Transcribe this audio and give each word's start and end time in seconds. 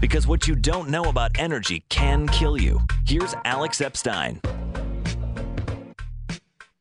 Because 0.00 0.26
what 0.26 0.48
you 0.48 0.54
don't 0.54 0.88
know 0.88 1.04
about 1.04 1.32
energy 1.38 1.84
can 1.90 2.26
kill 2.28 2.58
you. 2.58 2.80
Here's 3.06 3.34
Alex 3.44 3.82
Epstein. 3.82 4.40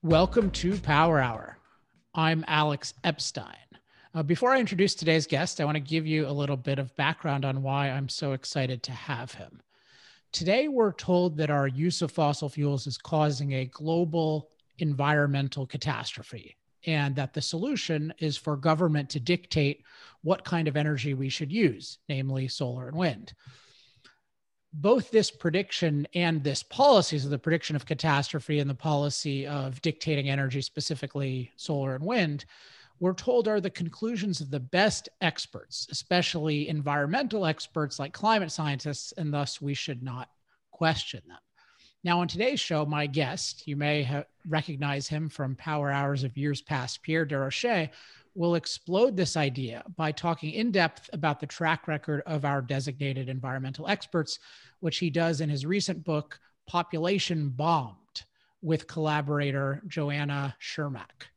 Welcome 0.02 0.50
to 0.52 0.78
Power 0.80 1.20
Hour. 1.20 1.58
I'm 2.16 2.46
Alex 2.48 2.94
Epstein. 3.04 3.58
Uh, 4.16 4.24
before 4.24 4.52
I 4.52 4.60
introduce 4.60 4.96
today's 4.96 5.28
guest, 5.28 5.60
I 5.60 5.66
want 5.66 5.76
to 5.76 5.82
give 5.82 6.08
you 6.08 6.28
a 6.28 6.32
little 6.32 6.56
bit 6.56 6.80
of 6.80 6.96
background 6.96 7.44
on 7.44 7.62
why 7.62 7.90
I'm 7.90 8.08
so 8.08 8.32
excited 8.32 8.82
to 8.84 8.94
have 8.94 9.34
him. 9.34 9.62
Today, 10.32 10.70
we're 10.70 10.94
told 10.94 11.36
that 11.38 11.50
our 11.50 11.68
use 11.68 12.02
of 12.02 12.12
fossil 12.12 12.48
fuels 12.48 12.88
is 12.88 12.98
causing 12.98 13.52
a 13.52 13.66
global 13.66 14.48
environmental 14.78 15.68
catastrophe, 15.68 16.56
and 16.86 17.16
that 17.16 17.34
the 17.34 17.42
solution 17.42 18.14
is 18.20 18.38
for 18.38 18.56
government 18.56 19.10
to 19.12 19.20
dictate 19.20 19.84
what 20.22 20.44
kind 20.44 20.68
of 20.68 20.78
energy 20.78 21.14
we 21.14 21.30
should 21.30 21.52
use, 21.52 22.00
namely 22.08 22.48
solar 22.48 22.88
and 22.88 22.98
wind. 22.98 23.34
Both 24.72 25.10
this 25.10 25.32
prediction 25.32 26.08
and 26.14 26.44
this 26.44 26.62
policy, 26.62 27.18
so 27.18 27.30
the 27.30 27.40
prediction 27.40 27.76
of 27.76 27.86
catastrophe 27.86 28.60
and 28.60 28.70
the 28.70 28.76
policy 28.76 29.48
of 29.48 29.82
dictating 29.82 30.30
energy, 30.30 30.62
specifically 30.62 31.52
solar 31.56 31.96
and 31.96 32.06
wind, 32.06 32.46
we're 33.00 33.14
told 33.14 33.48
are 33.48 33.62
the 33.62 33.70
conclusions 33.70 34.42
of 34.42 34.52
the 34.52 34.60
best 34.60 35.10
experts, 35.22 35.88
especially 35.90 36.68
environmental 36.68 37.46
experts 37.46 37.98
like 37.98 38.14
climate 38.14 38.52
scientists, 38.52 39.14
and 39.14 39.34
thus 39.34 39.62
we 39.62 39.74
should 39.74 40.04
not 40.04 40.30
question 40.72 41.22
them. 41.28 41.38
Now, 42.04 42.22
on 42.22 42.30
today's 42.30 42.62
show, 42.62 42.86
my 42.86 43.08
guest, 43.08 43.68
you 43.68 43.76
may 43.76 44.04
ha- 44.04 44.24
recognize 44.48 45.08
him 45.08 45.28
from 45.28 45.56
power 45.56 45.92
hours 45.92 46.24
of 46.24 46.38
years 46.38 46.62
past, 46.62 47.02
Pierre 47.02 47.26
Desrochers, 47.26 47.90
will 48.36 48.56
explode 48.56 49.18
this 49.18 49.36
idea 49.36 49.84
by 49.98 50.14
talking 50.14 50.54
in 50.54 50.72
depth 50.72 51.10
about 51.12 51.42
the 51.42 51.48
track 51.48 51.90
record 51.90 52.22
of 52.26 52.46
our 52.46 52.62
designated 52.62 53.28
environmental 53.28 53.88
experts, 53.88 54.40
which 54.80 55.00
he 55.00 55.10
does 55.10 55.42
in 55.42 55.50
his 55.50 55.66
recent 55.66 56.06
book, 56.06 56.40
Population 56.68 57.50
Bombed, 57.50 58.24
with 58.62 58.88
collaborator 58.88 59.82
Joanna 59.88 60.56
Szurmak. 60.62 61.28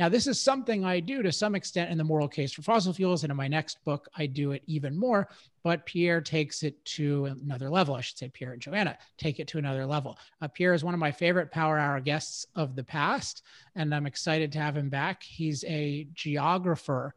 Now, 0.00 0.08
this 0.08 0.26
is 0.26 0.40
something 0.40 0.82
I 0.82 0.98
do 0.98 1.22
to 1.22 1.30
some 1.30 1.54
extent 1.54 1.90
in 1.90 1.98
the 1.98 2.04
moral 2.04 2.26
case 2.26 2.54
for 2.54 2.62
fossil 2.62 2.94
fuels. 2.94 3.22
And 3.22 3.30
in 3.30 3.36
my 3.36 3.48
next 3.48 3.84
book, 3.84 4.08
I 4.16 4.24
do 4.24 4.52
it 4.52 4.62
even 4.66 4.98
more. 4.98 5.28
But 5.62 5.84
Pierre 5.84 6.22
takes 6.22 6.62
it 6.62 6.82
to 6.96 7.26
another 7.26 7.68
level. 7.68 7.94
I 7.94 8.00
should 8.00 8.16
say, 8.16 8.30
Pierre 8.30 8.52
and 8.54 8.62
Joanna 8.62 8.96
take 9.18 9.40
it 9.40 9.48
to 9.48 9.58
another 9.58 9.84
level. 9.84 10.18
Uh, 10.40 10.48
Pierre 10.48 10.72
is 10.72 10.82
one 10.82 10.94
of 10.94 11.00
my 11.00 11.12
favorite 11.12 11.52
Power 11.52 11.78
Hour 11.78 12.00
guests 12.00 12.46
of 12.56 12.76
the 12.76 12.82
past. 12.82 13.42
And 13.76 13.94
I'm 13.94 14.06
excited 14.06 14.52
to 14.52 14.58
have 14.58 14.74
him 14.74 14.88
back. 14.88 15.22
He's 15.22 15.64
a 15.64 16.08
geographer. 16.14 17.14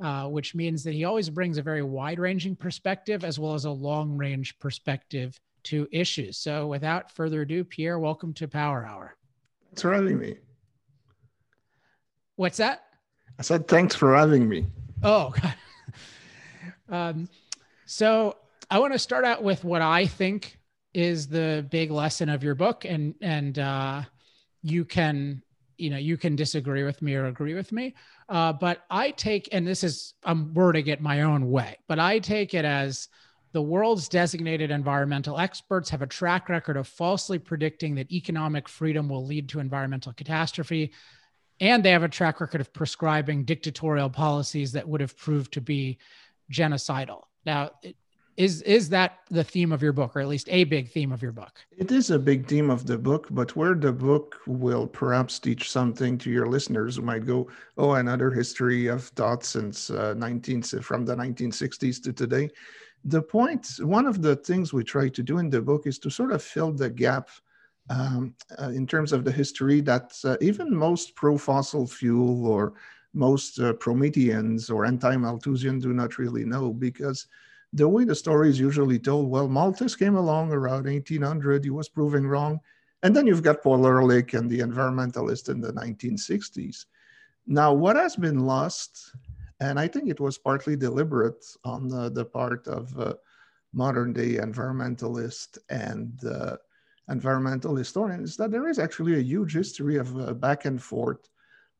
Uh, 0.00 0.26
which 0.26 0.56
means 0.56 0.82
that 0.82 0.92
he 0.92 1.04
always 1.04 1.30
brings 1.30 1.56
a 1.56 1.62
very 1.62 1.80
wide 1.82 2.18
ranging 2.18 2.56
perspective 2.56 3.22
as 3.22 3.38
well 3.38 3.54
as 3.54 3.64
a 3.64 3.70
long 3.70 4.16
range 4.16 4.58
perspective 4.58 5.38
to 5.62 5.86
issues. 5.92 6.36
So, 6.36 6.66
without 6.66 7.12
further 7.12 7.42
ado, 7.42 7.62
Pierre, 7.62 8.00
welcome 8.00 8.32
to 8.34 8.48
Power 8.48 8.84
Hour. 8.84 9.16
Thanks 9.68 9.82
for 9.82 9.94
having 9.94 10.18
me. 10.18 10.38
What's 12.36 12.56
that? 12.58 12.84
I 13.38 13.42
said, 13.42 13.68
thanks 13.68 13.94
for 13.94 14.16
having 14.16 14.48
me. 14.48 14.66
Oh, 15.02 15.32
God. 15.42 15.54
um, 16.88 17.28
so 17.86 18.36
I 18.70 18.78
want 18.78 18.92
to 18.92 18.98
start 18.98 19.24
out 19.24 19.42
with 19.42 19.64
what 19.64 19.82
I 19.82 20.06
think 20.06 20.58
is 20.92 21.26
the 21.26 21.66
big 21.70 21.90
lesson 21.90 22.28
of 22.28 22.42
your 22.42 22.54
book, 22.54 22.84
and 22.84 23.14
and 23.20 23.58
uh, 23.58 24.02
you 24.62 24.84
can 24.84 25.42
you 25.76 25.90
know 25.90 25.96
you 25.96 26.16
can 26.16 26.36
disagree 26.36 26.84
with 26.84 27.02
me 27.02 27.14
or 27.14 27.26
agree 27.26 27.54
with 27.54 27.72
me, 27.72 27.94
uh, 28.28 28.52
but 28.52 28.84
I 28.90 29.10
take 29.10 29.48
and 29.52 29.66
this 29.66 29.84
is 29.84 30.14
I'm 30.22 30.54
wording 30.54 30.86
it 30.86 31.00
my 31.00 31.22
own 31.22 31.50
way, 31.50 31.76
but 31.88 31.98
I 31.98 32.20
take 32.20 32.54
it 32.54 32.64
as 32.64 33.08
the 33.52 33.62
world's 33.62 34.08
designated 34.08 34.70
environmental 34.70 35.38
experts 35.38 35.90
have 35.90 36.02
a 36.02 36.06
track 36.06 36.48
record 36.48 36.76
of 36.76 36.88
falsely 36.88 37.38
predicting 37.38 37.94
that 37.94 38.10
economic 38.10 38.68
freedom 38.68 39.08
will 39.08 39.24
lead 39.24 39.48
to 39.50 39.60
environmental 39.60 40.12
catastrophe 40.12 40.92
and 41.60 41.84
they 41.84 41.90
have 41.90 42.02
a 42.02 42.08
track 42.08 42.40
record 42.40 42.60
of 42.60 42.72
prescribing 42.72 43.44
dictatorial 43.44 44.10
policies 44.10 44.72
that 44.72 44.88
would 44.88 45.00
have 45.00 45.16
proved 45.16 45.52
to 45.52 45.60
be 45.60 45.98
genocidal. 46.52 47.22
Now, 47.46 47.70
is 48.36 48.62
is 48.62 48.88
that 48.88 49.18
the 49.30 49.44
theme 49.44 49.70
of 49.70 49.80
your 49.80 49.92
book, 49.92 50.16
or 50.16 50.20
at 50.20 50.28
least 50.28 50.48
a 50.50 50.64
big 50.64 50.90
theme 50.90 51.12
of 51.12 51.22
your 51.22 51.30
book? 51.30 51.60
It 51.76 51.92
is 51.92 52.10
a 52.10 52.18
big 52.18 52.48
theme 52.48 52.68
of 52.68 52.84
the 52.84 52.98
book, 52.98 53.28
but 53.30 53.54
where 53.54 53.74
the 53.74 53.92
book 53.92 54.40
will 54.46 54.88
perhaps 54.88 55.38
teach 55.38 55.70
something 55.70 56.18
to 56.18 56.30
your 56.30 56.46
listeners 56.46 56.96
who 56.96 57.02
might 57.02 57.26
go, 57.26 57.48
"Oh, 57.78 57.92
another 57.92 58.30
history 58.32 58.88
of 58.88 59.04
thought 59.04 59.44
since 59.44 59.90
uh, 59.90 60.14
19 60.14 60.62
from 60.62 61.04
the 61.04 61.14
1960s 61.14 62.02
to 62.02 62.12
today." 62.12 62.50
The 63.04 63.22
point, 63.22 63.68
one 63.80 64.06
of 64.06 64.22
the 64.22 64.36
things 64.36 64.72
we 64.72 64.82
try 64.82 65.08
to 65.10 65.22
do 65.22 65.38
in 65.38 65.50
the 65.50 65.60
book 65.60 65.86
is 65.86 65.98
to 66.00 66.10
sort 66.10 66.32
of 66.32 66.42
fill 66.42 66.72
the 66.72 66.90
gap 66.90 67.28
um, 67.90 68.34
uh, 68.58 68.70
in 68.70 68.86
terms 68.86 69.12
of 69.12 69.24
the 69.24 69.32
history 69.32 69.80
that 69.82 70.18
uh, 70.24 70.36
even 70.40 70.74
most 70.74 71.14
pro-fossil 71.14 71.86
fuel 71.86 72.46
or 72.46 72.74
most 73.12 73.60
uh, 73.60 73.72
Prometheans 73.74 74.70
or 74.70 74.84
anti-Malthusian 74.84 75.78
do 75.78 75.92
not 75.92 76.18
really 76.18 76.44
know 76.44 76.72
because 76.72 77.26
the 77.72 77.88
way 77.88 78.04
the 78.04 78.14
story 78.14 78.48
is 78.48 78.58
usually 78.58 78.98
told, 78.98 79.30
well, 79.30 79.48
Malthus 79.48 79.96
came 79.96 80.16
along 80.16 80.52
around 80.52 80.84
1800, 80.84 81.64
he 81.64 81.70
was 81.70 81.88
proving 81.88 82.26
wrong. 82.26 82.60
And 83.02 83.14
then 83.14 83.26
you've 83.26 83.42
got 83.42 83.62
Paul 83.62 83.86
Ehrlich 83.86 84.32
and 84.34 84.48
the 84.48 84.60
environmentalist 84.60 85.48
in 85.48 85.60
the 85.60 85.72
1960s. 85.72 86.86
Now, 87.46 87.72
what 87.72 87.96
has 87.96 88.16
been 88.16 88.46
lost, 88.46 89.14
and 89.60 89.78
I 89.78 89.88
think 89.88 90.08
it 90.08 90.20
was 90.20 90.38
partly 90.38 90.76
deliberate 90.76 91.44
on 91.64 91.88
the, 91.88 92.10
the 92.10 92.24
part 92.24 92.66
of 92.66 92.98
uh, 92.98 93.14
modern 93.72 94.12
day 94.12 94.36
environmentalists 94.36 95.58
and 95.68 96.18
environmental 97.08 97.76
historians 97.76 98.36
that 98.36 98.50
there 98.50 98.68
is 98.68 98.78
actually 98.78 99.14
a 99.14 99.22
huge 99.22 99.52
history 99.54 99.96
of 99.96 100.18
uh, 100.18 100.32
back 100.32 100.64
and 100.64 100.82
forth 100.82 101.28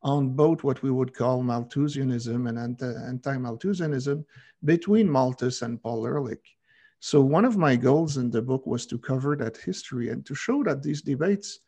on 0.02 0.28
both 0.28 0.62
what 0.62 0.82
we 0.82 0.90
would 0.90 1.14
call 1.14 1.42
Malthusianism 1.42 2.46
and 2.46 2.58
anti-Malthusianism 2.58 4.24
between 4.64 5.08
Malthus 5.10 5.62
and 5.62 5.82
Paul 5.82 6.06
Ehrlich. 6.06 6.44
So 7.00 7.20
one 7.20 7.44
of 7.44 7.56
my 7.56 7.76
goals 7.76 8.16
in 8.18 8.30
the 8.30 8.42
book 8.42 8.66
was 8.66 8.86
to 8.86 8.98
cover 8.98 9.34
that 9.36 9.56
history 9.56 10.10
and 10.10 10.24
to 10.26 10.34
show 10.34 10.62
that 10.64 10.82
these 10.82 11.02
debates 11.02 11.60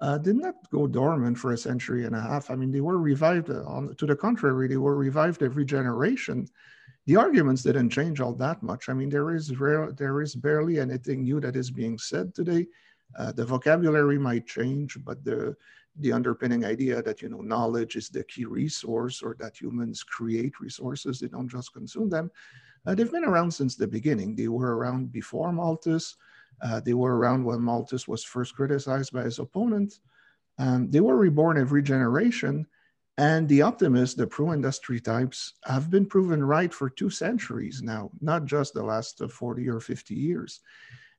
uh, 0.00 0.18
did 0.18 0.36
not 0.36 0.54
go 0.70 0.86
dormant 0.86 1.38
for 1.38 1.52
a 1.52 1.56
century 1.56 2.04
and 2.04 2.16
a 2.16 2.20
half. 2.20 2.50
I 2.50 2.56
mean, 2.56 2.72
they 2.72 2.80
were 2.80 2.98
revived. 2.98 3.50
Uh, 3.50 3.62
on, 3.64 3.94
to 3.96 4.06
the 4.06 4.16
contrary, 4.16 4.68
they 4.68 4.76
were 4.76 4.96
revived 4.96 5.42
every 5.42 5.64
generation. 5.64 6.48
The 7.06 7.16
arguments 7.16 7.62
didn't 7.62 7.90
change 7.90 8.20
all 8.20 8.34
that 8.34 8.62
much. 8.62 8.88
I 8.88 8.94
mean, 8.94 9.08
there 9.08 9.34
is 9.34 9.58
rare, 9.58 9.92
there 9.92 10.20
is 10.20 10.34
barely 10.34 10.80
anything 10.80 11.22
new 11.22 11.40
that 11.40 11.56
is 11.56 11.70
being 11.70 11.98
said 11.98 12.34
today. 12.34 12.66
Uh, 13.18 13.32
the 13.32 13.44
vocabulary 13.44 14.18
might 14.18 14.46
change, 14.46 14.98
but 15.04 15.24
the 15.24 15.56
the 15.98 16.12
underpinning 16.12 16.64
idea 16.64 17.02
that 17.02 17.20
you 17.20 17.28
know 17.28 17.42
knowledge 17.42 17.96
is 17.96 18.08
the 18.08 18.24
key 18.24 18.46
resource 18.46 19.22
or 19.22 19.36
that 19.38 19.60
humans 19.60 20.02
create 20.02 20.58
resources 20.58 21.20
they 21.20 21.28
don't 21.28 21.48
just 21.48 21.74
consume 21.74 22.08
them. 22.08 22.30
Uh, 22.86 22.94
they've 22.94 23.12
been 23.12 23.24
around 23.26 23.50
since 23.50 23.76
the 23.76 23.86
beginning. 23.86 24.34
They 24.34 24.48
were 24.48 24.76
around 24.76 25.12
before 25.12 25.52
malthus. 25.52 26.16
Uh, 26.62 26.80
they 26.80 26.94
were 26.94 27.16
around 27.16 27.44
when 27.44 27.60
malthus 27.60 28.08
was 28.08 28.24
first 28.24 28.56
criticized 28.56 29.12
by 29.12 29.24
his 29.24 29.38
opponent. 29.38 30.00
Um, 30.58 30.90
they 30.90 31.00
were 31.00 31.16
reborn 31.16 31.58
every 31.58 31.82
generation 31.82 32.66
and 33.18 33.48
the 33.48 33.62
optimists 33.62 34.14
the 34.14 34.26
pro-industry 34.26 35.00
types 35.00 35.54
have 35.64 35.90
been 35.90 36.06
proven 36.06 36.42
right 36.42 36.72
for 36.72 36.88
two 36.88 37.10
centuries 37.10 37.82
now 37.82 38.10
not 38.20 38.44
just 38.46 38.72
the 38.72 38.82
last 38.82 39.22
40 39.30 39.68
or 39.68 39.80
50 39.80 40.14
years 40.14 40.60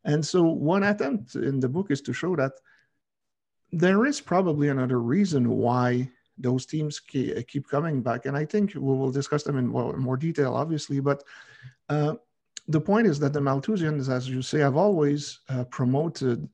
and 0.05 0.25
so 0.25 0.43
one 0.43 0.83
attempt 0.83 1.35
in 1.35 1.59
the 1.59 1.69
book 1.69 1.91
is 1.91 2.01
to 2.01 2.13
show 2.13 2.35
that 2.35 2.53
there 3.71 4.05
is 4.05 4.21
probably 4.21 4.69
another 4.69 4.99
reason 4.99 5.49
why 5.49 6.09
those 6.37 6.65
teams 6.65 6.99
keep 6.99 7.67
coming 7.67 8.01
back. 8.01 8.25
And 8.25 8.37
I 8.37 8.45
think 8.45 8.73
we 8.75 8.81
will 8.81 9.11
discuss 9.11 9.43
them 9.43 9.57
in 9.57 9.67
more, 9.67 10.17
detail, 10.17 10.53
obviously. 10.53 10.99
But 10.99 11.23
uh, 11.89 12.15
the 12.67 12.81
point 12.81 13.07
is 13.07 13.19
that 13.19 13.33
the 13.33 13.39
Malthusians, 13.39 14.09
as 14.09 14.29
you 14.29 14.41
say, 14.41 14.59
have 14.59 14.77
always 14.77 15.39
uh, 15.49 15.63
promoted 15.65 16.47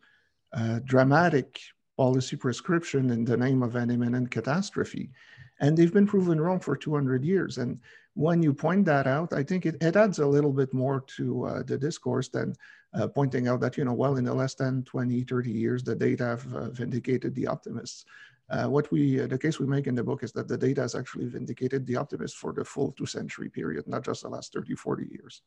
uh, 0.53 0.79
dramatic 0.85 1.59
policy 1.97 2.35
prescription 2.35 3.09
in 3.09 3.25
the 3.25 3.37
name 3.37 3.63
of 3.63 3.75
an 3.75 3.91
imminent 3.91 4.31
catastrophe. 4.31 5.11
And 5.59 5.77
they've 5.77 5.93
been 5.93 6.07
proven 6.07 6.39
wrong 6.39 6.59
for 6.59 6.77
200 6.77 7.23
years. 7.23 7.57
And 7.57 7.79
when 8.13 8.41
you 8.41 8.53
point 8.53 8.85
that 8.85 9.07
out, 9.07 9.33
I 9.33 9.43
think 9.43 9.65
it, 9.65 9.75
it 9.81 9.95
adds 9.95 10.19
a 10.19 10.25
little 10.25 10.53
bit 10.53 10.73
more 10.73 11.01
to 11.17 11.45
uh, 11.45 11.63
the 11.63 11.77
discourse 11.77 12.29
than 12.29 12.55
uh, 12.93 13.07
pointing 13.07 13.47
out 13.47 13.59
that, 13.61 13.77
you 13.77 13.85
know, 13.85 13.93
well, 13.93 14.17
in 14.17 14.25
the 14.25 14.33
last 14.33 14.57
10, 14.57 14.83
20, 14.83 15.23
30 15.23 15.51
years, 15.51 15.83
the 15.83 15.95
data 15.95 16.25
have 16.25 16.53
uh, 16.53 16.69
vindicated 16.69 17.35
the 17.35 17.47
optimists. 17.47 18.05
Uh, 18.49 18.65
what 18.65 18.91
we, 18.91 19.21
uh, 19.21 19.27
the 19.27 19.37
case 19.37 19.59
we 19.59 19.67
make 19.67 19.85
in 19.85 19.93
the 19.93 20.03
book 20.03 20.23
is 20.23 20.31
that 20.31 20.47
the 20.47 20.57
data 20.57 20.81
has 20.81 20.95
actually 20.95 21.27
vindicated 21.27 21.85
the 21.85 21.95
optimists 21.95 22.37
for 22.37 22.51
the 22.51 22.65
full 22.65 22.91
two 22.93 23.05
century 23.05 23.49
period, 23.49 23.87
not 23.87 24.03
just 24.03 24.23
the 24.23 24.29
last 24.29 24.53
30, 24.53 24.75
40 24.75 25.07
years. 25.11 25.43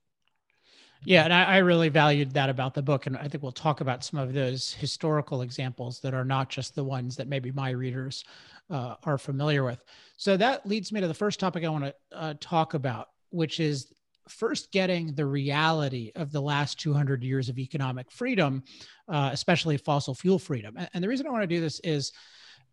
Yeah, 1.05 1.25
and 1.25 1.33
I, 1.33 1.43
I, 1.45 1.57
really 1.59 1.89
valued 1.89 2.31
that 2.35 2.49
about 2.49 2.75
the 2.75 2.83
book. 2.83 3.07
And 3.07 3.17
I 3.17 3.27
think 3.27 3.43
we'll 3.43 3.51
talk 3.51 3.81
about 3.81 4.05
some 4.05 4.21
of 4.21 4.33
those 4.33 4.73
historical 4.73 5.43
examples 5.43 5.99
that 6.01 6.15
are 6.15 6.25
not 6.25 6.49
just 6.49 6.77
the 6.77 6.85
ones 6.85 7.17
that 7.17 7.27
maybe 7.27 7.51
my 7.51 7.71
readers 7.71 8.25
uh, 8.71 8.95
are 9.03 9.19
familiar 9.19 9.65
with. 9.65 9.83
So 10.17 10.37
that 10.37 10.65
leads 10.65 10.93
me 10.93 11.01
to 11.01 11.09
the 11.09 11.15
first 11.15 11.41
topic 11.41 11.65
I 11.65 11.71
want 11.71 11.87
to 11.87 11.95
uh, 12.13 12.35
talk 12.41 12.75
about, 12.75 13.09
which 13.31 13.59
is 13.59 13.93
first 14.29 14.73
getting 14.73 15.15
the 15.15 15.27
reality 15.27 16.13
of 16.15 16.33
the 16.33 16.41
last 16.41 16.79
200 16.81 17.23
years 17.23 17.49
of 17.49 17.59
economic 17.59 18.11
freedom, 18.11 18.63
uh, 19.09 19.31
especially 19.33 19.77
fossil 19.77 20.15
fuel 20.15 20.39
freedom. 20.39 20.75
And, 20.77 20.91
and 20.95 21.05
the 21.05 21.09
reason 21.09 21.27
I 21.27 21.31
want 21.31 21.43
to 21.43 21.47
do 21.47 21.61
this 21.61 21.81
is 21.81 22.13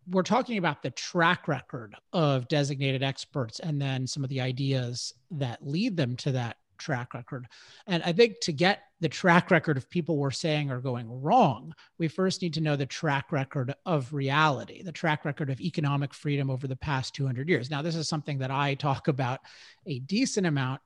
we're 0.08 0.22
talking 0.22 0.58
about 0.58 0.82
the 0.82 0.90
track 0.90 1.46
record 1.46 1.94
of 2.12 2.48
designated 2.48 3.02
experts 3.02 3.60
and 3.60 3.80
then 3.80 4.06
some 4.06 4.24
of 4.24 4.30
the 4.30 4.40
ideas 4.40 5.14
that 5.30 5.66
lead 5.66 5.96
them 5.96 6.16
to 6.16 6.32
that 6.32 6.56
track 6.80 7.14
record. 7.14 7.46
And 7.86 8.02
I 8.02 8.12
think 8.12 8.40
to 8.40 8.52
get 8.52 8.84
the 9.00 9.08
track 9.08 9.50
record 9.50 9.76
of 9.76 9.88
people 9.88 10.16
we're 10.16 10.30
saying 10.30 10.70
are 10.70 10.80
going 10.80 11.08
wrong, 11.22 11.74
we 11.98 12.08
first 12.08 12.42
need 12.42 12.54
to 12.54 12.60
know 12.60 12.74
the 12.74 12.86
track 12.86 13.30
record 13.30 13.74
of 13.86 14.12
reality, 14.12 14.82
the 14.82 14.90
track 14.90 15.24
record 15.24 15.50
of 15.50 15.60
economic 15.60 16.12
freedom 16.12 16.50
over 16.50 16.66
the 16.66 16.74
past 16.74 17.14
200 17.14 17.48
years. 17.48 17.70
Now, 17.70 17.82
this 17.82 17.94
is 17.94 18.08
something 18.08 18.38
that 18.38 18.50
I 18.50 18.74
talk 18.74 19.06
about 19.06 19.40
a 19.86 20.00
decent 20.00 20.46
amount, 20.46 20.80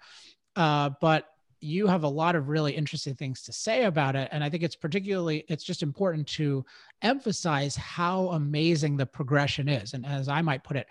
uh, 0.56 0.91
but 1.01 1.29
you 1.61 1.87
have 1.87 2.03
a 2.05 2.09
lot 2.09 2.37
of 2.37 2.51
really 2.51 2.75
interesting 2.75 3.15
things 3.15 3.43
to 3.43 3.53
say 3.53 3.85
about 3.85 4.15
it 4.15 4.29
and 4.33 4.45
i 4.45 4.51
think 4.51 4.62
it's 4.62 4.77
particularly 4.77 5.45
it's 5.49 5.65
just 5.65 5.83
important 5.83 6.27
to 6.27 6.62
emphasize 7.01 7.75
how 7.75 8.29
amazing 8.31 8.99
the 8.99 9.06
progression 9.06 9.67
is 9.67 9.95
and 9.95 10.05
as 10.05 10.29
i 10.29 10.43
might 10.43 10.62
put 10.62 10.77
it 10.77 10.87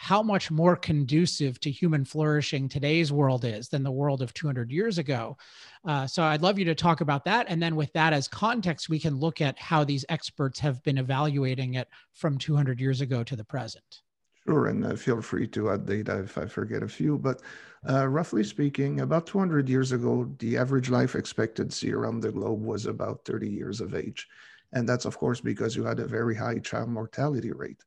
how 0.00 0.22
much 0.22 0.48
more 0.48 0.76
conducive 0.76 1.58
to 1.58 1.72
human 1.72 2.04
flourishing 2.04 2.68
today's 2.68 3.10
world 3.10 3.44
is 3.44 3.68
than 3.68 3.82
the 3.82 3.90
world 3.90 4.22
of 4.22 4.32
200 4.32 4.70
years 4.70 4.96
ago. 4.96 5.36
Uh, 5.84 6.06
so 6.06 6.22
I'd 6.22 6.40
love 6.40 6.56
you 6.56 6.64
to 6.66 6.74
talk 6.76 7.00
about 7.00 7.24
that. 7.24 7.46
And 7.48 7.60
then 7.60 7.74
with 7.74 7.92
that 7.94 8.12
as 8.12 8.28
context, 8.28 8.88
we 8.88 9.00
can 9.00 9.18
look 9.18 9.40
at 9.40 9.58
how 9.58 9.82
these 9.82 10.04
experts 10.08 10.60
have 10.60 10.80
been 10.84 10.98
evaluating 10.98 11.74
it 11.74 11.88
from 12.12 12.38
200 12.38 12.80
years 12.80 13.00
ago 13.00 13.24
to 13.24 13.34
the 13.34 13.42
present. 13.42 14.02
Sure, 14.46 14.66
and 14.66 14.86
uh, 14.86 14.94
feel 14.94 15.20
free 15.20 15.48
to 15.48 15.70
add 15.70 15.84
data 15.84 16.20
if 16.20 16.38
I 16.38 16.46
forget 16.46 16.84
a 16.84 16.88
few. 16.88 17.18
But 17.18 17.42
uh, 17.88 18.08
roughly 18.08 18.44
speaking, 18.44 19.00
about 19.00 19.26
200 19.26 19.68
years 19.68 19.92
ago, 19.92 20.30
the 20.38 20.56
average 20.56 20.90
life 20.90 21.14
expectancy 21.14 21.92
around 21.92 22.20
the 22.20 22.32
globe 22.32 22.62
was 22.62 22.86
about 22.86 23.24
30 23.24 23.48
years 23.48 23.80
of 23.80 23.94
age. 23.94 24.28
And 24.72 24.88
that's, 24.88 25.04
of 25.04 25.16
course, 25.16 25.40
because 25.40 25.76
you 25.76 25.84
had 25.84 26.00
a 26.00 26.06
very 26.06 26.34
high 26.34 26.58
child 26.58 26.90
mortality 26.90 27.52
rate. 27.52 27.84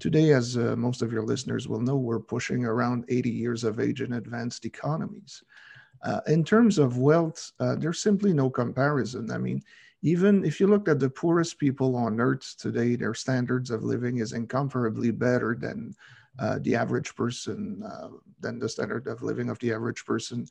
Today, 0.00 0.32
as 0.32 0.56
uh, 0.56 0.74
most 0.76 1.02
of 1.02 1.12
your 1.12 1.22
listeners 1.22 1.68
will 1.68 1.80
know, 1.80 1.96
we're 1.96 2.18
pushing 2.18 2.64
around 2.64 3.04
80 3.08 3.30
years 3.30 3.62
of 3.62 3.78
age 3.78 4.00
in 4.00 4.14
advanced 4.14 4.64
economies. 4.64 5.42
Uh, 6.02 6.20
in 6.26 6.44
terms 6.44 6.78
of 6.78 6.98
wealth, 6.98 7.52
uh, 7.60 7.76
there's 7.76 8.00
simply 8.00 8.32
no 8.32 8.50
comparison. 8.50 9.30
I 9.30 9.38
mean, 9.38 9.62
even 10.02 10.44
if 10.44 10.60
you 10.60 10.66
look 10.66 10.88
at 10.88 10.98
the 11.00 11.08
poorest 11.08 11.58
people 11.58 11.96
on 11.96 12.20
earth 12.20 12.56
today, 12.58 12.96
their 12.96 13.14
standards 13.14 13.70
of 13.70 13.84
living 13.84 14.18
is 14.18 14.32
incomparably 14.32 15.10
better 15.10 15.56
than 15.58 15.94
uh, 16.38 16.58
the 16.62 16.74
average 16.74 17.14
person, 17.14 17.82
uh, 17.84 18.08
than 18.40 18.58
the 18.58 18.68
standard 18.68 19.06
of 19.06 19.22
living 19.22 19.48
of 19.48 19.58
the 19.60 19.72
average 19.72 20.04
person 20.04 20.46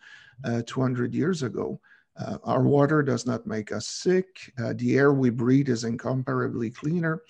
uh, 0.45 0.61
200 0.65 1.13
years 1.13 1.43
ago. 1.43 1.79
Our 2.43 2.61
water 2.61 3.01
does 3.01 3.25
not 3.25 3.47
make 3.47 3.71
us 3.71 3.87
sick. 3.87 4.53
The 4.75 4.97
air 4.97 5.13
we 5.13 5.31
breathe 5.31 5.67
is 5.67 5.83
incomparably 5.83 6.69
cleaner. 6.69 7.23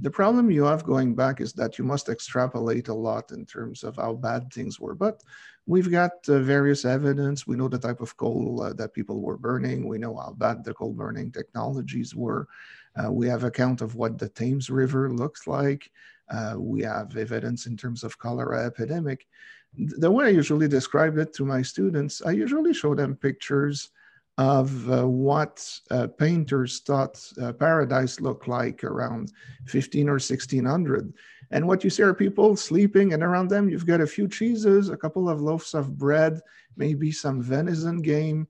The 0.00 0.10
problem 0.10 0.48
you 0.50 0.62
have 0.64 0.84
going 0.84 1.16
back 1.16 1.40
is 1.40 1.52
that 1.54 1.76
you 1.76 1.84
must 1.84 2.08
extrapolate 2.08 2.86
a 2.86 2.94
lot 2.94 3.32
in 3.32 3.44
terms 3.44 3.82
of 3.82 3.96
how 3.96 4.14
bad 4.14 4.52
things 4.52 4.78
were. 4.78 4.94
But 4.94 5.24
we've 5.68 5.90
got 5.90 6.12
uh, 6.28 6.38
various 6.38 6.86
evidence. 6.86 7.46
We 7.46 7.54
know 7.54 7.68
the 7.68 7.78
type 7.78 8.00
of 8.00 8.16
coal 8.16 8.62
uh, 8.62 8.72
that 8.72 8.94
people 8.94 9.20
were 9.20 9.36
burning. 9.36 9.86
We 9.86 9.98
know 9.98 10.16
how 10.16 10.32
bad 10.32 10.64
the 10.64 10.72
coal 10.72 10.94
burning 10.94 11.30
technologies 11.30 12.14
were. 12.14 12.48
Uh, 12.96 13.12
we 13.12 13.28
have 13.28 13.44
account 13.44 13.82
of 13.82 13.94
what 13.94 14.18
the 14.18 14.30
Thames 14.30 14.70
River 14.70 15.10
looks 15.10 15.46
like. 15.46 15.90
Uh, 16.30 16.54
we 16.56 16.82
have 16.82 17.16
evidence 17.16 17.66
in 17.66 17.76
terms 17.76 18.02
of 18.02 18.18
cholera 18.18 18.64
epidemic. 18.64 19.26
The 19.76 20.10
way 20.10 20.26
I 20.26 20.30
usually 20.30 20.68
describe 20.68 21.18
it 21.18 21.34
to 21.34 21.44
my 21.44 21.60
students, 21.60 22.22
I 22.22 22.30
usually 22.30 22.72
show 22.72 22.94
them 22.94 23.14
pictures 23.14 23.90
of 24.38 24.90
uh, 24.90 25.06
what 25.06 25.68
uh, 25.90 26.06
painters 26.06 26.78
thought 26.80 27.20
uh, 27.42 27.52
paradise 27.52 28.20
looked 28.20 28.48
like 28.48 28.84
around 28.84 29.32
15 29.66 30.08
or 30.08 30.12
1600. 30.12 31.12
And 31.50 31.66
what 31.66 31.82
you 31.82 31.90
see 31.90 32.02
are 32.02 32.14
people 32.14 32.56
sleeping, 32.56 33.12
and 33.12 33.22
around 33.22 33.48
them 33.48 33.68
you've 33.68 33.86
got 33.86 34.00
a 34.00 34.06
few 34.06 34.28
cheeses, 34.28 34.90
a 34.90 34.96
couple 34.96 35.28
of 35.28 35.40
loaves 35.40 35.74
of 35.74 35.96
bread, 35.96 36.40
maybe 36.76 37.10
some 37.10 37.42
venison 37.42 38.02
game, 38.02 38.46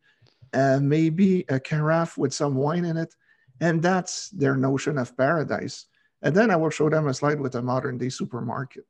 uh, 0.52 0.80
maybe 0.80 1.44
a 1.48 1.60
carafe 1.60 2.18
with 2.18 2.34
some 2.34 2.54
wine 2.54 2.84
in 2.84 2.96
it. 2.96 3.14
And 3.60 3.82
that's 3.82 4.30
their 4.30 4.56
notion 4.56 4.98
of 4.98 5.16
paradise. 5.16 5.86
And 6.22 6.34
then 6.34 6.50
I 6.50 6.56
will 6.56 6.70
show 6.70 6.88
them 6.88 7.06
a 7.06 7.14
slide 7.14 7.40
with 7.40 7.54
a 7.54 7.62
modern 7.62 7.98
day 7.98 8.08
supermarket. 8.08 8.86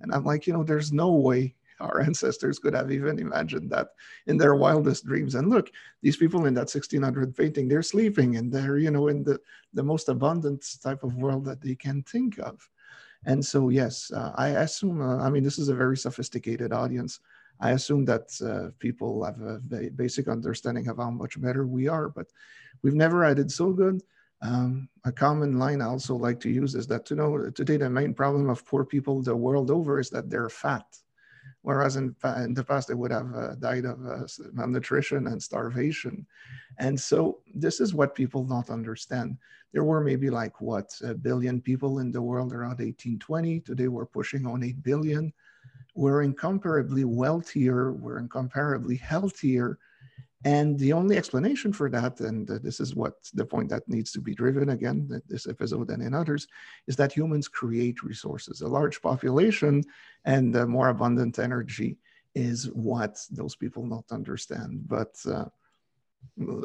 And 0.00 0.14
I'm 0.14 0.24
like, 0.24 0.46
you 0.46 0.52
know, 0.52 0.62
there's 0.62 0.92
no 0.92 1.12
way 1.12 1.54
our 1.80 2.00
ancestors 2.08 2.58
could 2.58 2.74
have 2.74 2.90
even 2.90 3.18
imagined 3.18 3.70
that 3.70 3.90
in 4.26 4.36
their 4.36 4.54
wildest 4.54 5.06
dreams. 5.06 5.34
And 5.34 5.48
look, 5.48 5.70
these 6.02 6.16
people 6.16 6.46
in 6.46 6.54
that 6.54 6.72
1600 6.72 7.36
painting, 7.36 7.68
they're 7.68 7.82
sleeping 7.82 8.36
and 8.36 8.52
they're, 8.52 8.78
you 8.78 8.90
know, 8.90 9.08
in 9.08 9.24
the, 9.24 9.40
the 9.72 9.82
most 9.82 10.08
abundant 10.08 10.64
type 10.82 11.02
of 11.02 11.16
world 11.16 11.44
that 11.46 11.60
they 11.60 11.74
can 11.74 12.02
think 12.02 12.38
of. 12.38 12.68
And 13.26 13.44
so, 13.44 13.68
yes, 13.68 14.10
uh, 14.12 14.32
I 14.36 14.48
assume, 14.48 15.02
uh, 15.02 15.18
I 15.18 15.30
mean, 15.30 15.42
this 15.42 15.58
is 15.58 15.68
a 15.68 15.74
very 15.74 15.96
sophisticated 15.96 16.72
audience. 16.72 17.20
I 17.60 17.72
assume 17.72 18.06
that 18.06 18.30
uh, 18.42 18.70
people 18.78 19.24
have 19.24 19.40
a 19.40 19.90
basic 19.90 20.28
understanding 20.28 20.88
of 20.88 20.96
how 20.96 21.10
much 21.10 21.40
better 21.40 21.66
we 21.66 21.88
are, 21.88 22.08
but 22.08 22.26
we've 22.82 22.94
never 22.94 23.24
it 23.24 23.50
so 23.50 23.72
good. 23.72 24.02
Um, 24.42 24.88
a 25.04 25.12
common 25.12 25.58
line 25.58 25.82
I 25.82 25.86
also 25.86 26.16
like 26.16 26.40
to 26.40 26.50
use 26.50 26.74
is 26.74 26.86
that 26.86 27.10
you 27.10 27.16
know 27.16 27.50
today 27.50 27.76
the 27.76 27.90
main 27.90 28.14
problem 28.14 28.48
of 28.48 28.64
poor 28.64 28.86
people 28.86 29.20
the 29.20 29.36
world 29.36 29.70
over 29.70 30.00
is 30.00 30.08
that 30.10 30.30
they're 30.30 30.48
fat 30.48 30.86
whereas 31.62 31.96
in, 31.96 32.14
in 32.38 32.54
the 32.54 32.64
past 32.64 32.88
they 32.88 32.94
would 32.94 33.10
have 33.10 33.34
uh, 33.34 33.54
died 33.56 33.84
of 33.84 34.04
uh, 34.06 34.26
malnutrition 34.52 35.26
and 35.26 35.42
starvation. 35.42 36.26
And 36.78 36.98
so 36.98 37.38
this 37.54 37.80
is 37.80 37.94
what 37.94 38.14
people 38.14 38.44
don't 38.44 38.70
understand. 38.70 39.36
There 39.72 39.84
were 39.84 40.00
maybe 40.00 40.30
like 40.30 40.60
what 40.60 40.98
a 41.04 41.14
billion 41.14 41.60
people 41.60 42.00
in 42.00 42.10
the 42.10 42.22
world 42.22 42.52
around 42.52 42.78
1820. 42.78 43.60
Today 43.60 43.88
we're 43.88 44.06
pushing 44.06 44.46
on 44.46 44.62
8 44.62 44.82
billion. 44.82 45.32
We're 45.94 46.22
incomparably 46.22 47.04
wealthier, 47.04 47.92
we're 47.92 48.18
incomparably 48.18 48.96
healthier, 48.96 49.78
and 50.44 50.78
the 50.78 50.92
only 50.92 51.18
explanation 51.18 51.72
for 51.72 51.90
that, 51.90 52.20
and 52.20 52.46
this 52.48 52.80
is 52.80 52.94
what 52.94 53.14
the 53.34 53.44
point 53.44 53.68
that 53.68 53.86
needs 53.88 54.10
to 54.12 54.20
be 54.20 54.34
driven 54.34 54.70
again, 54.70 55.20
this 55.28 55.46
episode 55.46 55.90
and 55.90 56.02
in 56.02 56.14
others, 56.14 56.46
is 56.86 56.96
that 56.96 57.12
humans 57.12 57.46
create 57.46 58.02
resources. 58.02 58.62
A 58.62 58.68
large 58.68 59.02
population 59.02 59.84
and 60.24 60.54
more 60.66 60.88
abundant 60.88 61.38
energy 61.38 61.98
is 62.34 62.70
what 62.72 63.18
those 63.30 63.54
people 63.54 63.84
not 63.84 64.04
understand. 64.10 64.88
But 64.88 65.14
uh, 65.26 65.46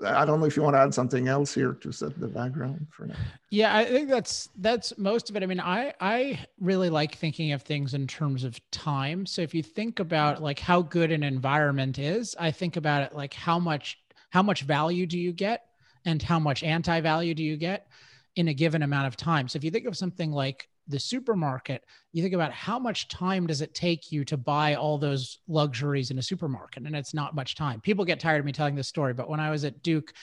I 0.06 0.24
don't 0.24 0.40
know 0.40 0.46
if 0.46 0.56
you 0.56 0.64
want 0.64 0.76
to 0.76 0.80
add 0.80 0.94
something 0.94 1.28
else 1.28 1.54
here 1.54 1.74
to 1.74 1.92
set 1.92 2.18
the 2.20 2.28
background 2.28 2.88
for 2.92 3.08
now. 3.08 3.16
Yeah, 3.50 3.76
I 3.76 3.84
think 3.84 4.10
that's 4.10 4.48
that's 4.58 4.98
most 4.98 5.30
of 5.30 5.36
it. 5.36 5.44
I 5.44 5.46
mean, 5.48 5.60
I 5.60 5.94
I 6.00 6.40
really 6.60 6.90
like 6.90 7.16
thinking 7.16 7.52
of 7.52 7.62
things 7.62 7.94
in 7.94 8.08
terms 8.08 8.44
of 8.44 8.60
time. 8.72 9.26
So 9.26 9.42
if 9.42 9.54
you 9.54 9.62
think 9.62 10.00
about 10.00 10.42
like 10.42 10.60
how 10.60 10.82
good 10.82 11.12
an 11.12 11.24
environment 11.24 12.00
is, 12.00 12.36
I 12.40 12.52
think 12.52 12.78
about 12.78 13.04
it 13.04 13.16
like 13.16 13.34
how 13.34 13.60
much 13.60 13.98
how 14.30 14.42
much 14.42 14.62
value 14.62 15.06
do 15.06 15.20
you 15.20 15.34
get 15.34 15.66
and 16.06 16.22
how 16.22 16.40
much 16.40 16.64
anti-value 16.64 17.34
do 17.34 17.44
you 17.44 17.58
get 17.58 17.88
in 18.36 18.48
a 18.48 18.54
given 18.54 18.84
amount 18.84 19.08
of 19.08 19.18
time. 19.18 19.48
So 19.48 19.58
if 19.58 19.64
you 19.64 19.72
think 19.72 19.88
of 19.88 19.98
something 19.98 20.32
like 20.32 20.70
the 20.88 21.00
supermarket, 21.00 21.84
you 22.14 22.22
think 22.22 22.36
about 22.36 22.52
how 22.52 22.78
much 22.78 23.08
time 23.08 23.48
does 23.48 23.62
it 23.62 23.74
take 23.74 24.12
you 24.12 24.24
to 24.26 24.38
buy 24.38 24.76
all 24.76 24.98
those 24.98 25.40
luxuries 25.48 26.12
in 26.12 26.20
a 26.20 26.22
supermarket, 26.22 26.84
and 26.84 26.96
it's 26.96 27.14
not 27.14 27.36
much 27.36 27.56
time. 27.56 27.82
People 27.82 28.06
get 28.06 28.20
tired 28.20 28.40
of 28.40 28.46
me 28.46 28.52
telling 28.52 28.76
this 28.76 28.88
story, 28.88 29.14
but 29.14 29.30
when 29.30 29.40
I 29.40 29.50
was 29.50 29.66
at 29.66 29.82
Duke, 29.82 30.14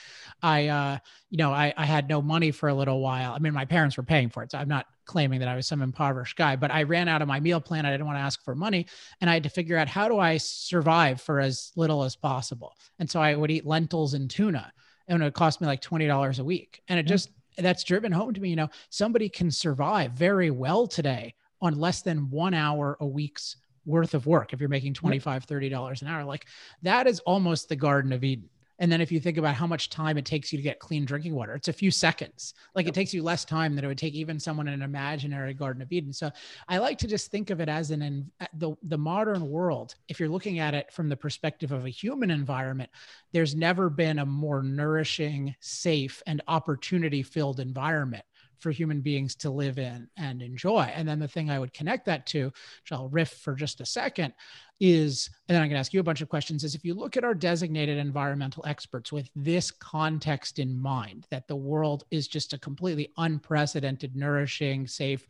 I, 0.41 0.67
uh, 0.67 0.97
you 1.29 1.37
know, 1.37 1.51
I, 1.51 1.73
I 1.75 1.85
had 1.85 2.07
no 2.07 2.21
money 2.21 2.51
for 2.51 2.69
a 2.69 2.73
little 2.73 3.01
while. 3.01 3.33
I 3.33 3.39
mean, 3.39 3.53
my 3.53 3.65
parents 3.65 3.97
were 3.97 4.03
paying 4.03 4.29
for 4.29 4.41
it, 4.43 4.51
so 4.51 4.57
I'm 4.57 4.69
not 4.69 4.85
claiming 5.05 5.39
that 5.39 5.49
I 5.49 5.55
was 5.55 5.67
some 5.67 5.81
impoverished 5.81 6.37
guy, 6.37 6.55
but 6.55 6.71
I 6.71 6.83
ran 6.83 7.09
out 7.09 7.21
of 7.21 7.27
my 7.27 7.39
meal 7.39 7.59
plan. 7.59 7.85
I 7.85 7.91
didn't 7.91 8.05
want 8.05 8.17
to 8.17 8.23
ask 8.23 8.41
for 8.43 8.55
money, 8.55 8.87
and 9.19 9.29
I 9.29 9.33
had 9.33 9.43
to 9.43 9.49
figure 9.49 9.77
out 9.77 9.89
how 9.89 10.07
do 10.07 10.17
I 10.19 10.37
survive 10.37 11.19
for 11.19 11.39
as 11.39 11.71
little 11.75 12.03
as 12.03 12.15
possible. 12.15 12.73
And 12.99 13.09
so 13.09 13.21
I 13.21 13.35
would 13.35 13.51
eat 13.51 13.65
lentils 13.65 14.13
and 14.13 14.29
tuna, 14.29 14.71
and 15.07 15.21
it 15.21 15.25
would 15.25 15.33
cost 15.33 15.59
me 15.59 15.67
like 15.67 15.81
twenty 15.81 16.07
dollars 16.07 16.39
a 16.39 16.43
week, 16.43 16.81
and 16.87 16.97
it 16.97 17.03
just 17.03 17.29
that's 17.57 17.83
driven 17.83 18.11
home 18.11 18.33
to 18.33 18.41
me. 18.41 18.49
You 18.49 18.55
know, 18.55 18.69
somebody 18.89 19.29
can 19.29 19.51
survive 19.51 20.11
very 20.11 20.51
well 20.51 20.87
today 20.87 21.33
on 21.61 21.79
less 21.79 22.01
than 22.01 22.29
one 22.29 22.53
hour 22.53 22.97
a 22.99 23.05
week's 23.05 23.57
worth 23.85 24.13
of 24.13 24.25
work 24.25 24.53
if 24.53 24.59
you're 24.59 24.69
making 24.69 24.93
25 24.93 25.43
30 25.43 25.67
dollars 25.67 26.01
an 26.01 26.07
hour 26.07 26.23
like 26.23 26.45
that 26.83 27.05
is 27.05 27.19
almost 27.21 27.67
the 27.67 27.75
garden 27.75 28.13
of 28.13 28.23
eden 28.23 28.49
and 28.83 28.91
then 28.91 28.99
if 28.99 29.13
you 29.13 29.21
think 29.21 29.37
about 29.37 29.55
how 29.55 29.65
much 29.65 29.89
time 29.89 30.17
it 30.17 30.25
takes 30.25 30.51
you 30.51 30.57
to 30.57 30.61
get 30.61 30.77
clean 30.77 31.05
drinking 31.05 31.33
water, 31.33 31.53
it's 31.53 31.69
a 31.69 31.73
few 31.73 31.89
seconds. 31.89 32.53
Like 32.75 32.85
it 32.85 32.93
takes 32.93 33.13
you 33.13 33.23
less 33.23 33.45
time 33.45 33.75
than 33.75 33.85
it 33.85 33.87
would 33.87 33.97
take 33.97 34.13
even 34.13 34.37
someone 34.37 34.67
in 34.67 34.73
an 34.73 34.81
imaginary 34.81 35.53
Garden 35.53 35.81
of 35.81 35.89
Eden. 35.89 36.11
So 36.11 36.29
I 36.67 36.79
like 36.79 36.97
to 36.97 37.07
just 37.07 37.31
think 37.31 37.49
of 37.49 37.61
it 37.61 37.69
as 37.69 37.91
an 37.91 38.29
uh, 38.41 38.45
the 38.55 38.75
the 38.83 38.97
modern 38.97 39.49
world. 39.49 39.95
If 40.09 40.19
you're 40.19 40.27
looking 40.27 40.59
at 40.59 40.73
it 40.73 40.91
from 40.91 41.07
the 41.07 41.15
perspective 41.15 41.71
of 41.71 41.85
a 41.85 41.89
human 41.89 42.29
environment, 42.29 42.89
there's 43.31 43.55
never 43.55 43.89
been 43.89 44.19
a 44.19 44.25
more 44.25 44.61
nourishing, 44.61 45.55
safe, 45.61 46.21
and 46.27 46.41
opportunity 46.49 47.23
filled 47.23 47.61
environment 47.61 48.25
for 48.63 48.71
human 48.71 49.01
beings 49.01 49.35
to 49.35 49.49
live 49.51 49.77
in 49.77 50.07
and 50.17 50.41
enjoy. 50.41 50.81
And 50.95 51.07
then 51.07 51.19
the 51.19 51.27
thing 51.27 51.51
I 51.51 51.59
would 51.59 51.73
connect 51.73 52.05
that 52.05 52.25
to, 52.27 52.45
which 52.45 52.91
I'll 52.91 53.09
riff 53.09 53.29
for 53.29 53.53
just 53.53 53.81
a 53.81 53.85
second, 53.85 54.33
is, 54.79 55.29
and 55.47 55.55
then 55.55 55.61
I'm 55.61 55.67
going 55.67 55.75
to 55.75 55.79
ask 55.79 55.93
you 55.93 55.99
a 55.99 56.03
bunch 56.03 56.21
of 56.21 56.29
questions, 56.29 56.63
is 56.63 56.73
if 56.73 56.83
you 56.83 56.93
look 56.93 57.15
at 57.15 57.23
our 57.23 57.35
designated 57.35 57.97
environmental 57.97 58.65
experts 58.65 59.11
with 59.11 59.29
this 59.35 59.69
context 59.69 60.57
in 60.57 60.81
mind, 60.81 61.27
that 61.29 61.47
the 61.47 61.55
world 61.55 62.05
is 62.09 62.27
just 62.27 62.53
a 62.53 62.57
completely 62.57 63.11
unprecedented, 63.17 64.15
nourishing, 64.15 64.87
safe, 64.87 65.27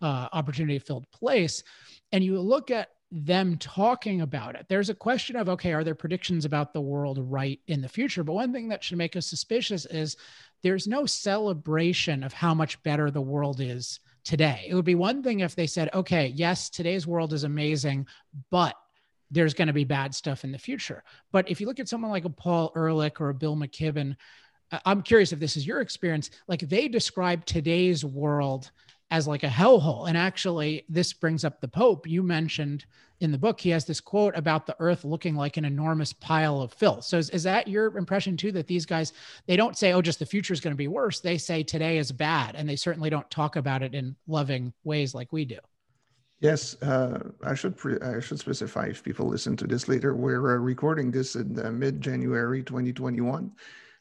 uh, 0.00 0.28
opportunity 0.32 0.78
filled 0.78 1.10
place, 1.10 1.62
and 2.12 2.24
you 2.24 2.40
look 2.40 2.70
at 2.70 2.88
them 3.12 3.56
talking 3.58 4.20
about 4.20 4.56
it. 4.56 4.66
There's 4.68 4.90
a 4.90 4.94
question 4.94 5.36
of 5.36 5.48
okay, 5.48 5.72
are 5.72 5.84
there 5.84 5.94
predictions 5.94 6.44
about 6.44 6.72
the 6.72 6.80
world 6.80 7.18
right 7.20 7.60
in 7.68 7.80
the 7.80 7.88
future? 7.88 8.24
But 8.24 8.32
one 8.32 8.52
thing 8.52 8.68
that 8.68 8.82
should 8.82 8.98
make 8.98 9.14
us 9.14 9.26
suspicious 9.26 9.86
is 9.86 10.16
there's 10.62 10.86
no 10.86 11.06
celebration 11.06 12.22
of 12.22 12.32
how 12.32 12.54
much 12.54 12.82
better 12.82 13.10
the 13.10 13.20
world 13.20 13.60
is 13.60 14.00
today. 14.24 14.66
It 14.68 14.74
would 14.74 14.84
be 14.84 14.94
one 14.94 15.22
thing 15.22 15.40
if 15.40 15.54
they 15.54 15.66
said, 15.66 15.90
okay, 15.94 16.32
yes, 16.34 16.70
today's 16.70 17.06
world 17.06 17.32
is 17.32 17.44
amazing, 17.44 18.06
but 18.50 18.74
there's 19.30 19.54
going 19.54 19.68
to 19.68 19.74
be 19.74 19.84
bad 19.84 20.14
stuff 20.14 20.44
in 20.44 20.52
the 20.52 20.58
future. 20.58 21.02
But 21.32 21.50
if 21.50 21.60
you 21.60 21.66
look 21.66 21.80
at 21.80 21.88
someone 21.88 22.10
like 22.10 22.24
a 22.24 22.30
Paul 22.30 22.72
Ehrlich 22.76 23.20
or 23.20 23.28
a 23.28 23.34
Bill 23.34 23.56
McKibben, 23.56 24.16
I'm 24.84 25.02
curious 25.02 25.32
if 25.32 25.38
this 25.38 25.56
is 25.56 25.66
your 25.66 25.80
experience. 25.80 26.30
Like 26.48 26.60
they 26.60 26.88
describe 26.88 27.44
today's 27.44 28.04
world 28.04 28.70
as 29.10 29.28
like 29.28 29.44
a 29.44 29.48
hellhole. 29.48 30.08
And 30.08 30.16
actually, 30.16 30.84
this 30.88 31.12
brings 31.12 31.44
up 31.44 31.60
the 31.60 31.68
Pope. 31.68 32.06
You 32.06 32.22
mentioned 32.22 32.84
in 33.20 33.32
the 33.32 33.38
book, 33.38 33.60
he 33.60 33.70
has 33.70 33.84
this 33.84 34.00
quote 34.00 34.36
about 34.36 34.66
the 34.66 34.76
earth 34.78 35.04
looking 35.04 35.36
like 35.36 35.56
an 35.56 35.64
enormous 35.64 36.12
pile 36.12 36.60
of 36.60 36.72
filth. 36.72 37.04
So 37.04 37.18
is, 37.18 37.30
is 37.30 37.44
that 37.44 37.68
your 37.68 37.96
impression 37.96 38.36
too, 38.36 38.52
that 38.52 38.66
these 38.66 38.84
guys, 38.84 39.12
they 39.46 39.56
don't 39.56 39.78
say, 39.78 39.92
oh, 39.92 40.02
just 40.02 40.18
the 40.18 40.26
future 40.26 40.52
is 40.52 40.60
going 40.60 40.72
to 40.72 40.76
be 40.76 40.88
worse. 40.88 41.20
They 41.20 41.38
say 41.38 41.62
today 41.62 41.98
is 41.98 42.12
bad. 42.12 42.56
And 42.56 42.68
they 42.68 42.76
certainly 42.76 43.08
don't 43.08 43.30
talk 43.30 43.56
about 43.56 43.82
it 43.82 43.94
in 43.94 44.16
loving 44.26 44.72
ways 44.84 45.14
like 45.14 45.32
we 45.32 45.44
do. 45.44 45.58
Yes, 46.40 46.80
uh, 46.82 47.30
I 47.42 47.54
should 47.54 47.78
pre- 47.78 48.00
I 48.00 48.20
should 48.20 48.38
specify 48.38 48.88
if 48.88 49.02
people 49.02 49.26
listen 49.26 49.56
to 49.56 49.66
this 49.66 49.88
later. 49.88 50.14
We're 50.14 50.54
uh, 50.54 50.58
recording 50.58 51.10
this 51.10 51.34
in 51.34 51.58
uh, 51.58 51.70
mid 51.70 52.02
January 52.02 52.62
2021, 52.62 53.50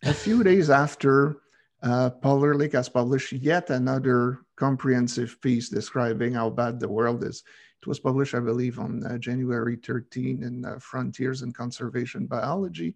a 0.03 0.13
few 0.13 0.43
days 0.43 0.69
after 0.69 1.38
Paul 1.86 2.44
Ehrlich 2.44 2.74
has 2.74 2.89
published 2.89 3.32
yet 3.32 3.70
another 3.70 4.39
comprehensive 4.56 5.39
piece 5.42 5.70
describing 5.70 6.34
how 6.34 6.50
bad 6.50 6.80
the 6.80 6.89
world 6.89 7.24
is. 7.24 7.44
It 7.82 7.88
was 7.88 8.00
published, 8.00 8.34
I 8.34 8.39
believe, 8.39 8.80
on 8.80 9.06
uh, 9.06 9.20
January 9.20 9.75
13 9.75 10.42
in 10.42 10.65
uh, 10.65 10.80
Frontiers 10.80 11.44
in 11.44 11.51
Conservation 11.51 12.25
Biology. 12.25 12.96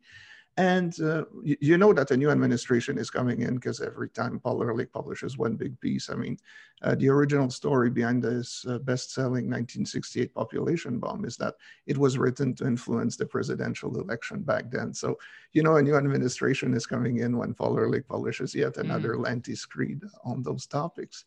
And 0.60 1.00
uh, 1.00 1.24
you, 1.42 1.56
you, 1.62 1.78
know 1.78 1.94
that 1.94 2.12
a 2.12 2.18
new 2.18 2.30
administration 2.30 2.98
is 2.98 3.10
coming 3.10 3.44
in 3.44 3.56
because 3.56 3.80
every 3.80 4.10
time 4.10 4.42
Paul 4.42 4.62
Ehrlich 4.62 4.92
publishes 4.92 5.38
one 5.38 5.56
big 5.56 5.80
piece, 5.80 6.10
I 6.10 6.16
mean, 6.16 6.38
uh, 6.82 6.96
the 6.96 7.08
original 7.08 7.50
story 7.50 7.90
behind 7.90 8.22
this 8.22 8.66
uh, 8.68 8.78
best-selling 8.80 9.46
1968 9.46 10.36
population 10.36 11.00
bomb 11.00 11.24
is 11.24 11.38
that 11.38 11.56
it 11.88 11.98
was 11.98 12.18
written 12.18 12.54
to 12.56 12.68
influence 12.68 13.16
the 13.16 13.26
presidential 13.26 14.02
election 14.02 14.42
back 14.42 14.70
then. 14.70 14.94
So, 14.94 15.18
you 15.54 15.64
know, 15.64 15.78
a 15.78 15.82
new 15.82 15.96
administration 15.96 16.74
is 16.74 16.86
coming 16.86 17.20
in 17.20 17.38
when 17.38 17.54
Paul 17.54 17.80
Ehrlich 17.80 18.06
publishes 18.06 18.54
yet 18.54 18.74
mm. 18.74 18.82
another 18.82 19.16
mm. 19.16 19.24
Lantis 19.24 19.60
screed 19.60 20.02
on 20.26 20.44
those 20.44 20.66
topics. 20.66 21.24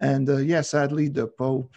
And 0.00 0.26
uh, 0.26 0.38
yeah, 0.38 0.62
sadly, 0.62 1.08
the 1.08 1.26
Pope 1.26 1.74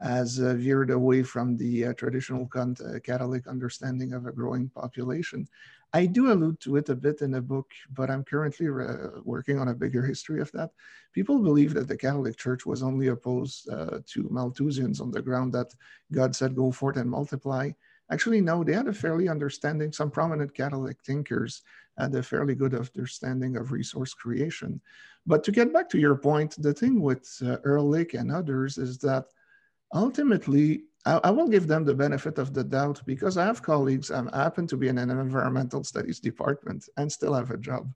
has 0.00 0.38
uh, 0.38 0.54
veered 0.54 0.90
away 0.90 1.24
from 1.24 1.56
the 1.56 1.86
uh, 1.86 1.92
traditional 1.94 2.46
Catholic 2.46 3.48
understanding 3.48 4.12
of 4.12 4.26
a 4.26 4.32
growing 4.32 4.68
population. 4.68 5.48
I 5.92 6.06
do 6.06 6.32
allude 6.32 6.60
to 6.60 6.76
it 6.76 6.88
a 6.88 6.94
bit 6.94 7.22
in 7.22 7.30
the 7.30 7.40
book, 7.40 7.70
but 7.92 8.10
I'm 8.10 8.24
currently 8.24 8.68
uh, 8.68 9.20
working 9.24 9.58
on 9.58 9.68
a 9.68 9.74
bigger 9.74 10.02
history 10.02 10.40
of 10.40 10.52
that. 10.52 10.70
People 11.12 11.38
believe 11.38 11.74
that 11.74 11.88
the 11.88 11.96
Catholic 11.96 12.36
Church 12.36 12.66
was 12.66 12.82
only 12.82 13.06
opposed 13.08 13.68
uh, 13.70 14.00
to 14.06 14.24
Malthusians 14.24 15.00
on 15.00 15.10
the 15.10 15.22
ground 15.22 15.52
that 15.54 15.72
God 16.12 16.36
said, 16.36 16.54
go 16.54 16.70
forth 16.70 16.96
and 16.96 17.10
multiply. 17.10 17.70
Actually, 18.10 18.40
no, 18.40 18.62
they 18.62 18.72
had 18.72 18.88
a 18.88 18.92
fairly 18.92 19.28
understanding, 19.28 19.92
some 19.92 20.10
prominent 20.10 20.54
Catholic 20.54 20.98
thinkers 21.04 21.62
had 21.98 22.14
a 22.14 22.22
fairly 22.22 22.54
good 22.54 22.74
understanding 22.74 23.56
of 23.56 23.72
resource 23.72 24.12
creation. 24.12 24.80
But 25.26 25.42
to 25.44 25.52
get 25.52 25.72
back 25.72 25.88
to 25.90 25.98
your 25.98 26.14
point, 26.14 26.54
the 26.58 26.74
thing 26.74 27.00
with 27.00 27.26
uh, 27.44 27.56
Ehrlich 27.64 28.14
and 28.14 28.30
others 28.30 28.78
is 28.78 28.98
that 28.98 29.26
ultimately 29.94 30.84
I, 31.06 31.20
I, 31.24 31.30
will 31.30 31.48
give 31.48 31.66
them 31.66 31.84
the 31.84 31.94
benefit 31.94 32.38
of 32.38 32.52
the 32.52 32.64
doubt 32.64 33.00
because 33.06 33.38
I 33.38 33.44
have 33.46 33.62
colleagues. 33.62 34.10
I 34.10 34.24
happen 34.36 34.66
to 34.66 34.76
be 34.76 34.88
in 34.88 34.98
an 34.98 35.10
environmental 35.10 35.84
studies 35.84 36.20
department 36.20 36.88
and 36.96 37.10
still 37.10 37.32
have 37.32 37.50
a 37.50 37.56
job. 37.56 37.94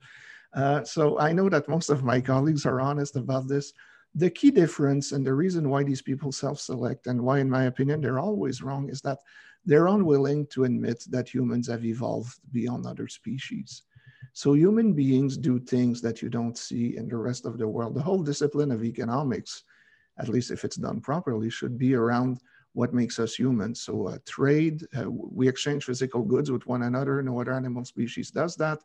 Uh, 0.55 0.83
so 0.85 1.19
I 1.19 1.33
know 1.33 1.49
that 1.49 1.69
most 1.69 1.91
of 1.91 2.05
my 2.05 2.21
colleagues 2.21 2.65
are 2.67 2.81
honest 2.81 3.17
about 3.17 3.49
this. 3.49 3.73
The 4.15 4.31
key 4.31 4.51
difference 4.51 5.13
and 5.13 5.25
the 5.25 5.35
reason 5.35 5.69
why 5.69 5.85
these 5.85 6.03
people 6.03 6.33
self-select 6.33 7.07
and 7.07 7.21
why, 7.21 7.39
in 7.39 7.51
my 7.51 7.65
opinion, 7.65 8.01
they're 8.01 8.19
always 8.19 8.63
wrong 8.63 8.89
is 8.89 9.01
that 9.03 9.19
they're 9.65 9.89
unwilling 9.89 10.47
to 10.49 10.65
admit 10.65 11.05
that 11.11 11.29
humans 11.29 11.69
have 11.69 11.85
evolved 11.85 12.39
beyond 12.51 12.87
other 12.87 13.09
species. 13.09 13.83
So 14.33 14.55
human 14.55 14.95
beings 14.95 15.37
do 15.37 15.59
things 15.59 16.01
that 16.03 16.23
you 16.23 16.29
don't 16.29 16.57
see 16.57 16.97
in 16.97 17.09
the 17.09 17.17
rest 17.17 17.47
of 17.47 17.59
the 17.59 17.69
world. 17.69 17.95
The 17.95 18.03
whole 18.03 18.23
discipline 18.23 18.71
of 18.73 18.85
economics, 18.85 19.65
at 20.19 20.29
least 20.29 20.51
if 20.51 20.65
it's 20.65 20.77
done 20.77 21.01
properly, 21.01 21.51
should 21.51 21.79
be 21.79 21.95
around 21.95 22.41
what 22.73 22.95
makes 22.95 23.19
us 23.19 23.35
human. 23.35 23.75
So 23.75 24.09
uh, 24.09 24.19
trade, 24.27 24.87
uh, 24.97 25.11
we 25.11 25.49
exchange 25.49 25.85
physical 25.85 26.23
goods 26.23 26.51
with 26.51 26.67
one 26.67 26.83
another. 26.83 27.23
No 27.23 27.41
other 27.41 27.53
animal 27.53 27.85
species 27.85 28.31
does 28.31 28.57
that. 28.57 28.81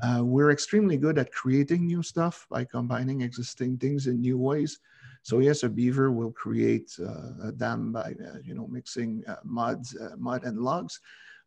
Uh, 0.00 0.22
we're 0.24 0.52
extremely 0.52 0.96
good 0.96 1.18
at 1.18 1.32
creating 1.32 1.86
new 1.86 2.02
stuff 2.02 2.46
by 2.48 2.64
combining 2.64 3.20
existing 3.22 3.76
things 3.78 4.06
in 4.06 4.20
new 4.20 4.38
ways. 4.38 4.78
So 5.22 5.40
yes, 5.40 5.64
a 5.64 5.68
beaver 5.68 6.12
will 6.12 6.30
create 6.30 6.96
uh, 7.00 7.48
a 7.48 7.52
dam 7.52 7.92
by 7.92 8.14
uh, 8.24 8.38
you 8.44 8.54
know 8.54 8.68
mixing 8.68 9.24
uh, 9.26 9.36
mud, 9.44 9.84
mud 10.16 10.44
and 10.44 10.60
logs, 10.60 11.00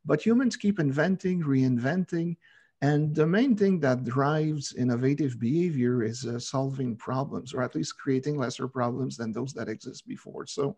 but 0.06 0.24
humans 0.24 0.58
keep 0.58 0.80
inventing, 0.80 1.42
reinventing, 1.42 2.36
and 2.82 3.16
the 3.16 3.26
main 3.26 3.56
thing 3.56 3.80
that 3.80 4.04
drives 4.04 4.74
innovative 4.74 5.40
behavior 5.40 6.04
is 6.04 6.28
solving 6.40 6.96
problems, 6.98 7.54
or 7.54 7.64
at 7.64 7.76
least 7.76 7.98
creating 7.98 8.38
lesser 8.38 8.68
problems 8.68 9.16
than 9.16 9.32
those 9.32 9.54
that 9.54 9.70
exist 9.70 10.06
before. 10.08 10.46
So 10.46 10.76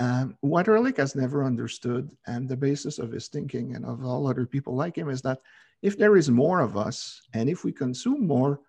um, 0.00 0.36
what 0.40 0.66
Ehrlich 0.66 0.96
has 0.96 1.14
never 1.14 1.44
understood, 1.44 2.10
and 2.26 2.48
the 2.48 2.56
basis 2.56 2.98
of 2.98 3.12
his 3.12 3.28
thinking 3.28 3.76
and 3.76 3.84
of 3.84 4.02
all 4.02 4.26
other 4.26 4.46
people 4.46 4.74
like 4.74 4.96
him, 4.96 5.10
is 5.10 5.20
that 5.22 5.40
if 5.82 5.98
there 5.98 6.16
is 6.16 6.30
more 6.30 6.60
of 6.60 6.76
us, 6.76 7.20
and 7.34 7.50
if 7.50 7.64
we 7.64 7.72
consume 7.72 8.26
more, 8.26 8.60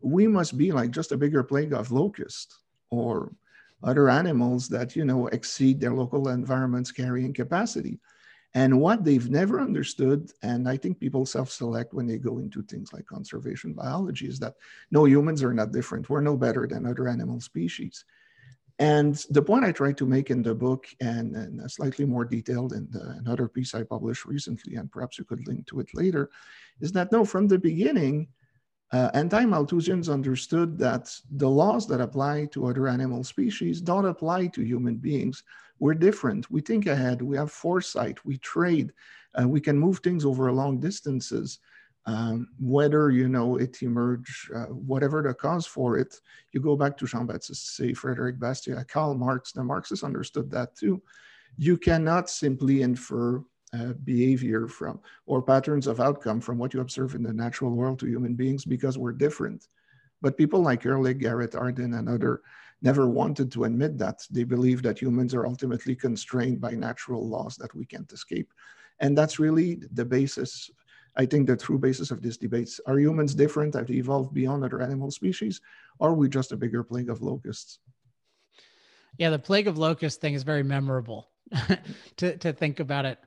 we 0.00 0.26
must 0.26 0.58
be 0.58 0.72
like 0.72 0.90
just 0.90 1.12
a 1.12 1.16
bigger 1.16 1.44
plague 1.44 1.72
of 1.72 1.92
locusts 1.92 2.58
or 2.90 3.32
other 3.84 4.10
animals 4.10 4.68
that 4.68 4.96
you 4.96 5.04
know 5.04 5.28
exceed 5.28 5.80
their 5.80 5.94
local 5.94 6.28
environment's 6.28 6.90
carrying 6.90 7.32
capacity. 7.32 8.00
And 8.54 8.80
what 8.80 9.04
they've 9.04 9.30
never 9.30 9.60
understood, 9.60 10.32
and 10.42 10.68
I 10.68 10.76
think 10.76 10.98
people 10.98 11.24
self-select 11.24 11.94
when 11.94 12.08
they 12.08 12.18
go 12.18 12.38
into 12.38 12.62
things 12.62 12.92
like 12.92 13.06
conservation 13.06 13.74
biology, 13.74 14.26
is 14.26 14.40
that 14.40 14.56
no, 14.90 15.04
humans 15.04 15.44
are 15.44 15.54
not 15.54 15.70
different. 15.70 16.10
We're 16.10 16.20
no 16.20 16.36
better 16.36 16.66
than 16.66 16.84
other 16.84 17.06
animal 17.06 17.40
species. 17.40 18.04
And 18.80 19.14
the 19.28 19.42
point 19.42 19.66
I 19.66 19.72
try 19.72 19.92
to 19.92 20.06
make 20.06 20.30
in 20.30 20.42
the 20.42 20.54
book, 20.54 20.86
and, 21.02 21.36
and 21.36 21.70
slightly 21.70 22.06
more 22.06 22.24
detailed 22.24 22.72
in 22.72 22.88
the, 22.90 23.10
another 23.18 23.46
piece 23.46 23.74
I 23.74 23.82
published 23.82 24.24
recently, 24.24 24.76
and 24.76 24.90
perhaps 24.90 25.18
you 25.18 25.24
could 25.26 25.46
link 25.46 25.66
to 25.66 25.80
it 25.80 25.90
later, 25.92 26.30
is 26.80 26.90
that 26.92 27.12
no, 27.12 27.26
from 27.26 27.46
the 27.46 27.58
beginning, 27.58 28.28
uh, 28.90 29.10
anti-Malthusians 29.12 30.10
understood 30.10 30.78
that 30.78 31.14
the 31.32 31.48
laws 31.48 31.86
that 31.88 32.00
apply 32.00 32.46
to 32.46 32.66
other 32.66 32.88
animal 32.88 33.22
species 33.22 33.82
don't 33.82 34.06
apply 34.06 34.46
to 34.48 34.62
human 34.62 34.96
beings. 34.96 35.44
We're 35.78 35.94
different. 35.94 36.50
We 36.50 36.62
think 36.62 36.86
ahead. 36.86 37.20
We 37.20 37.36
have 37.36 37.52
foresight. 37.52 38.24
We 38.24 38.38
trade. 38.38 38.92
Uh, 39.38 39.46
we 39.46 39.60
can 39.60 39.78
move 39.78 39.98
things 39.98 40.24
over 40.24 40.50
long 40.50 40.80
distances 40.80 41.58
um, 42.06 42.48
whether 42.58 43.10
you 43.10 43.28
know 43.28 43.56
it 43.56 43.82
emerged, 43.82 44.52
uh, 44.54 44.66
whatever 44.66 45.22
the 45.22 45.34
cause 45.34 45.66
for 45.66 45.98
it, 45.98 46.14
you 46.52 46.60
go 46.60 46.76
back 46.76 46.96
to 46.98 47.06
Jean-Baptiste 47.06 47.76
Say 47.76 47.92
Frederick 47.92 48.38
Bastiat, 48.38 48.88
Karl 48.88 49.14
Marx. 49.14 49.52
The 49.52 49.62
Marxists 49.62 50.04
understood 50.04 50.50
that 50.50 50.74
too. 50.74 51.02
You 51.56 51.76
cannot 51.76 52.30
simply 52.30 52.82
infer 52.82 53.44
uh, 53.72 53.92
behavior 54.04 54.66
from 54.66 55.00
or 55.26 55.42
patterns 55.42 55.86
of 55.86 56.00
outcome 56.00 56.40
from 56.40 56.58
what 56.58 56.74
you 56.74 56.80
observe 56.80 57.14
in 57.14 57.22
the 57.22 57.32
natural 57.32 57.70
world 57.70 57.98
to 58.00 58.06
human 58.06 58.34
beings 58.34 58.64
because 58.64 58.98
we're 58.98 59.12
different. 59.12 59.68
But 60.22 60.36
people 60.36 60.60
like 60.60 60.84
Ehrlich, 60.84 61.18
Garrett 61.18 61.54
Hardin, 61.54 61.94
and 61.94 62.08
other 62.08 62.42
never 62.82 63.08
wanted 63.08 63.52
to 63.52 63.64
admit 63.64 63.98
that. 63.98 64.26
They 64.30 64.44
believe 64.44 64.82
that 64.82 65.00
humans 65.00 65.34
are 65.34 65.46
ultimately 65.46 65.94
constrained 65.94 66.60
by 66.60 66.72
natural 66.72 67.28
laws 67.28 67.56
that 67.56 67.74
we 67.74 67.84
can't 67.84 68.10
escape. 68.12 68.52
And 69.00 69.16
that's 69.16 69.38
really 69.38 69.80
the 69.92 70.04
basis 70.04 70.70
I 71.16 71.26
think 71.26 71.46
the 71.46 71.56
true 71.56 71.78
basis 71.78 72.10
of 72.10 72.22
these 72.22 72.36
debates 72.36 72.80
are 72.86 72.98
humans 72.98 73.34
different? 73.34 73.74
Have 73.74 73.86
they 73.88 73.94
evolved 73.94 74.32
beyond 74.32 74.64
other 74.64 74.80
animal 74.80 75.10
species? 75.10 75.60
Or 75.98 76.10
are 76.10 76.14
we 76.14 76.28
just 76.28 76.52
a 76.52 76.56
bigger 76.56 76.82
plague 76.82 77.10
of 77.10 77.22
locusts? 77.22 77.78
Yeah, 79.18 79.30
the 79.30 79.38
plague 79.38 79.66
of 79.66 79.76
locusts 79.76 80.18
thing 80.18 80.34
is 80.34 80.44
very 80.44 80.62
memorable 80.62 81.28
to, 82.16 82.36
to 82.38 82.52
think 82.52 82.80
about 82.80 83.04
it. 83.04 83.18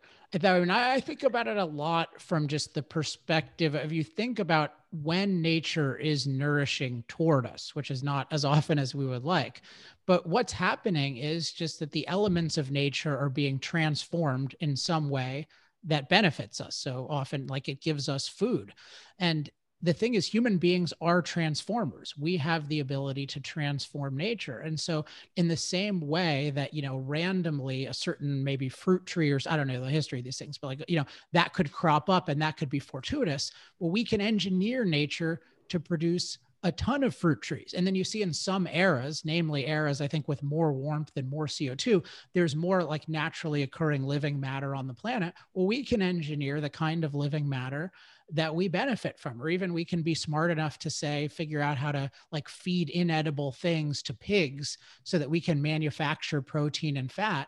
I 0.44 0.60
mean, 0.60 0.72
I 0.72 1.00
think 1.00 1.22
about 1.22 1.48
it 1.48 1.58
a 1.58 1.66
lot 1.66 2.20
from 2.20 2.48
just 2.48 2.74
the 2.74 2.82
perspective 2.82 3.76
of 3.76 3.92
you 3.92 4.04
think 4.04 4.40
about 4.40 4.74
when 4.92 5.44
nature 5.44 5.96
is 5.96 6.26
nourishing 6.26 7.04
toward 7.08 7.46
us, 7.46 7.76
which 7.76 7.92
is 7.92 8.02
not 8.02 8.28
as 8.32 8.44
often 8.44 8.80
as 8.80 8.96
we 8.96 9.06
would 9.06 9.26
like. 9.26 9.62
But 10.08 10.26
what's 10.26 10.54
happening 10.54 11.18
is 11.18 11.52
just 11.52 11.80
that 11.80 11.92
the 11.92 12.08
elements 12.08 12.58
of 12.58 12.72
nature 12.72 13.16
are 13.16 13.30
being 13.30 13.60
transformed 13.60 14.56
in 14.60 14.76
some 14.76 15.10
way 15.10 15.48
that 15.86 16.10
benefits 16.10 16.62
us. 16.62 16.76
So 16.76 17.08
often, 17.10 17.48
like 17.48 17.70
it 17.70 17.82
gives 17.82 18.10
us 18.10 18.28
food. 18.28 18.74
And 19.20 19.50
the 19.84 19.94
thing 19.94 20.14
is 20.14 20.26
human 20.26 20.58
beings 20.58 20.94
are 21.02 21.22
transformers 21.22 22.16
we 22.18 22.38
have 22.38 22.68
the 22.68 22.80
ability 22.80 23.28
to 23.28 23.40
transform 23.42 24.16
nature 24.16 24.60
and 24.60 24.80
so 24.80 25.06
in 25.36 25.48
the 25.48 25.58
same 25.58 26.00
way 26.00 26.52
that 26.56 26.74
you 26.74 26.82
know 26.82 26.98
randomly 27.00 27.86
a 27.86 27.94
certain 27.94 28.44
maybe 28.44 28.70
fruit 28.70 29.06
tree 29.06 29.30
or 29.30 29.40
i 29.48 29.58
don't 29.58 29.68
know 29.68 29.82
the 29.82 29.90
history 29.90 30.20
of 30.20 30.26
these 30.26 30.38
things 30.38 30.58
but 30.58 30.68
like 30.68 30.84
you 30.88 30.96
know 30.96 31.06
that 31.34 31.54
could 31.54 31.72
crop 31.72 32.10
up 32.10 32.30
and 32.30 32.42
that 32.42 32.58
could 32.58 32.70
be 32.70 32.80
fortuitous 32.80 33.52
well 33.80 33.92
we 33.92 34.04
can 34.04 34.22
engineer 34.22 34.86
nature 34.86 35.42
to 35.70 35.80
produce 35.80 36.40
a 36.64 36.72
ton 36.72 37.04
of 37.04 37.16
fruit 37.16 37.42
trees. 37.42 37.74
And 37.76 37.86
then 37.86 37.94
you 37.94 38.04
see 38.04 38.22
in 38.22 38.34
some 38.34 38.68
eras, 38.68 39.24
namely 39.26 39.68
eras, 39.68 40.00
I 40.00 40.08
think 40.08 40.28
with 40.28 40.42
more 40.42 40.72
warmth 40.72 41.12
and 41.16 41.30
more 41.30 41.46
CO2, 41.46 42.06
there's 42.34 42.56
more 42.56 42.84
like 42.84 43.10
naturally 43.10 43.64
occurring 43.64 44.04
living 44.04 44.40
matter 44.40 44.74
on 44.74 44.88
the 44.88 44.94
planet. 44.94 45.34
Well, 45.54 45.68
we 45.68 45.84
can 45.84 46.02
engineer 46.02 46.62
the 46.62 46.70
kind 46.70 47.04
of 47.04 47.16
living 47.16 47.48
matter 47.48 47.92
that 48.32 48.56
we 48.56 48.68
benefit 48.68 49.20
from 49.20 49.42
or 49.42 49.50
even 49.50 49.74
we 49.74 49.84
can 49.84 50.02
be 50.02 50.16
smart 50.16 50.50
enough 50.50 50.80
to 50.80 50.90
say 50.90 51.28
figure 51.28 51.60
out 51.60 51.78
how 51.78 51.92
to 51.92 52.10
like 52.32 52.48
feed 52.48 52.90
inedible 52.90 53.52
things 53.52 54.02
to 54.02 54.14
pigs 54.14 54.78
so 55.04 55.18
that 55.20 55.30
we 55.30 55.42
can 55.42 55.62
manufacture 55.62 56.42
protein 56.42 56.98
and 56.98 57.12
fat 57.12 57.48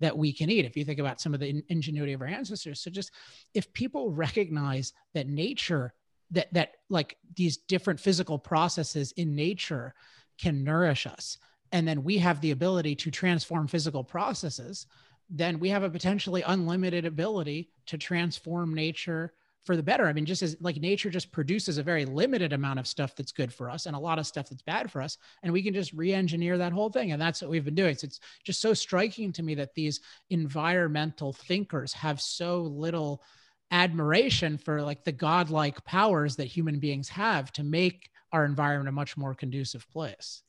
that 0.00 0.16
we 0.16 0.32
can 0.32 0.50
eat 0.50 0.64
if 0.64 0.76
you 0.76 0.84
think 0.84 0.98
about 0.98 1.20
some 1.20 1.32
of 1.32 1.40
the 1.40 1.62
ingenuity 1.68 2.12
of 2.12 2.20
our 2.20 2.26
ancestors 2.26 2.80
so 2.80 2.90
just 2.90 3.12
if 3.54 3.72
people 3.72 4.10
recognize 4.10 4.92
that 5.14 5.28
nature 5.28 5.94
that 6.30 6.52
that 6.52 6.76
like 6.88 7.16
these 7.34 7.56
different 7.56 8.00
physical 8.00 8.38
processes 8.38 9.12
in 9.12 9.34
nature 9.34 9.94
can 10.38 10.64
nourish 10.64 11.06
us 11.06 11.38
and 11.72 11.86
then 11.86 12.04
we 12.04 12.18
have 12.18 12.40
the 12.40 12.50
ability 12.50 12.94
to 12.94 13.10
transform 13.10 13.66
physical 13.66 14.04
processes 14.04 14.86
then 15.28 15.58
we 15.58 15.68
have 15.68 15.82
a 15.82 15.90
potentially 15.90 16.42
unlimited 16.42 17.04
ability 17.04 17.70
to 17.86 17.98
transform 17.98 18.74
nature 18.74 19.32
for 19.66 19.76
the 19.76 19.82
better. 19.82 20.06
I 20.06 20.12
mean, 20.12 20.24
just 20.24 20.42
as 20.42 20.56
like 20.60 20.76
nature 20.76 21.10
just 21.10 21.32
produces 21.32 21.76
a 21.76 21.82
very 21.82 22.04
limited 22.04 22.52
amount 22.52 22.78
of 22.78 22.86
stuff 22.86 23.16
that's 23.16 23.32
good 23.32 23.52
for 23.52 23.68
us 23.68 23.86
and 23.86 23.96
a 23.96 23.98
lot 23.98 24.20
of 24.20 24.26
stuff 24.26 24.48
that's 24.48 24.62
bad 24.62 24.92
for 24.92 25.02
us. 25.02 25.18
And 25.42 25.52
we 25.52 25.62
can 25.62 25.74
just 25.74 25.92
re 25.92 26.12
engineer 26.12 26.56
that 26.56 26.72
whole 26.72 26.88
thing. 26.88 27.10
And 27.10 27.20
that's 27.20 27.42
what 27.42 27.50
we've 27.50 27.64
been 27.64 27.74
doing. 27.74 27.96
So 27.96 28.06
it's 28.06 28.20
just 28.44 28.60
so 28.60 28.72
striking 28.72 29.32
to 29.32 29.42
me 29.42 29.56
that 29.56 29.74
these 29.74 30.00
environmental 30.30 31.32
thinkers 31.32 31.92
have 31.94 32.20
so 32.20 32.62
little 32.62 33.22
admiration 33.70 34.58
for 34.58 34.82
like 34.82 35.04
the 35.04 35.12
godlike 35.12 35.84
powers 35.84 36.36
that 36.36 36.44
human 36.44 36.78
beings 36.78 37.08
have 37.08 37.52
to 37.52 37.64
make 37.64 38.10
our 38.32 38.44
environment 38.44 38.88
a 38.88 38.92
much 38.92 39.16
more 39.16 39.34
conducive 39.34 39.88
place. 39.90 40.42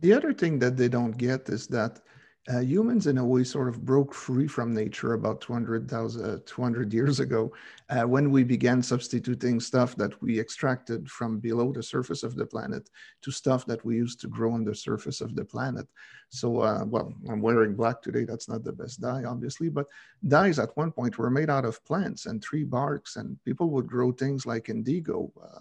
The 0.00 0.12
other 0.12 0.32
thing 0.32 0.58
that 0.60 0.76
they 0.76 0.88
don't 0.88 1.16
get 1.16 1.48
is 1.48 1.66
that 1.68 2.00
uh, 2.48 2.60
humans, 2.60 3.06
in 3.06 3.18
a 3.18 3.24
way, 3.24 3.44
sort 3.44 3.68
of 3.68 3.84
broke 3.84 4.14
free 4.14 4.46
from 4.46 4.72
nature 4.72 5.12
about 5.12 5.42
200,000, 5.42 6.40
200 6.46 6.92
years 6.92 7.20
ago 7.20 7.52
uh, 7.90 8.02
when 8.02 8.30
we 8.30 8.42
began 8.42 8.82
substituting 8.82 9.60
stuff 9.60 9.94
that 9.96 10.20
we 10.22 10.40
extracted 10.40 11.10
from 11.10 11.38
below 11.38 11.70
the 11.70 11.82
surface 11.82 12.22
of 12.22 12.36
the 12.36 12.46
planet 12.46 12.88
to 13.20 13.30
stuff 13.30 13.66
that 13.66 13.84
we 13.84 13.94
used 13.94 14.20
to 14.20 14.28
grow 14.28 14.52
on 14.52 14.64
the 14.64 14.74
surface 14.74 15.20
of 15.20 15.36
the 15.36 15.44
planet. 15.44 15.86
So, 16.30 16.60
uh, 16.60 16.84
well, 16.86 17.12
I'm 17.28 17.42
wearing 17.42 17.74
black 17.74 18.00
today. 18.00 18.24
That's 18.24 18.48
not 18.48 18.64
the 18.64 18.72
best 18.72 19.02
dye, 19.02 19.24
obviously, 19.24 19.68
but 19.68 19.86
dyes 20.26 20.58
at 20.58 20.76
one 20.76 20.92
point 20.92 21.18
were 21.18 21.30
made 21.30 21.50
out 21.50 21.66
of 21.66 21.84
plants 21.84 22.24
and 22.24 22.42
tree 22.42 22.64
barks, 22.64 23.16
and 23.16 23.38
people 23.44 23.68
would 23.70 23.86
grow 23.86 24.12
things 24.12 24.46
like 24.46 24.70
indigo 24.70 25.30
uh, 25.42 25.60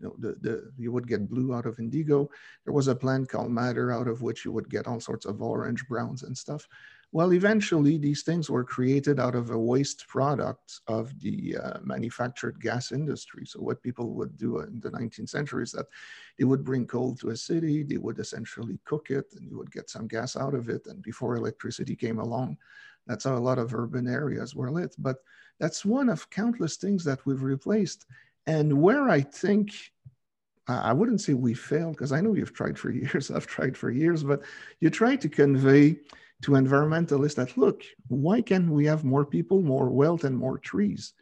know, 0.00 0.14
the, 0.18 0.36
the, 0.40 0.72
you 0.76 0.92
would 0.92 1.08
get 1.08 1.28
blue 1.28 1.54
out 1.54 1.66
of 1.66 1.78
indigo. 1.78 2.30
There 2.64 2.74
was 2.74 2.88
a 2.88 2.94
plant 2.94 3.28
called 3.28 3.50
madder 3.50 3.92
out 3.92 4.08
of 4.08 4.22
which 4.22 4.44
you 4.44 4.52
would 4.52 4.68
get 4.68 4.86
all 4.86 5.00
sorts 5.00 5.26
of 5.26 5.42
orange 5.42 5.86
browns 5.88 6.22
and 6.22 6.36
stuff. 6.36 6.68
Well, 7.10 7.32
eventually 7.32 7.96
these 7.96 8.22
things 8.22 8.50
were 8.50 8.64
created 8.64 9.18
out 9.18 9.34
of 9.34 9.50
a 9.50 9.58
waste 9.58 10.06
product 10.08 10.80
of 10.88 11.18
the 11.20 11.56
uh, 11.56 11.78
manufactured 11.82 12.60
gas 12.60 12.92
industry. 12.92 13.46
So 13.46 13.60
what 13.60 13.82
people 13.82 14.12
would 14.12 14.36
do 14.36 14.60
in 14.60 14.78
the 14.80 14.90
19th 14.90 15.30
century 15.30 15.62
is 15.62 15.72
that 15.72 15.86
they 16.38 16.44
would 16.44 16.64
bring 16.64 16.86
coal 16.86 17.14
to 17.16 17.30
a 17.30 17.36
city, 17.36 17.82
they 17.82 17.96
would 17.96 18.18
essentially 18.18 18.78
cook 18.84 19.10
it 19.10 19.24
and 19.36 19.48
you 19.50 19.56
would 19.56 19.72
get 19.72 19.88
some 19.88 20.06
gas 20.06 20.36
out 20.36 20.54
of 20.54 20.68
it. 20.68 20.86
And 20.86 21.02
before 21.02 21.36
electricity 21.36 21.96
came 21.96 22.18
along, 22.18 22.58
that's 23.06 23.24
how 23.24 23.36
a 23.36 23.38
lot 23.38 23.58
of 23.58 23.74
urban 23.74 24.06
areas 24.06 24.54
were 24.54 24.70
lit. 24.70 24.94
But 24.98 25.16
that's 25.58 25.86
one 25.86 26.10
of 26.10 26.28
countless 26.28 26.76
things 26.76 27.04
that 27.04 27.24
we've 27.24 27.42
replaced. 27.42 28.04
And 28.48 28.80
where 28.80 29.10
I 29.10 29.20
think 29.20 29.72
I 30.66 30.94
wouldn't 30.94 31.20
say 31.20 31.34
we 31.34 31.52
failed 31.52 31.92
because 31.92 32.12
I 32.12 32.22
know 32.22 32.32
you've 32.34 32.54
tried 32.54 32.78
for 32.78 32.90
years. 33.02 33.30
I've 33.30 33.46
tried 33.46 33.76
for 33.76 33.90
years, 33.90 34.24
but 34.24 34.42
you 34.80 34.90
try 34.90 35.16
to 35.16 35.28
convey 35.28 35.98
to 36.42 36.52
environmentalists 36.52 37.34
that 37.34 37.56
look, 37.58 37.82
why 38.08 38.40
can't 38.40 38.70
we 38.70 38.86
have 38.86 39.04
more 39.04 39.26
people, 39.26 39.60
more 39.60 39.90
wealth, 39.90 40.24
and 40.24 40.36
more 40.36 40.56
trees? 40.56 41.12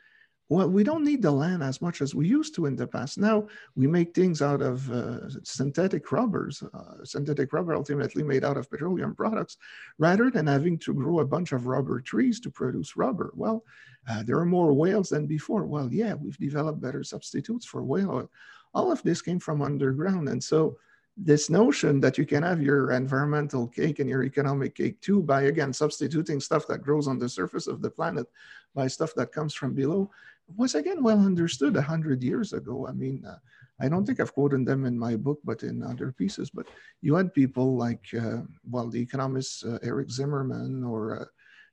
Well, 0.49 0.71
we 0.71 0.85
don't 0.85 1.05
need 1.05 1.23
the 1.23 1.31
land 1.31 1.63
as 1.65 1.83
much 1.83 2.01
as 2.01 2.15
we 2.15 2.29
used 2.29 2.55
to 2.55 2.67
in 2.67 2.77
the 2.77 2.87
past. 2.87 3.19
Now 3.19 3.49
we 3.75 3.89
make 3.89 4.15
things 4.15 4.41
out 4.41 4.63
of 4.63 4.89
uh, 4.93 5.29
synthetic 5.43 6.13
rubbers, 6.13 6.63
uh, 6.63 7.05
synthetic 7.05 7.53
rubber 7.53 7.75
ultimately 7.75 8.23
made 8.23 8.45
out 8.45 8.57
of 8.57 8.71
petroleum 8.71 9.15
products, 9.15 9.57
rather 9.99 10.31
than 10.31 10.47
having 10.47 10.79
to 10.79 10.95
grow 10.95 11.19
a 11.19 11.27
bunch 11.27 11.51
of 11.51 11.67
rubber 11.67 12.01
trees 12.01 12.39
to 12.41 12.51
produce 12.51 12.97
rubber. 12.97 13.33
Well, 13.35 13.65
uh, 14.09 14.23
there 14.23 14.39
are 14.39 14.47
more 14.47 14.73
whales 14.73 15.09
than 15.09 15.27
before. 15.27 15.67
Well, 15.67 15.89
yeah, 15.93 16.15
we've 16.15 16.39
developed 16.39 16.81
better 16.81 17.03
substitutes 17.03 17.67
for 17.67 17.83
whale 17.83 18.11
oil. 18.11 18.31
All 18.73 18.93
of 18.93 19.03
this 19.03 19.23
came 19.23 19.41
from 19.41 19.63
underground. 19.63 20.29
And 20.29 20.43
so 20.43 20.79
this 21.17 21.49
notion 21.49 22.01
that 22.01 22.19
you 22.19 22.27
can 22.27 22.43
have 22.43 22.61
your 22.61 22.93
environmental 22.93 23.67
cake 23.67 23.99
and 24.01 24.09
your 24.09 24.23
economic 24.23 24.75
cake 24.75 25.01
too 25.01 25.23
by 25.23 25.43
again 25.43 25.73
substituting 25.73 26.41
stuff 26.41 26.67
that 26.67 26.83
grows 26.83 27.09
on 27.09 27.19
the 27.19 27.29
surface 27.29 27.67
of 27.67 27.81
the 27.81 27.91
planet 27.91 28.27
by 28.75 28.87
stuff 28.87 29.15
that 29.15 29.33
comes 29.33 29.55
from 29.55 29.73
below 29.73 30.11
was 30.57 30.75
again 30.75 31.03
well 31.03 31.19
understood 31.19 31.75
100 31.75 32.23
years 32.23 32.53
ago 32.53 32.87
i 32.87 32.93
mean 32.93 33.25
uh, 33.27 33.39
i 33.81 33.89
don't 33.89 34.05
think 34.05 34.21
i've 34.21 34.35
quoted 34.35 34.67
them 34.67 34.85
in 34.85 34.99
my 34.99 35.17
book 35.17 35.41
but 35.43 35.63
in 35.63 35.83
other 35.83 36.13
pieces 36.13 36.51
but 36.51 36.67
you 37.01 37.15
had 37.15 37.33
people 37.33 37.77
like 37.77 38.05
uh, 38.21 38.43
well 38.71 38.89
the 38.89 39.01
economist 39.01 39.65
uh, 39.65 39.79
Erich 39.83 40.11
Zimmermann 40.11 40.85
or 40.85 41.23
uh, 41.23 41.25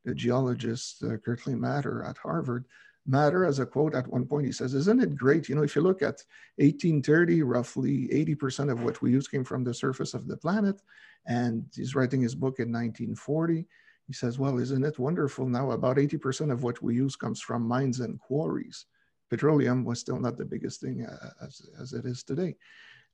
the 0.05 0.13
geologist 0.13 1.03
uh, 1.03 1.17
Kirtley 1.17 1.55
Mather 1.55 2.03
at 2.03 2.17
Harvard. 2.17 2.65
Mather 3.05 3.45
as 3.45 3.59
a 3.59 3.65
quote 3.65 3.95
at 3.95 4.07
one 4.07 4.25
point, 4.25 4.45
he 4.45 4.51
says, 4.51 4.73
Isn't 4.73 5.01
it 5.01 5.15
great? 5.15 5.49
You 5.49 5.55
know, 5.55 5.63
if 5.63 5.75
you 5.75 5.81
look 5.81 6.01
at 6.01 6.23
1830, 6.57 7.43
roughly 7.43 8.07
80% 8.07 8.71
of 8.71 8.83
what 8.83 9.01
we 9.01 9.11
use 9.11 9.27
came 9.27 9.43
from 9.43 9.63
the 9.63 9.73
surface 9.73 10.13
of 10.13 10.27
the 10.27 10.37
planet. 10.37 10.81
And 11.25 11.65
he's 11.73 11.95
writing 11.95 12.21
his 12.21 12.35
book 12.35 12.59
in 12.59 12.71
1940. 12.71 13.65
He 14.07 14.13
says, 14.13 14.39
Well, 14.39 14.57
isn't 14.59 14.85
it 14.85 14.99
wonderful 14.99 15.47
now? 15.47 15.71
About 15.71 15.97
80% 15.97 16.51
of 16.51 16.63
what 16.63 16.81
we 16.81 16.95
use 16.95 17.15
comes 17.15 17.41
from 17.41 17.67
mines 17.67 17.99
and 17.99 18.19
quarries. 18.19 18.85
Petroleum 19.29 19.83
was 19.83 19.99
still 19.99 20.19
not 20.19 20.37
the 20.37 20.45
biggest 20.45 20.79
thing 20.79 21.05
uh, 21.05 21.29
as, 21.41 21.61
as 21.81 21.93
it 21.93 22.05
is 22.05 22.23
today. 22.23 22.55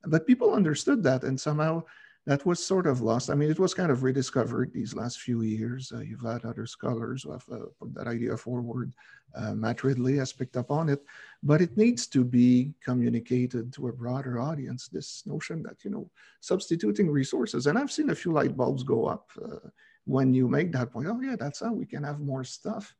But 0.04 0.26
people 0.26 0.54
understood 0.54 1.02
that, 1.02 1.24
and 1.24 1.38
somehow 1.38 1.84
that 2.30 2.46
was 2.46 2.64
sort 2.64 2.86
of 2.86 3.00
lost. 3.00 3.28
I 3.28 3.34
mean, 3.34 3.50
it 3.50 3.58
was 3.58 3.74
kind 3.74 3.90
of 3.90 4.04
rediscovered 4.04 4.72
these 4.72 4.94
last 4.94 5.18
few 5.18 5.42
years. 5.42 5.90
Uh, 5.92 5.98
you've 5.98 6.20
had 6.20 6.44
other 6.44 6.64
scholars 6.64 7.24
who 7.24 7.32
have 7.32 7.44
uh, 7.50 7.66
put 7.80 7.92
that 7.94 8.06
idea 8.06 8.36
forward. 8.36 8.94
Uh, 9.34 9.52
Matt 9.54 9.82
Ridley 9.82 10.16
has 10.18 10.32
picked 10.32 10.56
up 10.56 10.70
on 10.70 10.88
it, 10.88 11.04
but 11.42 11.60
it 11.60 11.76
needs 11.76 12.06
to 12.06 12.22
be 12.22 12.72
communicated 12.84 13.72
to 13.72 13.88
a 13.88 13.92
broader 13.92 14.38
audience. 14.38 14.86
This 14.86 15.24
notion 15.26 15.64
that 15.64 15.84
you 15.84 15.90
know 15.90 16.08
substituting 16.40 17.10
resources, 17.10 17.66
and 17.66 17.76
I've 17.76 17.90
seen 17.90 18.10
a 18.10 18.14
few 18.14 18.30
light 18.30 18.56
bulbs 18.56 18.84
go 18.84 19.06
up 19.06 19.32
uh, 19.44 19.68
when 20.04 20.32
you 20.32 20.46
make 20.46 20.70
that 20.70 20.92
point. 20.92 21.08
Oh 21.08 21.20
yeah, 21.20 21.34
that's 21.36 21.58
how 21.58 21.72
we 21.72 21.84
can 21.84 22.04
have 22.04 22.20
more 22.20 22.44
stuff 22.44 22.94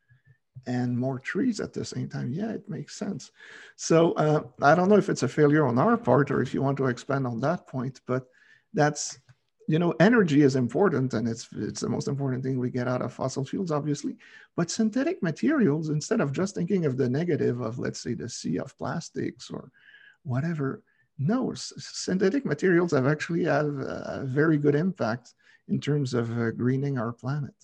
and 0.67 0.99
more 0.99 1.21
trees 1.21 1.61
at 1.61 1.73
the 1.73 1.85
same 1.85 2.09
time. 2.09 2.33
Yeah, 2.33 2.51
it 2.51 2.69
makes 2.69 2.97
sense. 2.97 3.31
So 3.77 4.11
uh, 4.15 4.43
I 4.61 4.75
don't 4.75 4.89
know 4.89 4.99
if 4.99 5.09
it's 5.09 5.23
a 5.23 5.29
failure 5.29 5.69
on 5.69 5.79
our 5.79 5.97
part 5.97 6.33
or 6.33 6.43
if 6.43 6.53
you 6.53 6.63
want 6.63 6.79
to 6.79 6.87
expand 6.87 7.29
on 7.29 7.39
that 7.43 7.69
point, 7.69 8.01
but 8.09 8.27
that's 8.75 9.19
you 9.71 9.79
know 9.79 9.95
energy 10.01 10.43
is 10.43 10.57
important 10.57 11.15
and 11.15 11.29
it's 11.29 11.49
it's 11.53 11.81
the 11.81 11.89
most 11.89 12.09
important 12.09 12.43
thing 12.43 12.59
we 12.59 12.71
get 12.71 12.89
out 12.89 13.03
of 13.03 13.13
fossil 13.13 13.45
fuels 13.45 13.71
obviously 13.71 14.17
but 14.57 14.71
synthetic 14.71 15.23
materials 15.23 15.91
instead 15.91 16.21
of 16.21 16.33
just 16.33 16.55
thinking 16.55 16.87
of 16.87 16.97
the 16.97 17.09
negative 17.09 17.61
of 17.61 17.79
let's 17.79 18.01
say 18.01 18.15
the 18.15 18.29
sea 18.29 18.59
of 18.59 18.77
plastics 18.77 19.51
or 19.51 19.71
whatever 20.25 20.83
no 21.19 21.53
synthetic 21.55 22.45
materials 22.45 22.91
have 22.91 23.07
actually 23.07 23.45
have 23.45 23.67
a 23.67 24.25
very 24.27 24.57
good 24.57 24.75
impact 24.75 25.35
in 25.69 25.81
terms 25.81 26.15
of 26.15 26.37
uh, 26.37 26.51
greening 26.51 26.99
our 26.99 27.13
planet 27.13 27.55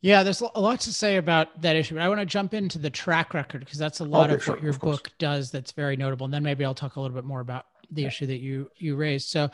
yeah, 0.00 0.22
there's 0.22 0.40
a 0.40 0.60
lot 0.60 0.78
to 0.82 0.92
say 0.92 1.16
about 1.16 1.60
that 1.60 1.74
issue, 1.74 1.96
but 1.96 2.04
I 2.04 2.08
want 2.08 2.20
to 2.20 2.26
jump 2.26 2.54
into 2.54 2.78
the 2.78 2.88
track 2.88 3.34
record 3.34 3.60
because 3.60 3.78
that's 3.78 3.98
a 3.98 4.04
lot 4.04 4.26
okay, 4.30 4.36
of 4.36 4.44
sure, 4.44 4.54
what 4.54 4.62
your 4.62 4.70
of 4.70 4.78
book 4.78 5.10
does 5.18 5.50
that's 5.50 5.72
very 5.72 5.96
notable. 5.96 6.24
And 6.24 6.32
then 6.32 6.44
maybe 6.44 6.64
I'll 6.64 6.72
talk 6.72 6.94
a 6.94 7.00
little 7.00 7.16
bit 7.16 7.24
more 7.24 7.40
about 7.40 7.66
the 7.90 8.04
issue 8.04 8.26
that 8.26 8.38
you 8.38 8.70
you 8.76 8.96
raised. 8.96 9.28
So 9.28 9.50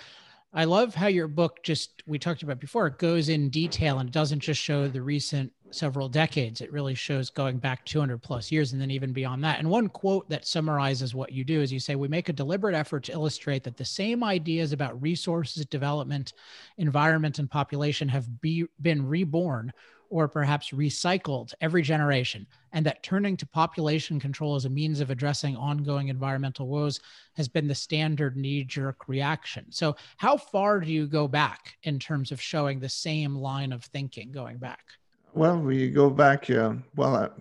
I 0.53 0.65
love 0.65 0.95
how 0.95 1.09
your 1.09 1.27
book 1.27 1.63
just 1.63 2.03
we 2.07 2.19
talked 2.19 2.43
about 2.43 2.61
before 2.61 2.87
it 2.87 2.99
goes 2.99 3.29
in 3.29 3.51
detail 3.51 3.99
and 3.99 4.09
it 4.09 4.13
doesn't 4.13 4.41
just 4.41 4.61
show 4.61 4.87
the 4.87 5.03
recent 5.03 5.53
several 5.73 6.09
decades. 6.09 6.61
It 6.61 6.73
really 6.73 6.95
shows 6.95 7.29
going 7.31 7.59
back 7.59 7.85
200 7.85 8.23
plus 8.23 8.53
years 8.53 8.73
and 8.73 8.81
then 8.81 8.93
even 8.93 9.13
beyond 9.13 9.43
that. 9.45 9.59
And 9.59 9.69
one 9.69 9.89
quote 9.89 10.29
that 10.31 10.47
summarizes 10.47 11.15
what 11.15 11.33
you 11.33 11.45
do 11.45 11.61
is 11.61 11.73
you 11.73 11.81
say, 11.81 11.97
We 11.97 12.09
make 12.09 12.29
a 12.29 12.33
deliberate 12.33 12.77
effort 12.77 13.05
to 13.05 13.13
illustrate 13.13 13.65
that 13.65 13.77
the 13.77 13.85
same 13.85 14.23
ideas 14.23 14.73
about 14.73 15.01
resources, 15.03 15.67
development, 15.67 16.33
environment, 16.79 17.41
and 17.41 17.51
population 17.51 18.09
have 18.09 18.41
be, 18.41 18.67
been 18.81 19.07
reborn 19.07 19.73
or 20.15 20.29
perhaps 20.29 20.71
recycled 20.71 21.53
every 21.61 21.83
generation, 21.83 22.47
and 22.73 22.87
that 22.87 23.03
turning 23.03 23.37
to 23.37 23.45
population 23.45 24.21
control 24.21 24.55
as 24.55 24.65
a 24.65 24.71
means 24.71 25.01
of 25.01 25.11
addressing 25.11 25.57
ongoing 25.57 26.07
environmental 26.07 26.69
woes 26.69 27.01
has 27.33 27.49
been 27.49 27.67
the 27.67 27.75
standard 27.75 28.37
knee 28.37 28.63
jerk 28.63 29.09
reaction. 29.09 29.67
So, 29.71 29.97
how 30.17 30.37
far 30.37 30.79
do 30.79 30.93
you 30.93 31.09
go 31.09 31.27
back 31.27 31.79
in 31.83 31.99
terms 31.99 32.31
of 32.31 32.41
showing 32.41 32.79
the 32.79 32.89
same 32.89 33.35
line 33.35 33.73
of 33.73 33.83
thinking 33.87 34.31
going 34.31 34.59
back? 34.59 34.85
Well, 35.33 35.59
we 35.59 35.91
go 35.91 36.09
back, 36.11 36.49
uh, 36.49 36.75
well, 36.95 37.35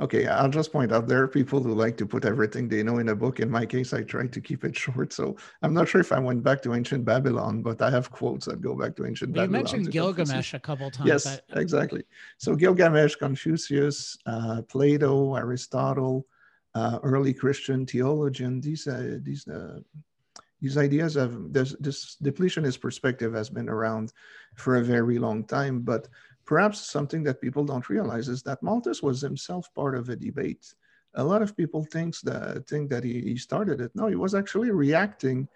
Okay, 0.00 0.26
I'll 0.26 0.48
just 0.48 0.72
point 0.72 0.92
out 0.92 1.06
there 1.06 1.22
are 1.22 1.28
people 1.28 1.62
who 1.62 1.72
like 1.72 1.96
to 1.98 2.06
put 2.06 2.24
everything 2.24 2.68
they 2.68 2.82
know 2.82 2.98
in 2.98 3.10
a 3.10 3.14
book. 3.14 3.38
In 3.38 3.50
my 3.50 3.64
case, 3.64 3.92
I 3.92 4.02
try 4.02 4.26
to 4.26 4.40
keep 4.40 4.64
it 4.64 4.76
short. 4.84 5.12
So 5.12 5.36
I'm 5.62 5.72
not 5.72 5.88
sure 5.88 6.00
if 6.00 6.10
I 6.10 6.18
went 6.18 6.42
back 6.42 6.62
to 6.62 6.74
ancient 6.74 7.04
Babylon, 7.04 7.62
but 7.62 7.80
I 7.80 7.90
have 7.90 8.10
quotes 8.10 8.46
that 8.46 8.60
go 8.60 8.74
back 8.74 8.96
to 8.96 9.06
ancient 9.06 9.30
you 9.30 9.42
Babylon. 9.42 9.50
You 9.50 9.62
mentioned 9.62 9.92
Gilgamesh 9.92 10.54
a 10.54 10.58
couple 10.58 10.90
times. 10.90 11.08
Yes, 11.08 11.26
I, 11.26 11.60
exactly. 11.60 12.04
So 12.38 12.56
Gilgamesh, 12.56 13.16
Confucius, 13.16 14.18
uh, 14.26 14.62
Plato, 14.62 15.36
Aristotle, 15.36 16.26
uh, 16.74 16.98
early 17.02 17.32
Christian 17.32 17.86
theologian, 17.86 18.60
these, 18.60 18.88
uh, 18.88 19.18
these, 19.22 19.46
uh, 19.46 19.78
these 20.60 20.76
ideas 20.76 21.16
of 21.16 21.52
this, 21.52 21.76
this 21.78 22.16
depletionist 22.22 22.80
perspective 22.80 23.34
has 23.34 23.50
been 23.50 23.68
around 23.68 24.12
for 24.56 24.76
a 24.76 24.82
very 24.82 25.18
long 25.18 25.44
time, 25.44 25.80
but 25.80 26.08
Perhaps 26.46 26.90
something 26.90 27.22
that 27.24 27.40
people 27.40 27.64
don't 27.64 27.88
realize 27.88 28.28
is 28.28 28.42
that 28.42 28.62
Malthus 28.62 29.02
was 29.02 29.20
himself 29.20 29.72
part 29.74 29.94
of 29.94 30.08
a 30.08 30.16
debate. 30.16 30.74
A 31.14 31.24
lot 31.24 31.42
of 31.42 31.56
people 31.56 31.84
thinks 31.84 32.20
that 32.22 32.66
think 32.66 32.90
that 32.90 33.04
he, 33.04 33.20
he 33.20 33.36
started 33.36 33.80
it. 33.80 33.92
No, 33.94 34.08
he 34.08 34.16
was 34.16 34.34
actually 34.34 34.70
reacting 34.70 35.48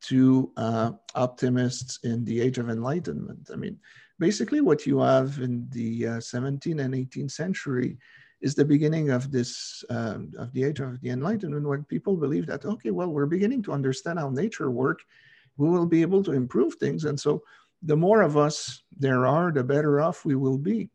to 0.00 0.52
uh, 0.56 0.92
optimists 1.14 1.98
in 2.04 2.24
the 2.24 2.40
Age 2.40 2.58
of 2.58 2.70
Enlightenment. 2.70 3.50
I 3.52 3.56
mean, 3.56 3.78
basically, 4.18 4.60
what 4.60 4.86
you 4.86 5.00
have 5.00 5.38
in 5.38 5.66
the 5.70 6.06
uh, 6.06 6.10
17th 6.18 6.80
and 6.80 6.94
18th 6.94 7.32
century 7.32 7.98
is 8.40 8.54
the 8.54 8.64
beginning 8.64 9.10
of 9.10 9.32
this 9.32 9.84
um, 9.90 10.32
of 10.38 10.52
the 10.52 10.62
Age 10.62 10.80
of 10.80 11.00
the 11.00 11.10
Enlightenment, 11.10 11.66
when 11.66 11.84
people 11.84 12.16
believe 12.16 12.46
that 12.46 12.64
okay, 12.64 12.90
well, 12.90 13.08
we're 13.08 13.26
beginning 13.26 13.62
to 13.64 13.72
understand 13.72 14.18
how 14.18 14.30
nature 14.30 14.70
work, 14.70 15.00
we 15.56 15.68
will 15.68 15.86
be 15.86 16.02
able 16.02 16.22
to 16.22 16.32
improve 16.32 16.74
things, 16.74 17.04
and 17.04 17.18
so 17.18 17.42
the 17.82 17.96
more 17.96 18.22
of 18.22 18.36
us 18.36 18.82
there 18.96 19.26
are, 19.26 19.52
the 19.52 19.64
better 19.64 20.00
off 20.00 20.24
we 20.24 20.34
will 20.34 20.58
be. 20.58 20.90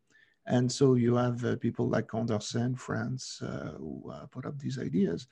And 0.46 0.69
so 0.69 0.96
you 0.96 1.15
have 1.15 1.43
uh, 1.46 1.56
people 1.58 1.89
like 1.89 2.08
Condorcet 2.08 2.65
in 2.65 2.76
France 2.76 3.41
uh, 3.41 3.74
who 3.78 4.12
uh, 4.12 4.26
put 4.28 4.46
up 4.46 4.60
these 4.60 4.78
ideas. 4.78 5.28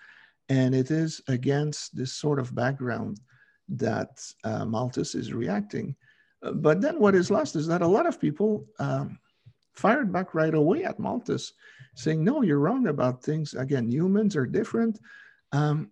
And 0.48 0.74
it 0.74 0.92
is 0.92 1.22
against 1.28 1.96
this 1.96 2.14
sort 2.14 2.40
of 2.40 2.56
background 2.56 3.20
that 3.70 4.22
uh, 4.44 4.66
Malthus 4.66 5.16
is 5.16 5.34
reacting. 5.34 5.96
Uh, 6.44 6.54
but 6.54 6.82
then 6.82 7.00
what 7.00 7.16
is 7.16 7.32
lost 7.32 7.56
is 7.56 7.68
that 7.68 7.82
a 7.82 7.88
lot 7.88 8.06
of 8.06 8.20
people 8.20 8.66
um, 8.80 9.20
fired 9.74 10.12
back 10.12 10.34
right 10.34 10.54
away 10.54 10.84
at 10.84 11.00
Malthus, 11.00 11.54
saying, 11.96 12.24
no, 12.24 12.42
you're 12.42 12.60
wrong 12.60 12.88
about 12.88 13.24
things. 13.24 13.54
Again, 13.54 13.90
humans 13.90 14.36
are 14.36 14.46
different. 14.46 15.00
Um, 15.52 15.92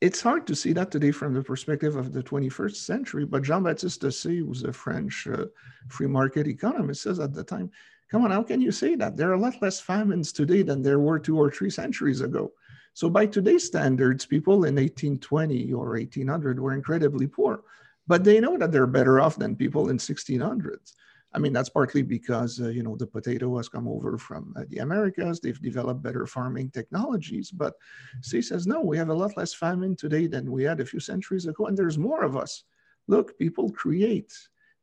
it's 0.00 0.22
hard 0.22 0.46
to 0.46 0.54
see 0.56 0.72
that 0.72 0.90
today 0.90 1.10
from 1.10 1.34
the 1.34 1.42
perspective 1.42 1.96
of 1.96 2.12
the 2.12 2.22
21st 2.22 2.76
century, 2.76 3.26
but 3.26 3.42
Jean-Baptiste 3.42 4.00
Dessay, 4.00 4.38
who's 4.38 4.62
a 4.62 4.72
French 4.72 5.26
uh, 5.26 5.46
free 5.88 6.06
market 6.06 6.46
economist, 6.46 7.02
says 7.02 7.20
at 7.20 7.34
the 7.34 7.44
time, 7.44 7.70
come 8.10 8.24
on, 8.24 8.30
how 8.30 8.42
can 8.42 8.62
you 8.62 8.72
say 8.72 8.94
that? 8.94 9.16
There 9.16 9.28
are 9.30 9.34
a 9.34 9.40
lot 9.40 9.60
less 9.60 9.78
famines 9.78 10.32
today 10.32 10.62
than 10.62 10.82
there 10.82 11.00
were 11.00 11.18
two 11.18 11.38
or 11.38 11.50
three 11.50 11.70
centuries 11.70 12.22
ago. 12.22 12.52
So 12.94 13.10
by 13.10 13.26
today's 13.26 13.66
standards, 13.66 14.24
people 14.24 14.64
in 14.64 14.74
1820 14.76 15.72
or 15.72 15.90
1800 15.90 16.58
were 16.58 16.72
incredibly 16.72 17.26
poor, 17.26 17.62
but 18.06 18.24
they 18.24 18.40
know 18.40 18.56
that 18.56 18.72
they're 18.72 18.86
better 18.86 19.20
off 19.20 19.36
than 19.36 19.54
people 19.54 19.90
in 19.90 19.98
1600s. 19.98 20.94
I 21.32 21.38
mean, 21.38 21.52
that's 21.52 21.68
partly 21.68 22.02
because, 22.02 22.60
uh, 22.60 22.68
you 22.68 22.82
know, 22.82 22.96
the 22.96 23.06
potato 23.06 23.56
has 23.56 23.68
come 23.68 23.86
over 23.86 24.18
from 24.18 24.52
uh, 24.56 24.64
the 24.68 24.78
Americas. 24.78 25.38
They've 25.38 25.60
developed 25.60 26.02
better 26.02 26.26
farming 26.26 26.70
technologies. 26.70 27.50
But 27.52 27.74
C 28.20 28.42
says, 28.42 28.66
no, 28.66 28.80
we 28.80 28.96
have 28.96 29.10
a 29.10 29.14
lot 29.14 29.36
less 29.36 29.54
famine 29.54 29.94
today 29.94 30.26
than 30.26 30.50
we 30.50 30.64
had 30.64 30.80
a 30.80 30.84
few 30.86 30.98
centuries 30.98 31.46
ago. 31.46 31.66
And 31.66 31.76
there's 31.76 31.98
more 31.98 32.24
of 32.24 32.36
us. 32.36 32.64
Look, 33.06 33.38
people 33.38 33.70
create. 33.70 34.32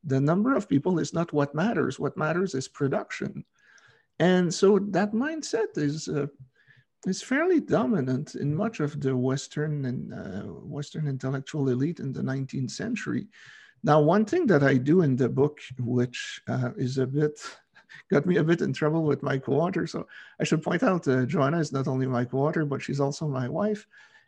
The 0.05 0.21
number 0.21 0.55
of 0.55 0.69
people 0.69 0.99
is 0.99 1.13
not 1.13 1.33
what 1.33 1.53
matters. 1.53 1.99
What 1.99 2.17
matters 2.17 2.55
is 2.55 2.69
production. 2.69 3.43
And 4.19 4.53
so 4.53 4.79
that 4.79 5.11
mindset 5.11 5.77
is, 5.77 6.07
uh, 6.07 6.27
is 7.05 7.21
fairly 7.21 7.59
dominant 7.59 8.35
in 8.35 8.55
much 8.55 8.79
of 8.79 9.01
the 9.01 9.15
Western 9.15 9.85
and 9.85 10.13
uh, 10.13 10.43
Western 10.63 11.07
intellectual 11.07 11.67
elite 11.69 11.99
in 11.99 12.13
the 12.13 12.21
19th 12.21 12.71
century. 12.71 13.27
Now, 13.83 14.01
one 14.01 14.25
thing 14.25 14.47
that 14.47 14.63
I 14.63 14.75
do 14.75 15.01
in 15.01 15.15
the 15.15 15.29
book, 15.29 15.59
which 15.79 16.41
uh, 16.47 16.71
is 16.77 16.97
a 16.97 17.07
bit 17.07 17.39
got 18.11 18.25
me 18.25 18.37
a 18.37 18.43
bit 18.43 18.61
in 18.61 18.73
trouble 18.73 19.03
with 19.03 19.23
my 19.23 19.37
co-author. 19.37 19.87
So 19.87 20.07
I 20.39 20.43
should 20.43 20.63
point 20.63 20.83
out, 20.83 21.07
uh, 21.07 21.25
Joanna 21.25 21.59
is 21.59 21.71
not 21.71 21.87
only 21.87 22.07
my 22.07 22.25
co-author, 22.25 22.65
but 22.65 22.81
she's 22.81 22.99
also 22.99 23.27
my 23.27 23.47
wife, 23.47 23.87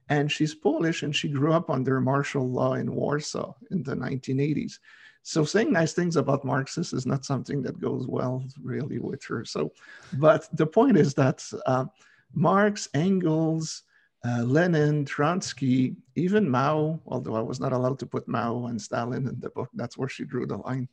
and 0.09 0.31
she's 0.31 0.55
Polish, 0.55 1.03
and 1.03 1.15
she 1.15 1.29
grew 1.29 1.53
up 1.53 1.69
under 1.69 2.01
martial 2.01 2.49
law 2.49 2.73
in 2.73 2.93
Warsaw 2.93 3.53
in 3.71 3.83
the 3.83 3.95
1980s. 3.95 4.79
So 5.23 5.43
saying 5.43 5.71
nice 5.71 5.93
things 5.93 6.15
about 6.15 6.45
Marxists 6.45 6.93
is 6.93 7.05
not 7.05 7.25
something 7.25 7.61
that 7.63 7.79
goes 7.79 8.07
well 8.07 8.43
really 8.61 8.99
with 8.99 9.23
her. 9.25 9.45
So, 9.45 9.73
but 10.13 10.47
the 10.53 10.65
point 10.65 10.97
is 10.97 11.13
that 11.15 11.43
uh, 11.65 11.85
Marx, 12.33 12.87
Engels, 12.93 13.83
uh, 14.25 14.43
Lenin, 14.43 15.05
Trotsky, 15.05 15.95
even 16.15 16.49
Mao, 16.49 16.99
although 17.05 17.35
I 17.35 17.41
was 17.41 17.59
not 17.59 17.71
allowed 17.71 17.99
to 17.99 18.05
put 18.05 18.27
Mao 18.27 18.65
and 18.65 18.81
Stalin 18.81 19.27
in 19.27 19.39
the 19.39 19.49
book, 19.49 19.69
that's 19.73 19.97
where 19.97 20.09
she 20.09 20.25
drew 20.25 20.45
the 20.45 20.57
line, 20.57 20.89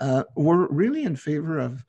uh, 0.00 0.24
were 0.34 0.66
really 0.68 1.04
in 1.04 1.14
favor 1.14 1.58
of 1.58 1.84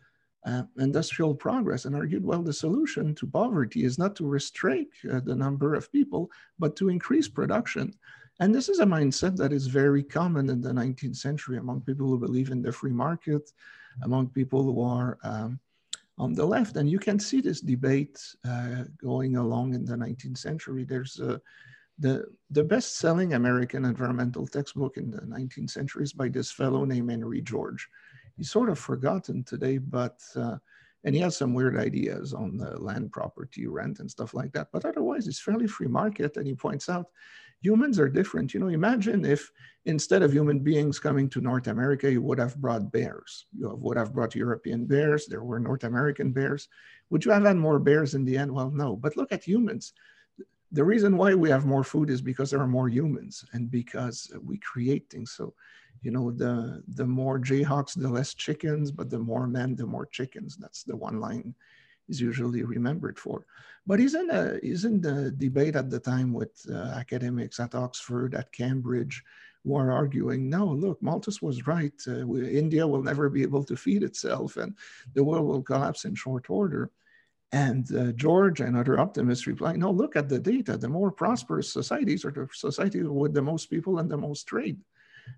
uh, 0.45 0.61
industrial 0.77 1.33
progress 1.33 1.85
and 1.85 1.95
argued, 1.95 2.23
well, 2.23 2.43
the 2.43 2.53
solution 2.53 3.15
to 3.15 3.25
poverty 3.25 3.83
is 3.83 3.97
not 3.97 4.15
to 4.15 4.27
restrict 4.27 4.93
uh, 5.11 5.19
the 5.19 5.35
number 5.35 5.73
of 5.73 5.91
people, 5.91 6.29
but 6.59 6.75
to 6.75 6.89
increase 6.89 7.27
production. 7.27 7.91
And 8.39 8.53
this 8.53 8.69
is 8.69 8.79
a 8.79 8.85
mindset 8.85 9.35
that 9.37 9.53
is 9.53 9.65
very 9.65 10.03
common 10.03 10.49
in 10.49 10.61
the 10.61 10.71
19th 10.71 11.15
century 11.15 11.57
among 11.57 11.81
people 11.81 12.07
who 12.07 12.19
believe 12.19 12.51
in 12.51 12.61
the 12.61 12.71
free 12.71 12.91
market, 12.91 13.51
among 14.03 14.29
people 14.29 14.61
who 14.61 14.81
are 14.83 15.17
um, 15.23 15.59
on 16.17 16.33
the 16.33 16.45
left. 16.45 16.77
And 16.77 16.89
you 16.89 16.99
can 16.99 17.19
see 17.19 17.41
this 17.41 17.61
debate 17.61 18.19
uh, 18.47 18.83
going 18.97 19.35
along 19.37 19.73
in 19.73 19.85
the 19.85 19.95
19th 19.95 20.37
century. 20.37 20.83
There's 20.83 21.19
uh, 21.19 21.39
the, 21.99 22.25
the 22.51 22.63
best 22.63 22.97
selling 22.97 23.33
American 23.33 23.85
environmental 23.85 24.47
textbook 24.47 24.97
in 24.97 25.11
the 25.11 25.21
19th 25.21 25.69
century 25.69 26.03
is 26.03 26.13
by 26.13 26.29
this 26.29 26.51
fellow 26.51 26.85
named 26.85 27.09
Henry 27.09 27.41
George. 27.41 27.87
He's 28.37 28.51
sort 28.51 28.69
of 28.69 28.79
forgotten 28.79 29.43
today, 29.43 29.77
but, 29.77 30.21
uh, 30.35 30.57
and 31.03 31.15
he 31.15 31.21
has 31.21 31.37
some 31.37 31.53
weird 31.53 31.77
ideas 31.77 32.33
on 32.33 32.57
the 32.57 32.77
land 32.79 33.11
property 33.11 33.67
rent 33.67 33.99
and 33.99 34.09
stuff 34.09 34.33
like 34.33 34.51
that. 34.53 34.67
But 34.73 34.85
otherwise, 34.85 35.27
it's 35.27 35.39
fairly 35.39 35.67
free 35.67 35.87
market. 35.87 36.35
And 36.35 36.47
he 36.47 36.53
points 36.53 36.89
out 36.89 37.07
humans 37.65 37.99
are 37.99 38.17
different. 38.19 38.53
You 38.53 38.59
know, 38.59 38.67
imagine 38.81 39.25
if 39.25 39.51
instead 39.85 40.21
of 40.21 40.31
human 40.31 40.59
beings 40.59 40.99
coming 40.99 41.27
to 41.29 41.41
North 41.41 41.67
America, 41.67 42.11
you 42.11 42.21
would 42.21 42.39
have 42.39 42.55
brought 42.57 42.91
bears. 42.91 43.47
You 43.57 43.75
would 43.83 43.97
have 43.97 44.13
brought 44.13 44.35
European 44.35 44.85
bears. 44.85 45.25
There 45.25 45.43
were 45.43 45.59
North 45.59 45.83
American 45.83 46.31
bears. 46.31 46.67
Would 47.09 47.25
you 47.25 47.31
have 47.31 47.45
had 47.45 47.57
more 47.57 47.79
bears 47.79 48.13
in 48.13 48.23
the 48.25 48.37
end? 48.37 48.51
Well, 48.51 48.71
no. 48.71 48.95
But 48.95 49.17
look 49.17 49.31
at 49.31 49.43
humans. 49.43 49.93
The 50.71 50.83
reason 50.83 51.17
why 51.17 51.33
we 51.33 51.49
have 51.49 51.65
more 51.65 51.83
food 51.83 52.09
is 52.09 52.21
because 52.21 52.49
there 52.51 52.61
are 52.65 52.77
more 52.77 52.89
humans 52.89 53.45
and 53.53 53.71
because 53.71 54.17
we 54.43 54.57
create 54.59 55.09
things. 55.09 55.31
So, 55.31 55.53
you 56.01 56.11
know, 56.11 56.31
the 56.31 56.83
the 56.99 57.07
more 57.19 57.39
Jayhawks, 57.39 57.93
the 57.95 58.09
less 58.17 58.33
chickens, 58.33 58.91
but 58.91 59.09
the 59.09 59.23
more 59.31 59.47
men, 59.47 59.75
the 59.75 59.87
more 59.95 60.07
chickens. 60.17 60.57
That's 60.57 60.83
the 60.83 60.97
one 61.07 61.19
line 61.19 61.55
is 62.09 62.21
usually 62.21 62.63
remembered 62.63 63.19
for. 63.19 63.45
But 63.87 63.99
in, 63.99 64.29
a, 64.31 64.59
he's 64.61 64.85
in 64.85 65.01
the 65.01 65.31
debate 65.31 65.75
at 65.75 65.89
the 65.89 65.99
time 65.99 66.33
with 66.33 66.51
uh, 66.69 66.75
academics 66.75 67.59
at 67.59 67.75
Oxford, 67.75 68.33
at 68.33 68.51
Cambridge, 68.51 69.23
who 69.63 69.75
are 69.75 69.91
arguing, 69.91 70.49
no, 70.49 70.65
look, 70.65 71.01
Malthus 71.01 71.41
was 71.41 71.67
right. 71.67 71.93
Uh, 72.07 72.25
we, 72.25 72.57
India 72.57 72.85
will 72.85 73.03
never 73.03 73.29
be 73.29 73.41
able 73.41 73.63
to 73.63 73.75
feed 73.75 74.03
itself 74.03 74.57
and 74.57 74.75
the 75.13 75.23
world 75.23 75.45
will 75.45 75.61
collapse 75.61 76.05
in 76.05 76.15
short 76.15 76.49
order. 76.49 76.91
And 77.51 77.95
uh, 77.95 78.11
George 78.13 78.59
and 78.59 78.75
other 78.75 78.99
optimists 78.99 79.47
reply, 79.47 79.73
no, 79.73 79.91
look 79.91 80.15
at 80.15 80.29
the 80.29 80.39
data. 80.39 80.77
The 80.77 80.89
more 80.89 81.11
prosperous 81.11 81.71
societies 81.71 82.25
are 82.25 82.31
the 82.31 82.47
societies 82.51 83.07
with 83.07 83.33
the 83.33 83.41
most 83.41 83.69
people 83.69 83.99
and 83.99 84.09
the 84.09 84.17
most 84.17 84.45
trade. 84.45 84.79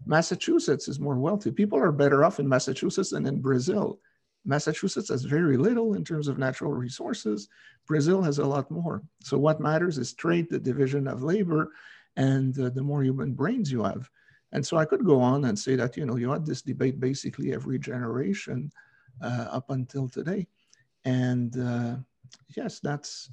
Massachusetts 0.06 0.88
is 0.88 1.00
more 1.00 1.18
wealthy. 1.18 1.52
People 1.52 1.80
are 1.80 1.92
better 1.92 2.24
off 2.26 2.40
in 2.40 2.48
Massachusetts 2.48 3.12
than 3.12 3.26
in 3.26 3.40
Brazil. 3.40 4.00
Massachusetts 4.48 5.10
has 5.10 5.26
very 5.26 5.58
little 5.58 5.94
in 5.94 6.04
terms 6.06 6.30
of 6.30 6.38
natural 6.38 6.72
resources. 6.72 7.50
Brazil 7.86 8.22
has 8.22 8.40
a 8.40 8.46
lot 8.46 8.72
more. 8.72 9.04
So 9.22 9.38
what 9.38 9.60
matters 9.60 9.98
is 9.98 10.14
trade, 10.14 10.48
the 10.50 10.58
division 10.58 11.08
of 11.08 11.22
labor, 11.22 11.74
and 12.16 12.58
uh, 12.58 12.70
the 12.70 12.82
more 12.82 13.04
human 13.04 13.34
brains 13.34 13.72
you 13.72 13.84
have. 13.84 14.10
And 14.54 14.66
so 14.66 14.78
I 14.78 14.86
could 14.86 15.06
go 15.06 15.20
on 15.20 15.46
and 15.46 15.60
say 15.60 15.76
that, 15.76 15.98
you 15.98 16.06
know, 16.06 16.16
you 16.16 16.32
had 16.32 16.46
this 16.46 16.62
debate 16.62 17.00
basically 17.00 17.54
every 17.54 17.78
generation 17.78 18.72
uh, 19.22 19.48
up 19.52 19.70
until 19.70 20.08
today. 20.08 20.48
And 21.04 21.60
uh, 21.60 21.98
yes, 22.56 22.80
that's 22.80 23.30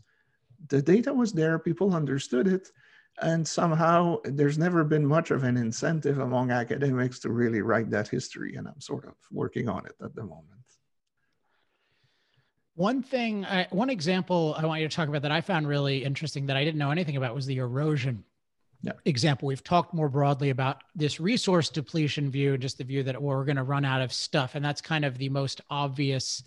the 0.68 0.82
data 0.82 1.14
was 1.14 1.32
there, 1.32 1.58
people 1.60 1.94
understood 1.94 2.48
it. 2.48 2.72
And 3.22 3.46
somehow 3.46 4.18
there's 4.24 4.58
never 4.58 4.82
been 4.82 5.06
much 5.06 5.30
of 5.30 5.44
an 5.44 5.56
incentive 5.56 6.18
among 6.18 6.50
academics 6.50 7.20
to 7.20 7.30
really 7.30 7.62
write 7.62 7.88
that 7.90 8.08
history. 8.08 8.56
And 8.56 8.66
I'm 8.66 8.80
sort 8.80 9.04
of 9.04 9.14
working 9.30 9.68
on 9.68 9.86
it 9.86 9.94
at 10.02 10.16
the 10.16 10.24
moment. 10.24 10.63
One 12.76 13.02
thing, 13.02 13.44
I, 13.44 13.68
one 13.70 13.88
example 13.88 14.54
I 14.58 14.66
want 14.66 14.80
you 14.80 14.88
to 14.88 14.94
talk 14.94 15.08
about 15.08 15.22
that 15.22 15.30
I 15.30 15.40
found 15.40 15.68
really 15.68 16.04
interesting 16.04 16.46
that 16.46 16.56
I 16.56 16.64
didn't 16.64 16.78
know 16.78 16.90
anything 16.90 17.16
about 17.16 17.34
was 17.34 17.46
the 17.46 17.58
erosion 17.58 18.24
yeah. 18.82 18.92
example. 19.04 19.46
We've 19.46 19.62
talked 19.62 19.94
more 19.94 20.08
broadly 20.08 20.50
about 20.50 20.82
this 20.94 21.20
resource 21.20 21.68
depletion 21.68 22.30
view, 22.30 22.58
just 22.58 22.78
the 22.78 22.84
view 22.84 23.02
that 23.04 23.20
we're 23.20 23.44
going 23.44 23.56
to 23.56 23.62
run 23.62 23.84
out 23.84 24.02
of 24.02 24.12
stuff. 24.12 24.56
And 24.56 24.64
that's 24.64 24.80
kind 24.80 25.04
of 25.04 25.18
the 25.18 25.28
most 25.28 25.60
obvious 25.70 26.42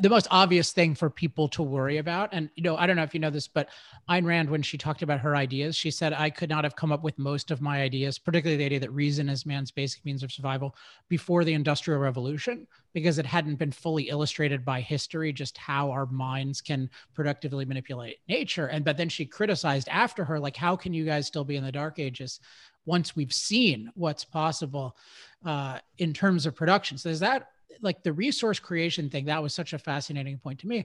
the 0.00 0.08
most 0.08 0.28
obvious 0.30 0.72
thing 0.72 0.94
for 0.94 1.10
people 1.10 1.48
to 1.48 1.62
worry 1.62 1.98
about. 1.98 2.28
And, 2.32 2.48
you 2.54 2.62
know, 2.62 2.76
I 2.76 2.86
don't 2.86 2.96
know 2.96 3.02
if 3.02 3.14
you 3.14 3.20
know 3.20 3.30
this, 3.30 3.48
but 3.48 3.68
Ayn 4.08 4.24
Rand, 4.24 4.48
when 4.48 4.62
she 4.62 4.78
talked 4.78 5.02
about 5.02 5.20
her 5.20 5.34
ideas, 5.34 5.76
she 5.76 5.90
said, 5.90 6.12
I 6.12 6.30
could 6.30 6.48
not 6.48 6.64
have 6.64 6.76
come 6.76 6.92
up 6.92 7.02
with 7.02 7.18
most 7.18 7.50
of 7.50 7.60
my 7.60 7.82
ideas, 7.82 8.18
particularly 8.18 8.56
the 8.56 8.64
idea 8.64 8.80
that 8.80 8.92
reason 8.92 9.28
is 9.28 9.44
man's 9.44 9.72
basic 9.72 10.04
means 10.04 10.22
of 10.22 10.30
survival 10.30 10.76
before 11.08 11.44
the 11.44 11.52
Industrial 11.52 12.00
Revolution, 12.00 12.66
because 12.92 13.18
it 13.18 13.26
hadn't 13.26 13.56
been 13.56 13.72
fully 13.72 14.04
illustrated 14.04 14.64
by 14.64 14.80
history, 14.80 15.32
just 15.32 15.58
how 15.58 15.90
our 15.90 16.06
minds 16.06 16.60
can 16.60 16.88
productively 17.12 17.64
manipulate 17.64 18.18
nature. 18.28 18.68
And, 18.68 18.84
but 18.84 18.96
then 18.96 19.08
she 19.08 19.26
criticized 19.26 19.88
after 19.88 20.24
her, 20.24 20.38
like, 20.38 20.56
how 20.56 20.76
can 20.76 20.94
you 20.94 21.04
guys 21.04 21.26
still 21.26 21.44
be 21.44 21.56
in 21.56 21.64
the 21.64 21.72
dark 21.72 21.98
ages? 21.98 22.40
once 22.84 23.14
we've 23.14 23.32
seen 23.32 23.90
what's 23.94 24.24
possible 24.24 24.96
uh, 25.44 25.78
in 25.98 26.12
terms 26.12 26.46
of 26.46 26.56
production. 26.56 26.98
So 26.98 27.08
there's 27.08 27.20
that 27.20 27.48
like 27.80 28.02
the 28.02 28.12
resource 28.12 28.58
creation 28.58 29.08
thing 29.10 29.24
that 29.26 29.42
was 29.42 29.54
such 29.54 29.72
a 29.72 29.78
fascinating 29.78 30.38
point 30.38 30.58
to 30.60 30.68
me. 30.68 30.84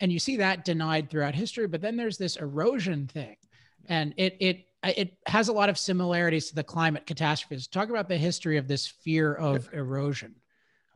And 0.00 0.12
you 0.12 0.18
see 0.18 0.36
that 0.38 0.64
denied 0.64 1.10
throughout 1.10 1.34
history 1.34 1.66
but 1.66 1.80
then 1.80 1.96
there's 1.96 2.18
this 2.18 2.36
erosion 2.36 3.06
thing. 3.06 3.36
And 3.86 4.14
it 4.16 4.36
it 4.40 4.66
it 4.82 5.16
has 5.26 5.48
a 5.48 5.52
lot 5.52 5.68
of 5.68 5.78
similarities 5.78 6.48
to 6.48 6.54
the 6.54 6.64
climate 6.64 7.06
catastrophes. 7.06 7.66
Talk 7.66 7.88
about 7.88 8.08
the 8.08 8.16
history 8.16 8.56
of 8.56 8.68
this 8.68 8.86
fear 8.86 9.34
of 9.34 9.68
erosion. 9.72 10.34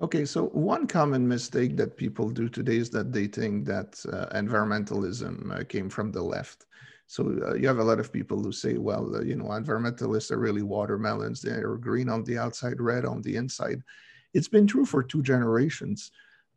Okay 0.00 0.24
so 0.24 0.46
one 0.48 0.86
common 0.86 1.26
mistake 1.26 1.76
that 1.76 1.96
people 1.96 2.30
do 2.30 2.48
today 2.48 2.76
is 2.76 2.90
that 2.90 3.12
they 3.12 3.26
think 3.26 3.66
that 3.66 4.00
uh, 4.12 4.26
environmentalism 4.36 5.60
uh, 5.60 5.64
came 5.64 5.88
from 5.88 6.12
the 6.12 6.22
left. 6.22 6.66
So 7.06 7.24
uh, 7.48 7.54
you 7.54 7.66
have 7.66 7.78
a 7.78 7.84
lot 7.84 7.98
of 7.98 8.12
people 8.12 8.42
who 8.42 8.52
say 8.52 8.76
well 8.76 9.16
uh, 9.16 9.22
you 9.22 9.36
know 9.36 9.46
environmentalists 9.46 10.30
are 10.30 10.38
really 10.38 10.62
watermelons. 10.62 11.40
They're 11.40 11.76
green 11.76 12.08
on 12.08 12.24
the 12.24 12.38
outside 12.38 12.80
red 12.80 13.04
on 13.04 13.22
the 13.22 13.36
inside 13.36 13.82
it's 14.38 14.48
been 14.57 14.68
true 14.68 14.85
for 14.85 15.03
two 15.03 15.22
generations, 15.22 16.12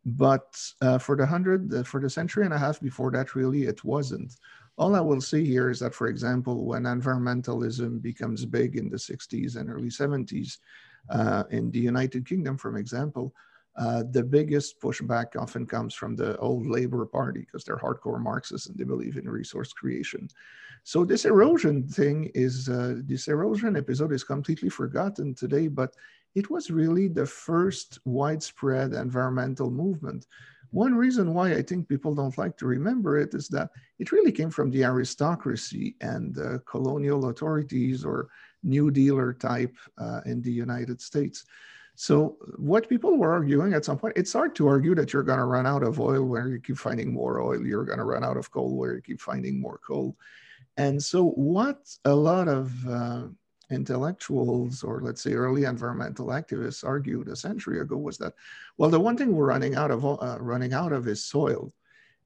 but 0.06 0.48
uh, 0.80 0.98
for 0.98 1.16
the 1.16 1.26
hundred, 1.26 1.86
for 1.86 2.00
the 2.00 2.08
century 2.08 2.44
and 2.44 2.54
a 2.54 2.58
half 2.58 2.80
before 2.80 3.10
that, 3.10 3.34
really, 3.34 3.64
it 3.64 3.82
wasn't. 3.82 4.36
All 4.78 4.94
I 4.94 5.00
will 5.00 5.20
say 5.20 5.44
here 5.44 5.68
is 5.68 5.80
that, 5.80 5.94
for 5.94 6.06
example, 6.06 6.64
when 6.64 6.84
environmentalism 6.84 8.00
becomes 8.00 8.44
big 8.44 8.76
in 8.76 8.88
the 8.88 8.96
60s 8.96 9.56
and 9.56 9.68
early 9.68 9.90
70s, 9.90 10.58
uh, 11.10 11.42
in 11.50 11.72
the 11.72 11.80
United 11.80 12.24
Kingdom, 12.24 12.56
for 12.56 12.78
example, 12.78 13.34
uh, 13.76 14.04
the 14.10 14.22
biggest 14.22 14.80
pushback 14.80 15.34
often 15.36 15.66
comes 15.66 15.92
from 15.92 16.14
the 16.14 16.36
old 16.38 16.66
Labour 16.66 17.04
Party 17.04 17.40
because 17.40 17.64
they're 17.64 17.84
hardcore 17.84 18.20
Marxists 18.20 18.68
and 18.68 18.78
they 18.78 18.84
believe 18.84 19.16
in 19.16 19.28
resource 19.28 19.72
creation. 19.72 20.28
So 20.84 21.04
this 21.04 21.24
erosion 21.24 21.88
thing 21.88 22.30
is 22.34 22.68
uh, 22.68 22.96
this 23.04 23.28
erosion 23.28 23.76
episode 23.76 24.12
is 24.12 24.24
completely 24.24 24.68
forgotten 24.68 25.34
today, 25.34 25.68
but 25.68 25.94
it 26.34 26.50
was 26.50 26.70
really 26.70 27.08
the 27.08 27.26
first 27.26 27.98
widespread 28.04 28.92
environmental 28.92 29.70
movement. 29.70 30.26
One 30.70 30.94
reason 30.94 31.34
why 31.34 31.52
I 31.52 31.62
think 31.62 31.88
people 31.88 32.14
don't 32.14 32.38
like 32.38 32.56
to 32.58 32.66
remember 32.66 33.18
it 33.18 33.34
is 33.34 33.48
that 33.48 33.70
it 33.98 34.10
really 34.10 34.32
came 34.32 34.50
from 34.50 34.70
the 34.70 34.84
aristocracy 34.84 35.96
and 36.00 36.38
uh, 36.38 36.58
colonial 36.64 37.28
authorities 37.28 38.04
or 38.04 38.28
New 38.62 38.90
Dealer 38.90 39.34
type 39.34 39.76
uh, 39.98 40.22
in 40.24 40.40
the 40.40 40.52
United 40.52 41.00
States. 41.02 41.44
So 41.94 42.38
what 42.56 42.88
people 42.88 43.18
were 43.18 43.32
arguing 43.32 43.74
at 43.74 43.84
some 43.84 43.98
point, 43.98 44.16
it's 44.16 44.32
hard 44.32 44.54
to 44.56 44.66
argue 44.66 44.94
that 44.94 45.12
you're 45.12 45.22
going 45.22 45.38
to 45.38 45.44
run 45.44 45.66
out 45.66 45.82
of 45.82 46.00
oil 46.00 46.24
where 46.24 46.48
you 46.48 46.58
keep 46.58 46.78
finding 46.78 47.12
more 47.12 47.40
oil. 47.40 47.66
You're 47.66 47.84
going 47.84 47.98
to 47.98 48.04
run 48.04 48.24
out 48.24 48.38
of 48.38 48.50
coal 48.50 48.76
where 48.76 48.94
you 48.94 49.02
keep 49.02 49.20
finding 49.20 49.60
more 49.60 49.78
coal. 49.86 50.16
And 50.78 51.02
so 51.02 51.30
what 51.30 51.94
a 52.06 52.14
lot 52.14 52.48
of 52.48 52.88
uh, 52.88 53.24
intellectuals 53.72 54.82
or 54.82 55.00
let's 55.02 55.22
say 55.22 55.32
early 55.32 55.64
environmental 55.64 56.26
activists 56.28 56.84
argued 56.84 57.28
a 57.28 57.36
century 57.36 57.80
ago 57.80 57.96
was 57.96 58.18
that 58.18 58.34
well 58.76 58.90
the 58.90 59.00
one 59.00 59.16
thing 59.16 59.32
we're 59.32 59.46
running 59.46 59.74
out 59.74 59.90
of 59.90 60.04
uh, 60.04 60.36
running 60.40 60.72
out 60.72 60.92
of 60.92 61.08
is 61.08 61.24
soil. 61.24 61.72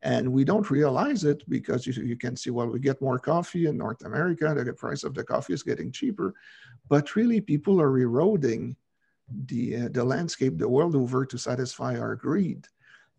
And 0.02 0.30
we 0.30 0.44
don't 0.44 0.70
realize 0.70 1.24
it 1.24 1.42
because 1.48 1.86
you, 1.86 1.92
you 2.04 2.16
can 2.16 2.36
see 2.36 2.50
well 2.50 2.68
we 2.68 2.80
get 2.80 3.00
more 3.00 3.18
coffee 3.18 3.66
in 3.66 3.76
north 3.78 4.04
america 4.04 4.54
the 4.54 4.72
price 4.72 5.04
of 5.04 5.14
the 5.14 5.24
coffee 5.24 5.54
is 5.54 5.62
getting 5.62 5.90
cheaper. 5.90 6.34
But 6.88 7.16
really 7.16 7.40
people 7.40 7.80
are 7.80 7.98
eroding 7.98 8.76
the 9.46 9.76
uh, 9.76 9.88
the 9.90 10.04
landscape 10.04 10.58
the 10.58 10.68
world 10.68 10.94
over 10.94 11.24
to 11.26 11.38
satisfy 11.38 11.98
our 11.98 12.14
greed. 12.14 12.66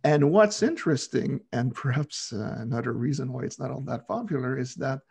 And 0.04 0.32
what's 0.32 0.64
interesting 0.64 1.42
and 1.52 1.74
perhaps 1.74 2.32
uh, 2.32 2.58
another 2.60 2.94
reason 2.94 3.34
why 3.34 3.44
it's 3.44 3.60
not 3.60 3.72
all 3.72 3.82
that 3.82 4.08
popular 4.08 4.58
is 4.58 4.76
that 4.76 5.02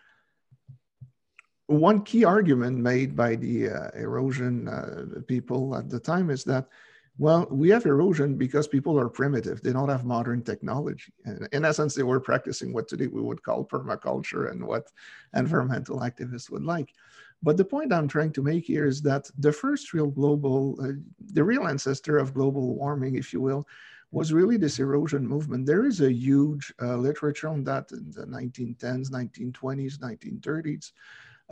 one 1.66 2.02
key 2.02 2.24
argument 2.24 2.78
made 2.78 3.16
by 3.16 3.36
the 3.36 3.70
uh, 3.70 3.90
erosion 3.94 4.68
uh, 4.68 5.20
people 5.26 5.76
at 5.76 5.90
the 5.90 5.98
time 5.98 6.30
is 6.30 6.44
that, 6.44 6.68
well, 7.18 7.46
we 7.50 7.70
have 7.70 7.86
erosion 7.86 8.36
because 8.36 8.68
people 8.68 8.98
are 8.98 9.08
primitive. 9.08 9.62
They 9.62 9.72
don't 9.72 9.88
have 9.88 10.04
modern 10.04 10.42
technology. 10.42 11.12
And 11.24 11.48
in 11.52 11.64
essence, 11.64 11.94
they 11.94 12.02
were 12.02 12.20
practicing 12.20 12.72
what 12.72 12.88
today 12.88 13.06
we 13.06 13.22
would 13.22 13.42
call 13.42 13.64
permaculture 13.64 14.50
and 14.50 14.64
what 14.64 14.92
environmental 15.34 16.00
activists 16.00 16.50
would 16.50 16.64
like. 16.64 16.92
But 17.42 17.56
the 17.56 17.64
point 17.64 17.92
I'm 17.92 18.08
trying 18.08 18.32
to 18.32 18.42
make 18.42 18.64
here 18.64 18.86
is 18.86 19.02
that 19.02 19.30
the 19.38 19.52
first 19.52 19.92
real 19.92 20.08
global, 20.08 20.78
uh, 20.80 20.92
the 21.32 21.44
real 21.44 21.66
ancestor 21.66 22.18
of 22.18 22.34
global 22.34 22.74
warming, 22.76 23.16
if 23.16 23.32
you 23.32 23.40
will, 23.40 23.66
was 24.12 24.32
really 24.32 24.56
this 24.56 24.78
erosion 24.78 25.26
movement. 25.26 25.66
There 25.66 25.84
is 25.84 26.00
a 26.00 26.12
huge 26.12 26.72
uh, 26.80 26.96
literature 26.96 27.48
on 27.48 27.64
that 27.64 27.90
in 27.92 28.10
the 28.10 28.24
1910s, 28.26 29.10
1920s, 29.10 29.98
1930s. 29.98 30.92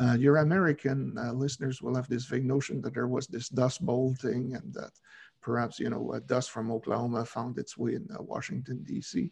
Uh, 0.01 0.17
your 0.19 0.39
American 0.39 1.17
uh, 1.19 1.33
listeners 1.33 1.81
will 1.81 1.95
have 1.95 2.09
this 2.09 2.25
vague 2.25 2.45
notion 2.45 2.81
that 2.83 2.95
there 2.95 3.07
was 3.07 3.27
this 3.27 3.49
dust 3.49 3.85
bowl 3.85 4.15
thing 4.21 4.55
and 4.55 4.75
that 4.75 4.91
perhaps, 5.41 5.79
you 5.79 5.91
know, 5.91 6.19
dust 6.27 6.51
from 6.51 6.73
Oklahoma 6.73 7.25
found 7.25 7.59
its 7.59 7.79
way 7.79 7.95
in 7.95 8.09
uh, 8.13 8.23
Washington, 8.23 8.83
D.C. 8.83 9.31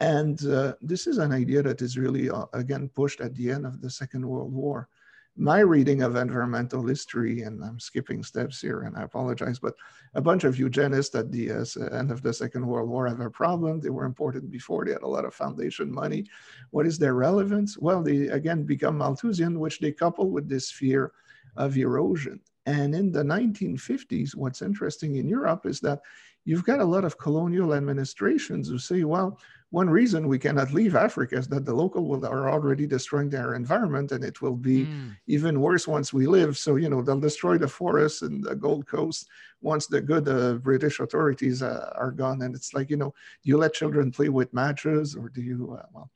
And 0.00 0.44
uh, 0.46 0.74
this 0.80 1.06
is 1.06 1.18
an 1.18 1.30
idea 1.30 1.62
that 1.62 1.82
is 1.82 1.96
really, 1.96 2.30
uh, 2.30 2.46
again, 2.52 2.88
pushed 2.88 3.20
at 3.20 3.34
the 3.36 3.50
end 3.52 3.66
of 3.66 3.80
the 3.80 3.90
Second 3.90 4.26
World 4.26 4.52
War 4.52 4.88
my 5.36 5.60
reading 5.60 6.02
of 6.02 6.16
environmental 6.16 6.86
history, 6.86 7.42
and 7.42 7.64
I'm 7.64 7.80
skipping 7.80 8.22
steps 8.22 8.60
here, 8.60 8.82
and 8.82 8.96
I 8.96 9.02
apologize, 9.02 9.58
but 9.58 9.74
a 10.14 10.20
bunch 10.20 10.44
of 10.44 10.58
eugenists 10.58 11.14
at 11.14 11.32
the 11.32 11.50
uh, 11.50 11.96
end 11.96 12.10
of 12.10 12.22
the 12.22 12.32
Second 12.32 12.66
World 12.66 12.90
War 12.90 13.08
have 13.08 13.20
a 13.20 13.30
problem. 13.30 13.80
They 13.80 13.90
were 13.90 14.04
important 14.04 14.50
before, 14.50 14.84
they 14.84 14.92
had 14.92 15.02
a 15.02 15.08
lot 15.08 15.24
of 15.24 15.34
foundation 15.34 15.90
money. 15.90 16.26
What 16.70 16.86
is 16.86 16.98
their 16.98 17.14
relevance? 17.14 17.78
Well, 17.78 18.02
they 18.02 18.28
again 18.28 18.64
become 18.64 18.98
Malthusian, 18.98 19.58
which 19.58 19.80
they 19.80 19.92
couple 19.92 20.30
with 20.30 20.48
this 20.48 20.70
fear 20.70 21.12
of 21.56 21.76
erosion. 21.76 22.40
And 22.66 22.94
in 22.94 23.10
the 23.10 23.24
1950s, 23.24 24.36
what's 24.36 24.62
interesting 24.62 25.16
in 25.16 25.28
Europe 25.28 25.66
is 25.66 25.80
that 25.80 26.00
you've 26.44 26.64
got 26.64 26.80
a 26.80 26.84
lot 26.84 27.04
of 27.04 27.18
colonial 27.18 27.74
administrations 27.74 28.68
who 28.68 28.78
say, 28.78 29.04
well, 29.04 29.38
one 29.70 29.88
reason 29.88 30.28
we 30.28 30.38
cannot 30.38 30.74
leave 30.74 30.94
Africa 30.94 31.36
is 31.36 31.48
that 31.48 31.64
the 31.64 31.72
local 31.72 32.04
will, 32.06 32.26
are 32.26 32.50
already 32.50 32.86
destroying 32.86 33.30
their 33.30 33.54
environment 33.54 34.12
and 34.12 34.22
it 34.22 34.42
will 34.42 34.54
be 34.54 34.84
mm. 34.84 35.16
even 35.26 35.62
worse 35.62 35.88
once 35.88 36.12
we 36.12 36.26
live. 36.26 36.58
So, 36.58 36.76
you 36.76 36.90
know, 36.90 37.00
they'll 37.00 37.18
destroy 37.18 37.56
the 37.56 37.68
forests 37.68 38.20
and 38.20 38.44
the 38.44 38.54
Gold 38.54 38.86
Coast 38.86 39.30
once 39.62 39.86
the 39.86 40.02
good 40.02 40.28
uh, 40.28 40.54
British 40.54 41.00
authorities 41.00 41.62
uh, 41.62 41.90
are 41.94 42.10
gone. 42.10 42.42
And 42.42 42.54
it's 42.54 42.74
like, 42.74 42.90
you 42.90 42.98
know, 42.98 43.14
you 43.44 43.56
let 43.56 43.72
children 43.72 44.10
play 44.10 44.28
with 44.28 44.52
matches 44.52 45.16
or 45.16 45.30
do 45.30 45.40
you, 45.40 45.78
uh, 45.80 45.86
well, 45.94 46.10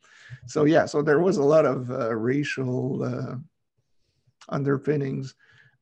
so 0.45 0.65
yeah, 0.65 0.85
so 0.85 1.01
there 1.01 1.21
was 1.21 1.39
a 1.39 1.43
lot 1.43 1.65
of 1.65 1.91
uh, 1.91 2.15
racial 2.15 3.03
uh, 3.03 3.37
underpinnings 4.51 5.35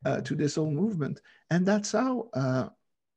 uh, 0.04 0.20
to 0.20 0.36
this 0.36 0.54
whole 0.54 0.70
movement. 0.70 1.20
And 1.50 1.66
that's 1.66 1.90
how 1.90 2.28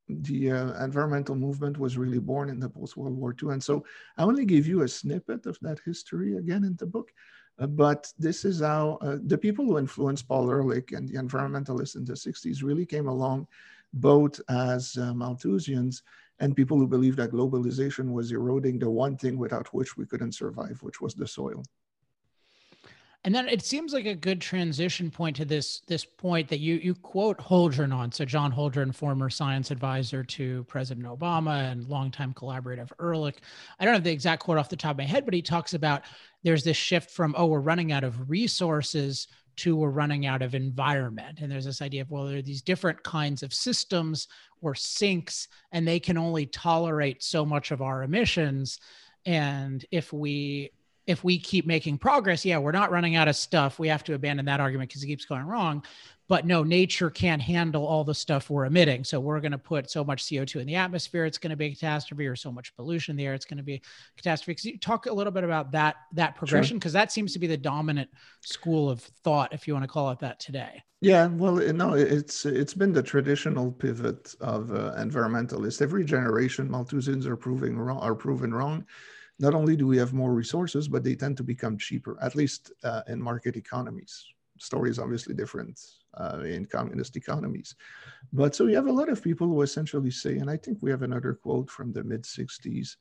the 0.08 0.52
uh, 0.52 0.84
environmental 0.84 1.36
movement 1.36 1.78
was 1.78 1.98
really 1.98 2.20
born 2.20 2.50
in 2.50 2.60
the 2.60 2.70
post-World 2.70 3.16
War 3.16 3.36
II. 3.42 3.52
And 3.52 3.64
so 3.64 3.86
I 4.18 4.24
only 4.24 4.46
gave 4.46 4.68
you 4.68 4.82
a 4.82 4.88
snippet 4.88 5.46
of 5.46 5.58
that 5.62 5.80
history 5.86 6.38
again 6.38 6.64
in 6.64 6.76
the 6.76 6.86
book, 6.86 7.12
uh, 7.60 7.68
but 7.68 8.12
this 8.18 8.46
is 8.46 8.62
how 8.62 8.98
uh, 9.02 9.18
the 9.26 9.38
people 9.38 9.66
who 9.66 9.78
influenced 9.78 10.28
Paul 10.28 10.50
Ehrlich 10.50 10.92
and 10.92 11.08
the 11.08 11.16
environmentalists 11.16 11.96
in 11.96 12.06
the 12.06 12.14
60s 12.14 12.64
really 12.64 12.86
came 12.86 13.08
along 13.08 13.48
both 13.94 14.40
as 14.50 14.98
uh, 14.98 15.14
Malthusians 15.14 16.02
and 16.40 16.56
people 16.56 16.78
who 16.78 16.88
believed 16.88 17.18
that 17.18 17.32
globalization 17.32 18.12
was 18.12 18.32
eroding 18.32 18.78
the 18.78 18.90
one 18.90 19.18
thing 19.18 19.38
without 19.38 19.74
which 19.74 19.98
we 19.98 20.06
couldn't 20.06 20.34
survive, 20.34 20.82
which 20.84 21.02
was 21.02 21.16
the 21.16 21.28
soil. 21.28 21.64
And 23.24 23.36
then 23.36 23.50
it 23.50 23.62
seems 23.62 23.92
like 23.92 24.06
a 24.06 24.16
good 24.16 24.40
transition 24.40 25.12
point 25.12 25.36
to 25.36 25.46
this 25.46 25.82
this 25.88 26.06
point 26.06 26.48
that 26.50 26.60
you 26.60 26.76
you 26.76 26.96
quote 26.96 27.38
Holdren 27.40 27.94
on. 27.94 28.12
So 28.12 28.24
John 28.24 28.54
Holdren, 28.54 28.96
former 28.96 29.30
science 29.30 29.70
advisor 29.70 30.24
to 30.24 30.64
President 30.66 31.06
Obama 31.06 31.70
and 31.72 31.88
longtime 31.90 32.34
collaborator 32.34 32.84
of 32.84 32.94
Ehrlich. 33.02 33.42
I 33.80 33.86
don't 33.86 33.96
have 33.96 34.04
the 34.04 34.12
exact 34.12 34.44
quote 34.44 34.58
off 34.58 34.70
the 34.70 34.78
top 34.78 34.92
of 34.92 34.98
my 35.00 35.04
head, 35.04 35.26
but 35.26 35.34
he 35.34 35.42
talks 35.42 35.74
about 35.74 36.04
there's 36.44 36.64
this 36.64 36.78
shift 36.78 37.12
from 37.12 37.36
oh 37.38 37.48
we're 37.48 37.60
running 37.60 37.92
out 37.92 38.06
of 38.06 38.30
resources 38.30 39.28
to 39.58 39.76
we're 39.76 39.90
running 39.90 40.26
out 40.26 40.42
of 40.42 40.56
environment. 40.56 41.40
And 41.42 41.52
there's 41.52 41.66
this 41.66 41.82
idea 41.82 42.04
of, 42.04 42.12
well, 42.12 42.26
there 42.26 42.38
are 42.38 42.44
these 42.44 42.62
different 42.62 43.04
kinds 43.04 43.44
of 43.44 43.54
systems 43.54 44.28
or 44.62 44.76
sinks, 44.76 45.48
and 45.72 45.88
they 45.88 46.00
can 46.00 46.18
only 46.18 46.46
tolerate 46.46 47.24
so 47.24 47.46
much 47.46 47.72
of 47.72 47.82
our 47.82 48.04
emissions. 48.04 48.80
And 49.26 49.84
if 49.92 50.14
we 50.14 50.72
if 51.08 51.24
we 51.24 51.40
keep 51.40 51.66
making 51.66 51.98
progress, 51.98 52.44
yeah, 52.46 52.58
we're 52.58 52.74
not 52.74 52.92
running 52.92 53.16
out 53.16 53.30
of 53.30 53.36
stuff. 53.36 53.80
We 53.80 53.88
have 53.88 54.04
to 54.04 54.14
abandon 54.14 54.46
that 54.46 54.60
argument 54.60 54.90
because 54.90 55.04
it 55.04 55.08
keeps 55.08 55.26
going 55.26 55.44
wrong. 55.44 55.84
But 56.28 56.46
no, 56.46 56.62
nature 56.62 57.10
can't 57.10 57.42
handle 57.42 57.86
all 57.88 58.04
the 58.04 58.14
stuff 58.14 58.50
we're 58.50 58.66
emitting. 58.66 59.06
So 59.06 59.18
we're 59.18 59.40
going 59.40 59.54
to 59.54 59.58
put 59.58 59.90
so 59.90 60.04
much 60.04 60.26
CO2 60.26 60.60
in 60.60 60.68
the 60.68 60.76
atmosphere, 60.76 61.24
it's 61.24 61.38
going 61.38 61.52
to 61.52 61.56
be 61.56 61.68
a 61.68 61.70
catastrophe, 61.70 62.28
or 62.28 62.36
so 62.36 62.52
much 62.52 62.76
pollution 62.76 63.14
in 63.14 63.18
the 63.18 63.26
air, 63.26 63.34
it's 63.34 63.46
going 63.46 63.58
to 63.58 63.64
be 63.64 63.76
a 63.76 63.82
catastrophe. 64.18 64.52
Because 64.52 64.66
you 64.66 64.78
talk 64.78 65.06
a 65.06 65.14
little 65.14 65.32
bit 65.32 65.46
about 65.46 65.72
that 65.72 65.96
that 66.12 66.36
progression, 66.36 66.78
because 66.78 66.92
sure. 66.92 67.00
that 67.00 67.14
seems 67.14 67.32
to 67.32 67.40
be 67.40 67.48
the 67.48 67.56
dominant 67.56 68.10
school 68.42 68.90
of 68.90 69.00
thought, 69.24 69.54
if 69.54 69.70
you 69.70 69.74
want 69.74 69.84
to 69.84 69.88
call 69.88 70.12
it 70.12 70.20
that 70.20 70.42
today. 70.42 70.84
Yeah, 71.00 71.28
well, 71.28 71.56
no, 71.56 71.94
it's 71.94 72.46
it's 72.46 72.74
been 72.74 72.92
the 72.92 73.04
traditional 73.04 73.72
pivot 73.72 74.36
of 74.42 74.72
uh, 74.74 74.96
environmentalists. 74.98 75.82
Every 75.82 76.04
generation, 76.04 76.68
Malthusians 76.68 77.26
are 77.26 77.38
proving 77.38 77.78
wrong, 77.78 78.00
are 78.00 78.16
proven 78.16 78.54
wrong 78.54 78.86
not 79.40 79.54
only 79.54 79.76
do 79.76 79.86
we 79.86 79.98
have 79.98 80.14
more 80.14 80.34
resources, 80.34 80.88
but 80.88 81.04
they 81.04 81.16
tend 81.16 81.38
to 81.38 81.44
become 81.44 81.78
cheaper, 81.78 82.18
at 82.22 82.36
least 82.36 82.72
uh, 82.84 83.02
in 83.08 83.22
market 83.22 83.56
economies. 83.56 84.26
Story 84.60 84.90
is 84.90 84.98
obviously 85.00 85.36
different 85.36 85.80
uh, 86.16 86.40
in 86.40 86.66
communist 86.66 87.16
economies. 87.16 87.76
But 88.34 88.56
so 88.56 88.66
you 88.66 88.76
have 88.76 88.88
a 88.88 88.92
lot 88.92 89.10
of 89.10 89.22
people 89.22 89.48
who 89.48 89.62
essentially 89.62 90.12
say, 90.12 90.38
and 90.38 90.50
I 90.50 90.58
think 90.58 90.80
we 90.82 90.90
have 90.90 91.04
another 91.04 91.34
quote 91.34 91.70
from 91.70 91.94
the 91.94 92.04
mid 92.04 92.24
60s. 92.24 92.96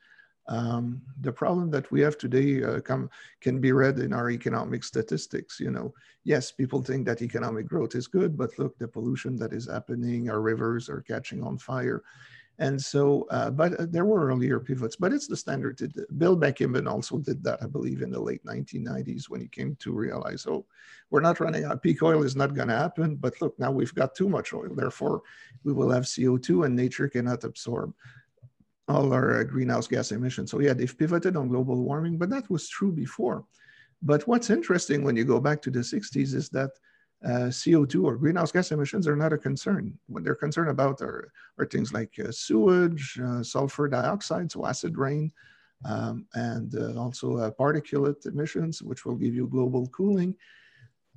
Um, 0.49 1.03
the 1.23 1.33
problem 1.33 1.71
that 1.71 1.91
we 1.91 2.01
have 2.03 2.17
today 2.19 2.63
uh, 2.63 2.81
come, 2.81 3.11
can 3.41 3.61
be 3.61 3.73
read 3.73 3.99
in 3.99 4.13
our 4.13 4.31
economic 4.31 4.85
statistics. 4.85 5.59
You 5.59 5.71
know, 5.71 5.93
yes, 6.23 6.53
people 6.53 6.83
think 6.83 7.07
that 7.07 7.23
economic 7.23 7.67
growth 7.67 7.95
is 7.97 8.07
good, 8.07 8.37
but 8.37 8.57
look, 8.59 8.79
the 8.79 8.87
pollution 8.87 9.37
that 9.37 9.53
is 9.53 9.69
happening, 9.69 10.31
our 10.31 10.41
rivers 10.41 10.89
are 10.89 11.01
catching 11.01 11.43
on 11.43 11.59
fire. 11.59 12.05
And 12.59 12.83
so, 12.83 13.27
uh, 13.31 13.51
but 13.51 13.79
uh, 13.79 13.87
there 13.89 14.07
were 14.07 14.29
earlier 14.29 14.59
pivots, 14.59 14.97
but 14.97 15.13
it's 15.13 15.27
the 15.27 15.37
standard. 15.37 15.79
Bill 16.17 16.37
McKibben 16.37 16.91
also 16.91 17.19
did 17.19 17.45
that, 17.45 17.63
I 17.63 17.67
believe, 17.67 18.01
in 18.01 18.11
the 18.11 18.21
late 18.21 18.45
1990s 18.47 19.29
when 19.29 19.43
he 19.43 19.49
came 19.49 19.77
to 19.81 19.93
realize, 19.93 20.47
oh, 20.47 20.65
we're 21.11 21.21
not 21.21 21.39
running 21.39 21.65
out. 21.65 21.83
Peak 21.83 22.03
oil 22.03 22.23
is 22.23 22.35
not 22.35 22.55
going 22.55 22.69
to 22.69 22.77
happen. 22.77 23.17
But 23.17 23.41
look, 23.43 23.59
now 23.59 23.71
we've 23.71 23.95
got 23.95 24.15
too 24.15 24.29
much 24.29 24.55
oil. 24.55 24.75
Therefore, 24.75 25.23
we 25.65 25.75
will 25.75 25.91
have 25.91 26.05
CO2 26.05 26.65
and 26.65 26.75
nature 26.75 27.09
cannot 27.09 27.45
absorb 27.45 27.93
all 28.89 29.13
our 29.13 29.41
uh, 29.41 29.45
greenhouse 29.45 29.87
gas 29.87 30.13
emissions. 30.13 30.51
So, 30.51 30.61
yeah, 30.61 30.73
they've 30.73 30.99
pivoted 30.99 31.37
on 31.37 31.49
global 31.49 31.83
warming, 31.83 32.17
but 32.17 32.31
that 32.31 32.49
was 32.49 32.69
true 32.69 32.93
before. 32.93 33.45
But 34.01 34.27
what's 34.27 34.49
interesting 34.49 35.03
when 35.03 35.17
you 35.17 35.25
go 35.25 35.41
back 35.41 35.61
to 35.63 35.71
the 35.71 35.81
60s 35.81 36.35
is 36.35 36.49
that 36.51 36.71
uh, 37.27 37.51
CO2 37.51 38.05
or 38.05 38.17
greenhouse 38.17 38.53
gas 38.53 38.71
emissions 38.71 39.09
are 39.09 39.17
not 39.17 39.33
a 39.33 39.39
concern. 39.39 39.99
What 40.07 40.23
they're 40.23 40.37
concerned 40.37 40.71
about 40.71 41.01
are, 41.01 41.33
are 41.59 41.67
things 41.67 41.93
like 41.93 42.15
uh, 42.25 42.31
sewage, 42.31 43.19
uh, 43.23 43.43
sulfur 43.43 43.89
dioxide, 43.89 44.53
so 44.53 44.65
acid 44.65 44.97
rain, 44.97 45.33
um, 45.85 46.27
and 46.35 46.73
uh, 46.77 46.95
also 47.01 47.39
uh, 47.39 47.51
particulate 47.51 48.25
emissions, 48.27 48.81
which 48.81 49.05
will 49.05 49.17
give 49.17 49.35
you 49.35 49.49
global 49.49 49.89
cooling. 49.89 50.37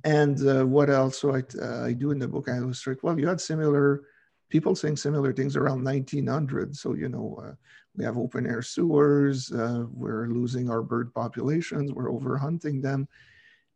And 0.02 0.70
what 0.72 0.88
else 0.88 1.22
I, 1.24 1.42
I 1.84 1.92
do 1.92 2.10
in 2.10 2.18
the 2.18 2.26
book, 2.26 2.48
I 2.48 2.56
illustrate, 2.56 3.02
well, 3.02 3.20
you 3.20 3.28
had 3.28 3.40
similar 3.40 4.04
people 4.48 4.74
saying 4.74 4.96
similar 4.96 5.32
things 5.32 5.56
around 5.56 5.84
1900. 5.84 6.74
So, 6.74 6.94
you 6.94 7.10
know, 7.10 7.54
we 7.94 8.04
have 8.04 8.16
open 8.16 8.46
air 8.46 8.62
sewers, 8.62 9.52
we're 9.52 10.28
losing 10.28 10.70
our 10.70 10.82
bird 10.82 11.12
populations, 11.12 11.92
we're 11.92 12.10
overhunting 12.10 12.80
them 12.80 13.06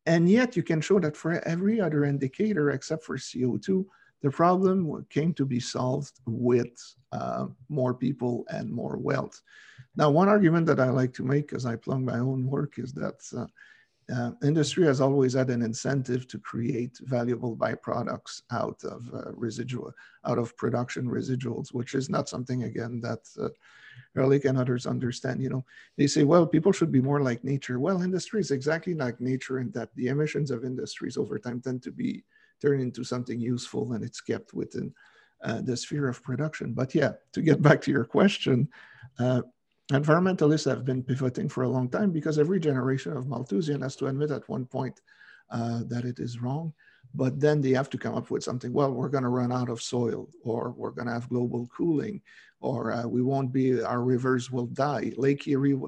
and 0.07 0.29
yet 0.29 0.57
you 0.57 0.63
can 0.63 0.81
show 0.81 1.01
that 1.01 1.17
for 1.17 1.47
every 1.47 1.81
other 1.81 2.05
indicator 2.05 2.71
except 2.71 3.05
for 3.05 3.17
CO2, 3.17 3.85
the 4.23 4.31
problem 4.31 5.07
came 5.11 5.35
to 5.35 5.45
be 5.45 5.61
solved 5.61 6.21
with 6.27 6.73
uh, 7.13 7.47
more 7.69 7.95
people 7.95 8.45
and 8.49 8.71
more 8.71 8.97
wealth. 8.97 9.41
Now, 9.97 10.11
one 10.11 10.29
argument 10.29 10.67
that 10.67 10.81
I 10.81 10.91
like 10.91 11.13
to 11.15 11.25
make 11.25 11.53
as 11.53 11.67
I 11.67 11.77
plug 11.77 12.01
my 12.01 12.19
own 12.19 12.47
work 12.47 12.79
is 12.79 12.93
that 12.95 13.21
uh, 13.37 13.47
uh, 14.13 14.33
industry 14.43 14.85
has 14.85 15.01
always 15.01 15.33
had 15.33 15.51
an 15.51 15.63
incentive 15.63 16.27
to 16.29 16.39
create 16.39 16.99
valuable 17.03 17.57
byproducts 17.57 18.43
out 18.51 18.83
of 18.85 19.09
uh, 19.15 19.33
residual, 19.33 19.93
out 20.27 20.39
of 20.39 20.57
production 20.57 21.07
residuals, 21.07 21.73
which 21.73 21.95
is 21.95 22.11
not 22.11 22.29
something 22.29 22.65
again 22.65 23.01
that 23.01 23.21
uh, 23.41 23.49
Ehrlich 24.17 24.45
and 24.45 24.59
others 24.59 24.87
understand. 24.87 25.43
You 25.43 25.51
know, 25.51 25.65
they 25.97 26.07
say, 26.07 26.25
well, 26.25 26.47
people 26.47 26.73
should 26.73 26.93
be 26.93 27.01
more 27.01 27.21
like 27.21 27.45
nature. 27.45 27.81
Well, 27.81 28.03
industry 28.03 28.41
is 28.41 28.51
exactly 28.51 28.95
like 28.95 29.21
nature 29.21 29.59
in 29.59 29.71
that 29.73 29.95
the 29.95 30.09
emissions 30.09 30.51
of 30.51 30.65
industries 30.65 31.17
over 31.17 31.39
time 31.39 31.61
tend 31.61 31.83
to 31.85 31.91
be 31.91 32.25
turned 32.61 32.83
into 32.83 33.05
something 33.05 33.41
useful 33.41 33.93
and 33.93 34.05
it's 34.05 34.21
kept 34.21 34.55
within 34.55 34.93
uh, 35.43 35.61
the 35.63 35.77
sphere 35.77 36.09
of 36.09 36.23
production. 36.23 36.73
But 36.73 36.95
yeah, 36.95 37.13
to 37.33 37.43
get 37.43 37.61
back 37.63 37.81
to 37.83 37.91
your 37.91 38.05
question, 38.05 38.69
uh, 39.19 39.43
environmentalists 39.93 40.69
have 40.69 40.85
been 40.85 41.03
pivoting 41.03 41.49
for 41.49 41.65
a 41.65 41.69
long 41.69 41.89
time 41.89 42.11
because 42.11 42.39
every 42.39 42.59
generation 42.59 43.17
of 43.17 43.27
Malthusian 43.27 43.83
has 43.83 43.97
to 43.97 44.07
admit 44.07 44.31
at 44.31 44.49
one 44.49 44.65
point 44.65 45.01
uh, 45.51 45.81
that 45.89 46.05
it 46.05 46.19
is 46.19 46.41
wrong. 46.41 46.73
But 47.15 47.39
then 47.39 47.61
they 47.61 47.71
have 47.71 47.91
to 47.91 47.99
come 47.99 48.15
up 48.15 48.31
with 48.31 48.43
something. 48.43 48.73
Well, 48.73 48.91
we're 48.91 49.09
going 49.09 49.23
to 49.23 49.29
run 49.29 49.53
out 49.53 49.69
of 49.69 49.81
soil, 49.81 50.29
or 50.43 50.75
we're 50.77 50.91
going 50.91 51.07
to 51.07 51.13
have 51.13 51.29
global 51.29 51.69
cooling, 51.69 52.23
or 52.61 52.93
uh, 52.93 53.07
we 53.07 53.23
won't 53.23 53.53
be, 53.53 53.81
our 53.83 54.03
rivers 54.03 54.51
will 54.51 54.67
die. 54.67 55.13
Lake 55.17 55.47
Erie, 55.47 55.79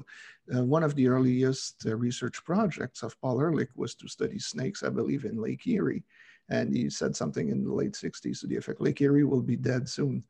uh, 0.55 0.63
one 0.63 0.83
of 0.83 0.95
the 0.95 1.07
earliest 1.07 1.85
uh, 1.85 1.97
research 1.97 2.45
projects 2.45 3.03
of 3.03 3.19
Paul 3.19 3.41
Ehrlich 3.41 3.69
was 3.75 3.93
to 3.95 4.07
study 4.07 4.39
snakes, 4.39 4.83
I 4.83 4.89
believe, 4.89 5.25
in 5.25 5.41
Lake 5.41 5.67
Erie. 5.67 6.03
And 6.49 6.73
he 6.73 6.89
said 6.89 7.13
something 7.13 7.49
in 7.49 7.65
the 7.65 7.73
late 7.73 7.93
60s 7.93 8.39
to 8.39 8.47
the 8.47 8.55
effect 8.55 8.79
Lake 8.79 9.01
Erie 9.01 9.25
will 9.25 9.41
be 9.41 9.57
dead 9.57 9.89
soon. 9.89 10.23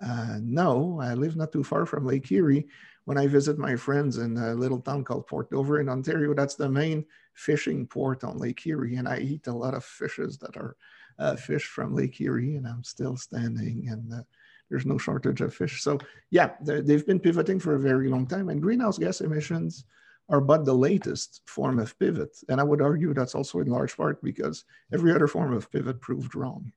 Uh, 0.00 0.38
no, 0.40 1.00
I 1.02 1.14
live 1.14 1.34
not 1.34 1.50
too 1.50 1.64
far 1.64 1.84
from 1.84 2.06
Lake 2.06 2.30
Erie. 2.30 2.68
When 3.08 3.16
I 3.16 3.26
visit 3.26 3.56
my 3.56 3.74
friends 3.74 4.18
in 4.18 4.36
a 4.36 4.54
little 4.54 4.82
town 4.82 5.02
called 5.02 5.26
Port 5.26 5.50
Dover 5.50 5.80
in 5.80 5.88
Ontario, 5.88 6.34
that's 6.34 6.56
the 6.56 6.68
main 6.68 7.06
fishing 7.32 7.86
port 7.86 8.22
on 8.22 8.36
Lake 8.36 8.66
Erie. 8.66 8.96
And 8.96 9.08
I 9.08 9.16
eat 9.20 9.46
a 9.46 9.52
lot 9.52 9.72
of 9.72 9.82
fishes 9.82 10.36
that 10.42 10.58
are 10.58 10.76
uh, 11.18 11.34
fish 11.34 11.64
from 11.64 11.94
Lake 11.94 12.20
Erie, 12.20 12.56
and 12.56 12.66
I'm 12.66 12.84
still 12.84 13.16
standing, 13.16 13.88
and 13.88 14.12
uh, 14.12 14.24
there's 14.68 14.84
no 14.84 14.98
shortage 14.98 15.40
of 15.40 15.54
fish. 15.54 15.82
So, 15.82 15.96
yeah, 16.28 16.50
they've 16.60 17.06
been 17.06 17.18
pivoting 17.18 17.58
for 17.58 17.76
a 17.76 17.80
very 17.80 18.10
long 18.10 18.26
time, 18.26 18.50
and 18.50 18.60
greenhouse 18.60 18.98
gas 18.98 19.22
emissions 19.22 19.86
are 20.28 20.42
but 20.42 20.66
the 20.66 20.74
latest 20.74 21.40
form 21.46 21.78
of 21.78 21.98
pivot. 21.98 22.36
And 22.50 22.60
I 22.60 22.64
would 22.64 22.82
argue 22.82 23.14
that's 23.14 23.34
also 23.34 23.60
in 23.60 23.68
large 23.68 23.96
part 23.96 24.22
because 24.22 24.64
every 24.92 25.14
other 25.14 25.28
form 25.28 25.54
of 25.54 25.72
pivot 25.72 26.02
proved 26.02 26.34
wrong. 26.34 26.72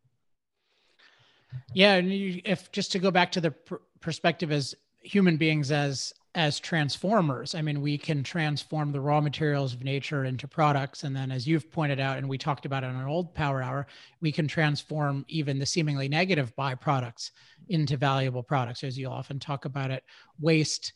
Yeah, 1.74 1.96
and 1.96 2.10
you, 2.10 2.41
if 2.46 2.72
just 2.72 2.94
to 2.94 3.00
go 3.00 3.12
back 3.12 3.34
to 3.34 3.41
the 3.41 3.52
pr- 3.52 3.84
perspective 4.00 4.54
as 4.54 4.74
human 5.04 5.36
beings 5.36 5.74
as 5.74 6.13
as 6.34 6.60
transformers, 6.60 7.56
I 7.56 7.62
mean, 7.62 7.82
we 7.82 7.98
can 7.98 8.24
transform 8.24 8.91
the 8.91 9.02
raw 9.02 9.20
materials 9.20 9.74
of 9.74 9.84
nature 9.84 10.24
into 10.24 10.48
products, 10.48 11.04
and 11.04 11.15
then, 11.15 11.30
as 11.30 11.46
you've 11.46 11.70
pointed 11.72 12.00
out, 12.00 12.17
and 12.17 12.30
we 12.30 12.38
talked 12.38 12.65
about 12.65 12.84
it 12.84 12.88
on 12.88 12.96
an 12.96 13.08
old 13.08 13.34
Power 13.34 13.62
Hour, 13.62 13.88
we 14.22 14.32
can 14.32 14.48
transform 14.48 15.26
even 15.28 15.60
the 15.60 15.65
seemingly 15.65 16.08
negative 16.08 16.56
byproducts 16.56 17.32
into 17.67 17.98
valuable 17.98 18.44
products, 18.44 18.84
as 18.84 18.98
you 18.98 19.10
often 19.10 19.39
talk 19.39 19.65
about 19.65 19.91
it, 19.91 20.04
waste 20.39 20.94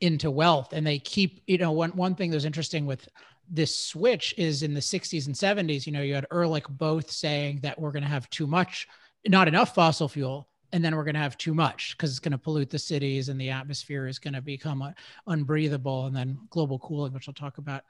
into 0.00 0.30
wealth, 0.30 0.72
and 0.72 0.84
they 0.84 0.98
keep. 0.98 1.42
You 1.46 1.58
know, 1.58 1.72
one 1.72 1.90
one 1.90 2.16
thing 2.16 2.32
that's 2.32 2.44
interesting 2.44 2.84
with 2.84 3.08
this 3.48 3.78
switch 3.78 4.34
is 4.36 4.62
in 4.62 4.74
the 4.74 4.80
60s 4.80 5.26
and 5.26 5.34
70s. 5.34 5.86
You 5.86 5.92
know, 5.92 6.02
you 6.02 6.14
had 6.14 6.26
Ehrlich 6.32 6.66
both 6.68 7.10
saying 7.10 7.60
that 7.62 7.78
we're 7.78 7.92
going 7.92 8.02
to 8.02 8.08
have 8.08 8.28
too 8.30 8.46
much 8.46 8.88
not 9.26 9.48
enough 9.48 9.74
fossil 9.74 10.08
fuel 10.08 10.48
and 10.74 10.84
then 10.84 10.96
we're 10.96 11.04
going 11.04 11.14
to 11.14 11.20
have 11.20 11.38
too 11.38 11.54
much 11.54 11.96
because 11.96 12.10
it's 12.10 12.18
going 12.18 12.32
to 12.32 12.38
pollute 12.38 12.68
the 12.68 12.78
cities 12.78 13.28
and 13.28 13.40
the 13.40 13.48
atmosphere 13.48 14.08
is 14.08 14.18
going 14.18 14.34
to 14.34 14.42
become 14.42 14.92
unbreathable 15.28 16.06
and 16.06 16.16
then 16.16 16.36
global 16.50 16.78
cooling 16.80 17.12
which 17.12 17.28
i'll 17.28 17.34
talk 17.34 17.58
about 17.58 17.84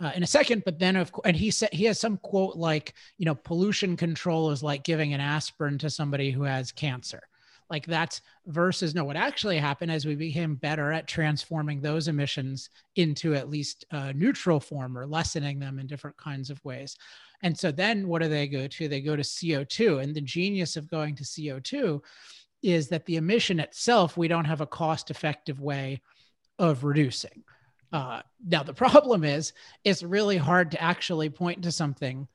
uh, 0.00 0.10
in 0.14 0.22
a 0.22 0.26
second. 0.26 0.62
But 0.64 0.78
then 0.78 0.96
of 0.96 1.12
course 1.12 1.26
and 1.26 1.36
he 1.36 1.50
said 1.50 1.68
he 1.72 1.84
has 1.84 2.00
some 2.00 2.16
quote 2.18 2.56
like 2.56 2.94
you 3.18 3.26
know 3.26 3.34
pollution 3.34 3.96
control 3.96 4.50
is 4.50 4.62
like 4.62 4.84
giving 4.84 5.14
an 5.14 5.20
aspirin 5.20 5.78
to 5.78 5.90
somebody 5.90 6.30
who 6.30 6.42
has 6.42 6.72
cancer. 6.72 7.22
Like 7.70 7.86
that's 7.86 8.20
versus 8.46 8.94
no 8.94 9.04
what 9.04 9.16
actually 9.16 9.58
happened 9.58 9.92
as 9.92 10.04
we 10.04 10.14
became 10.14 10.56
better 10.56 10.92
at 10.92 11.06
transforming 11.08 11.80
those 11.80 12.08
emissions 12.08 12.68
into 12.96 13.34
at 13.34 13.48
least 13.48 13.84
a 13.92 14.12
neutral 14.12 14.60
form 14.60 14.98
or 14.98 15.06
lessening 15.06 15.58
them 15.58 15.78
in 15.78 15.86
different 15.86 16.16
kinds 16.16 16.50
of 16.50 16.62
ways 16.64 16.96
and 17.42 17.58
so 17.58 17.72
then 17.72 18.08
what 18.08 18.22
do 18.22 18.28
they 18.28 18.46
go 18.46 18.66
to? 18.66 18.88
They 18.88 19.00
go 19.00 19.16
to 19.16 19.22
co2 19.22 20.02
and 20.02 20.14
the 20.14 20.20
genius 20.20 20.76
of 20.76 20.90
going 20.90 21.16
to 21.16 21.24
co2 21.24 22.00
is 22.62 22.88
that 22.88 23.04
the 23.06 23.16
emission 23.16 23.58
itself 23.58 24.16
we 24.16 24.28
don't 24.28 24.44
have 24.44 24.60
a 24.60 24.66
cost 24.66 25.10
effective 25.10 25.60
way 25.60 26.00
of 26.58 26.84
reducing. 26.84 27.42
Uh, 27.92 28.22
now 28.46 28.62
the 28.62 28.74
problem 28.84 29.24
is 29.24 29.52
it's 29.84 30.02
really 30.02 30.36
hard 30.36 30.70
to 30.70 30.82
actually 30.82 31.28
point 31.28 31.62
to 31.62 31.72
something 31.72 32.28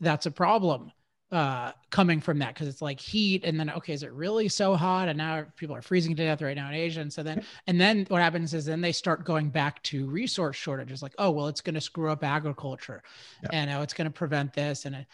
that's 0.00 0.26
a 0.26 0.30
problem 0.30 0.92
uh, 1.32 1.72
coming 1.88 2.20
from 2.20 2.38
that 2.38 2.52
because 2.52 2.68
it's 2.68 2.82
like 2.82 3.00
heat 3.00 3.42
and 3.44 3.58
then 3.58 3.70
okay 3.70 3.94
is 3.94 4.02
it 4.02 4.12
really 4.12 4.48
so 4.48 4.76
hot? 4.76 5.08
And 5.08 5.16
now 5.16 5.46
people 5.56 5.74
are 5.74 5.80
freezing 5.80 6.14
to 6.14 6.24
death 6.24 6.42
right 6.42 6.54
now 6.54 6.68
in 6.68 6.74
asia. 6.74 7.00
And 7.00 7.10
so 7.10 7.22
then 7.22 7.42
and 7.66 7.80
then 7.80 8.04
what 8.08 8.20
happens 8.20 8.52
is 8.52 8.66
then 8.66 8.82
they 8.82 8.92
start 8.92 9.24
going 9.24 9.48
back 9.48 9.82
to 9.84 10.06
resource 10.06 10.56
shortages 10.56 11.02
like 11.02 11.14
oh 11.18 11.30
well 11.30 11.48
it's 11.48 11.62
going 11.62 11.74
to 11.74 11.80
screw 11.80 12.10
up 12.10 12.22
agriculture. 12.22 13.02
Yeah. 13.42 13.48
and 13.52 13.70
oh, 13.70 13.80
it's 13.80 13.94
going 13.94 14.04
to 14.04 14.12
prevent 14.12 14.52
this. 14.52 14.84
And 14.84 15.06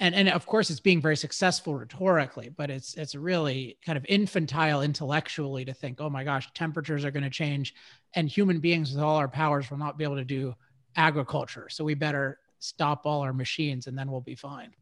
and 0.00 0.14
and 0.14 0.30
of 0.30 0.46
course 0.46 0.70
it's 0.70 0.80
being 0.80 1.02
very 1.02 1.16
successful 1.16 1.74
rhetorically 1.74 2.48
but 2.48 2.70
it's 2.70 2.94
it's 2.94 3.14
really 3.14 3.76
kind 3.84 3.98
of 3.98 4.06
infantile 4.08 4.80
intellectually 4.80 5.66
to 5.66 5.74
think 5.74 6.00
oh 6.00 6.08
my 6.08 6.24
gosh 6.24 6.48
temperatures 6.54 7.04
are 7.04 7.10
going 7.10 7.24
to 7.24 7.30
change 7.30 7.74
and 8.14 8.28
human 8.28 8.58
beings 8.58 8.92
with 8.92 9.02
all 9.02 9.16
our 9.16 9.28
powers 9.28 9.70
will 9.70 9.76
not 9.76 9.98
be 9.98 10.04
able 10.04 10.16
to 10.16 10.24
do 10.24 10.54
agriculture. 10.96 11.68
So 11.68 11.84
we 11.84 11.92
better 11.92 12.38
stop 12.58 13.04
all 13.04 13.20
our 13.20 13.34
machines 13.34 13.86
and 13.86 13.98
then 13.98 14.10
we'll 14.10 14.22
be 14.22 14.34
fine 14.34 14.72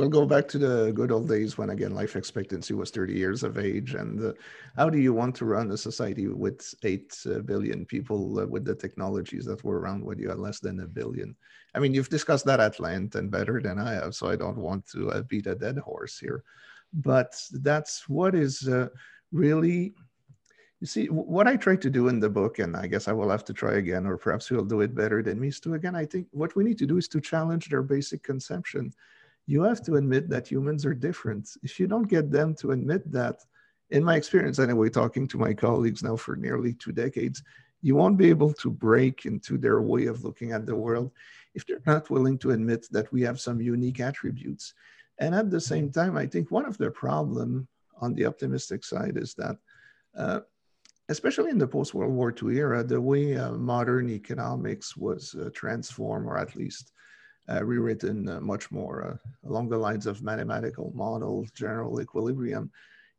We'll 0.00 0.08
go 0.08 0.24
back 0.24 0.48
to 0.48 0.58
the 0.58 0.92
good 0.92 1.12
old 1.12 1.28
days 1.28 1.58
when, 1.58 1.68
again, 1.68 1.94
life 1.94 2.16
expectancy 2.16 2.72
was 2.72 2.90
30 2.90 3.12
years 3.12 3.42
of 3.42 3.58
age. 3.58 3.92
And 3.92 4.18
uh, 4.24 4.32
how 4.74 4.88
do 4.88 4.96
you 4.96 5.12
want 5.12 5.34
to 5.34 5.44
run 5.44 5.70
a 5.72 5.76
society 5.76 6.26
with 6.26 6.74
8 6.82 7.14
uh, 7.26 7.84
people 7.86 8.38
uh, 8.38 8.46
with 8.46 8.64
the 8.64 8.74
technologies 8.74 9.44
that 9.44 9.62
were 9.62 9.78
around 9.78 10.02
when 10.02 10.18
you 10.18 10.30
had 10.30 10.38
less 10.38 10.58
than 10.58 10.80
a 10.80 10.86
billion? 10.86 11.36
I 11.74 11.80
mean, 11.80 11.92
you've 11.92 12.08
discussed 12.08 12.46
that 12.46 12.60
at 12.60 12.80
length 12.80 13.14
and 13.14 13.30
better 13.30 13.60
than 13.60 13.78
I 13.78 13.92
have, 13.92 14.14
so 14.14 14.30
I 14.30 14.36
don't 14.36 14.56
want 14.56 14.88
to 14.92 15.10
uh, 15.10 15.20
beat 15.20 15.46
a 15.46 15.54
dead 15.54 15.76
horse 15.76 16.18
here. 16.18 16.44
But 16.94 17.38
that's 17.52 18.08
what 18.08 18.34
is 18.34 18.66
uh, 18.66 18.88
really. 19.32 19.92
You 20.80 20.86
see, 20.86 21.08
what 21.08 21.46
I 21.46 21.56
try 21.56 21.76
to 21.76 21.90
do 21.90 22.08
in 22.08 22.20
the 22.20 22.30
book, 22.30 22.58
and 22.58 22.74
I 22.74 22.86
guess 22.86 23.06
I 23.06 23.12
will 23.12 23.28
have 23.28 23.44
to 23.44 23.52
try 23.52 23.74
again, 23.74 24.06
or 24.06 24.16
perhaps 24.16 24.50
you'll 24.50 24.64
do 24.64 24.80
it 24.80 24.94
better 24.94 25.22
than 25.22 25.38
me, 25.38 25.48
is 25.48 25.60
to 25.60 25.74
Again, 25.74 25.94
I 25.94 26.06
think 26.06 26.28
what 26.30 26.56
we 26.56 26.64
need 26.64 26.78
to 26.78 26.86
do 26.86 26.96
is 26.96 27.06
to 27.08 27.20
challenge 27.20 27.68
their 27.68 27.82
basic 27.82 28.22
conception 28.22 28.94
you 29.50 29.62
have 29.64 29.82
to 29.82 29.96
admit 29.96 30.28
that 30.28 30.46
humans 30.46 30.86
are 30.86 30.94
different. 30.94 31.56
If 31.64 31.80
you 31.80 31.88
don't 31.88 32.06
get 32.06 32.30
them 32.30 32.54
to 32.60 32.70
admit 32.70 33.10
that, 33.10 33.40
in 33.90 34.04
my 34.04 34.14
experience 34.14 34.60
anyway, 34.60 34.90
talking 34.90 35.26
to 35.26 35.38
my 35.38 35.52
colleagues 35.52 36.04
now 36.04 36.14
for 36.14 36.36
nearly 36.36 36.72
two 36.74 36.92
decades, 36.92 37.42
you 37.82 37.96
won't 37.96 38.16
be 38.16 38.28
able 38.28 38.52
to 38.52 38.70
break 38.70 39.26
into 39.26 39.58
their 39.58 39.82
way 39.82 40.06
of 40.06 40.22
looking 40.22 40.52
at 40.52 40.66
the 40.66 40.76
world 40.76 41.10
if 41.56 41.66
they're 41.66 41.82
not 41.84 42.10
willing 42.10 42.38
to 42.38 42.52
admit 42.52 42.86
that 42.92 43.12
we 43.12 43.22
have 43.22 43.40
some 43.40 43.60
unique 43.60 43.98
attributes. 43.98 44.74
And 45.18 45.34
at 45.34 45.50
the 45.50 45.60
same 45.60 45.90
time, 45.90 46.16
I 46.16 46.26
think 46.26 46.52
one 46.52 46.64
of 46.64 46.78
the 46.78 46.92
problem 46.92 47.66
on 48.00 48.14
the 48.14 48.26
optimistic 48.26 48.84
side 48.84 49.16
is 49.16 49.34
that, 49.34 49.56
uh, 50.16 50.40
especially 51.08 51.50
in 51.50 51.58
the 51.58 51.66
post-World 51.66 52.12
War 52.12 52.32
II 52.40 52.56
era, 52.56 52.84
the 52.84 53.00
way 53.00 53.36
uh, 53.36 53.54
modern 53.54 54.10
economics 54.10 54.96
was 54.96 55.34
uh, 55.34 55.50
transformed, 55.52 56.26
or 56.28 56.38
at 56.38 56.54
least 56.54 56.92
rewritten 57.58 58.28
uh, 58.28 58.40
much 58.40 58.70
more 58.70 58.96
uh, 59.08 59.48
along 59.48 59.68
the 59.68 59.76
lines 59.76 60.06
of 60.06 60.22
mathematical 60.22 60.92
models, 60.94 61.50
general 61.50 62.00
equilibrium. 62.00 62.70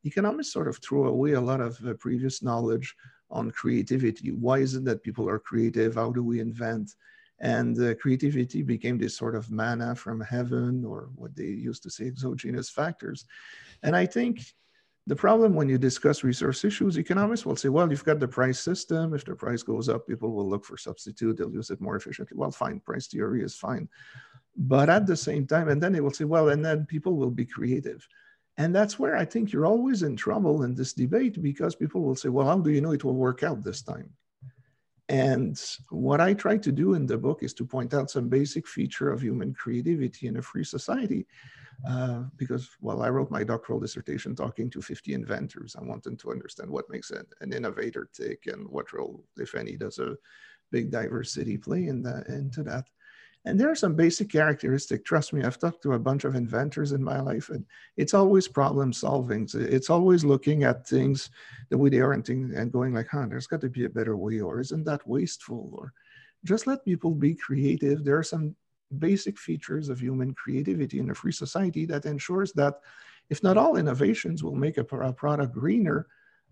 Economists 0.03 0.53
sort 0.53 0.67
of 0.67 0.77
threw 0.77 1.07
away 1.07 1.33
a 1.33 1.41
lot 1.41 1.61
of 1.61 1.79
previous 1.99 2.41
knowledge 2.41 2.95
on 3.29 3.51
creativity. 3.51 4.31
Why 4.31 4.57
is 4.59 4.75
it 4.75 4.85
that 4.85 5.03
people 5.03 5.27
are 5.29 5.39
creative? 5.39 5.95
How 5.95 6.11
do 6.11 6.23
we 6.23 6.39
invent? 6.39 6.95
And 7.39 7.79
uh, 7.81 7.95
creativity 7.95 8.61
became 8.61 8.97
this 8.97 9.17
sort 9.17 9.35
of 9.35 9.51
manna 9.51 9.95
from 9.95 10.21
heaven, 10.21 10.85
or 10.85 11.09
what 11.15 11.35
they 11.35 11.45
used 11.45 11.83
to 11.83 11.89
say, 11.89 12.05
exogenous 12.05 12.69
factors. 12.69 13.25
And 13.83 13.95
I 13.95 14.05
think 14.05 14.41
the 15.07 15.15
problem 15.15 15.55
when 15.55 15.67
you 15.67 15.77
discuss 15.77 16.23
resource 16.23 16.63
issues, 16.63 16.97
economists 16.97 17.45
will 17.45 17.55
say, 17.55 17.69
well, 17.69 17.89
you've 17.89 18.05
got 18.05 18.19
the 18.19 18.27
price 18.27 18.59
system. 18.59 19.13
If 19.13 19.25
the 19.25 19.35
price 19.35 19.63
goes 19.63 19.89
up, 19.89 20.07
people 20.07 20.31
will 20.31 20.47
look 20.47 20.63
for 20.63 20.77
substitute. 20.77 21.37
They'll 21.37 21.51
use 21.51 21.71
it 21.71 21.81
more 21.81 21.95
efficiently. 21.95 22.37
Well, 22.37 22.51
fine, 22.51 22.79
price 22.79 23.07
theory 23.07 23.43
is 23.43 23.55
fine. 23.55 23.89
But 24.55 24.89
at 24.89 25.07
the 25.07 25.17
same 25.17 25.47
time, 25.47 25.69
and 25.69 25.81
then 25.81 25.93
they 25.93 26.01
will 26.01 26.11
say, 26.11 26.25
well, 26.25 26.49
and 26.49 26.63
then 26.63 26.85
people 26.85 27.15
will 27.15 27.31
be 27.31 27.45
creative. 27.45 28.07
And 28.57 28.75
that's 28.75 28.99
where 28.99 29.17
I 29.17 29.25
think 29.25 29.51
you're 29.51 29.65
always 29.65 30.03
in 30.03 30.15
trouble 30.15 30.63
in 30.63 30.75
this 30.75 30.93
debate 30.93 31.41
because 31.41 31.73
people 31.73 32.01
will 32.01 32.15
say, 32.15 32.29
well, 32.29 32.45
how 32.45 32.59
do 32.59 32.69
you 32.69 32.81
know 32.81 32.91
it 32.91 33.03
will 33.03 33.15
work 33.15 33.41
out 33.41 33.63
this 33.63 33.81
time? 33.81 34.11
And 35.09 35.59
what 35.89 36.21
I 36.21 36.33
try 36.33 36.57
to 36.57 36.71
do 36.71 36.93
in 36.93 37.05
the 37.05 37.17
book 37.17 37.43
is 37.43 37.53
to 37.55 37.65
point 37.65 37.93
out 37.93 38.11
some 38.11 38.29
basic 38.29 38.67
feature 38.67 39.11
of 39.11 39.21
human 39.21 39.53
creativity 39.53 40.27
in 40.27 40.37
a 40.37 40.41
free 40.41 40.63
society 40.63 41.25
uh, 41.87 42.23
because, 42.37 42.69
well, 42.81 43.01
I 43.01 43.09
wrote 43.09 43.31
my 43.31 43.43
doctoral 43.43 43.79
dissertation 43.79 44.35
talking 44.35 44.69
to 44.69 44.81
50 44.81 45.13
inventors. 45.13 45.75
I 45.79 45.83
wanted 45.83 46.19
to 46.19 46.31
understand 46.31 46.69
what 46.69 46.89
makes 46.89 47.11
an, 47.11 47.25
an 47.41 47.53
innovator 47.53 48.09
tick 48.13 48.47
and 48.47 48.67
what 48.67 48.93
role, 48.93 49.23
if 49.37 49.55
any, 49.55 49.77
does 49.77 49.99
a 49.99 50.15
big 50.71 50.91
diversity 50.91 51.57
play 51.57 51.87
in 51.87 52.03
the, 52.03 52.23
into 52.27 52.63
that. 52.63 52.87
And 53.45 53.59
there 53.59 53.71
are 53.71 53.75
some 53.75 53.95
basic 53.95 54.29
characteristics. 54.29 55.01
Trust 55.03 55.33
me, 55.33 55.43
I've 55.43 55.57
talked 55.57 55.81
to 55.83 55.93
a 55.93 55.99
bunch 55.99 56.25
of 56.25 56.35
inventors 56.35 56.91
in 56.91 57.03
my 57.03 57.19
life, 57.19 57.49
and 57.49 57.65
it's 57.97 58.13
always 58.13 58.47
problem 58.47 58.93
solving. 58.93 59.49
It's 59.53 59.89
always 59.89 60.23
looking 60.23 60.63
at 60.63 60.87
things 60.87 61.31
the 61.69 61.77
way 61.77 61.89
they 61.89 62.01
are 62.01 62.13
and, 62.13 62.27
and 62.29 62.71
going 62.71 62.93
like, 62.93 63.07
huh, 63.07 63.25
there's 63.27 63.47
got 63.47 63.61
to 63.61 63.69
be 63.69 63.85
a 63.85 63.89
better 63.89 64.15
way, 64.15 64.39
or 64.41 64.59
isn't 64.59 64.83
that 64.83 65.07
wasteful? 65.07 65.71
Or 65.73 65.91
just 66.43 66.67
let 66.67 66.85
people 66.85 67.15
be 67.15 67.33
creative. 67.33 68.03
There 68.03 68.17
are 68.17 68.23
some 68.23 68.55
basic 68.99 69.37
features 69.37 69.89
of 69.89 69.99
human 69.99 70.33
creativity 70.33 70.99
in 70.99 71.09
a 71.09 71.15
free 71.15 71.31
society 71.31 71.85
that 71.85 72.05
ensures 72.05 72.51
that 72.53 72.79
if 73.29 73.41
not 73.43 73.57
all 73.57 73.77
innovations 73.77 74.43
will 74.43 74.55
make 74.55 74.77
a, 74.77 74.83
product 74.83 75.53
greener, 75.53 76.07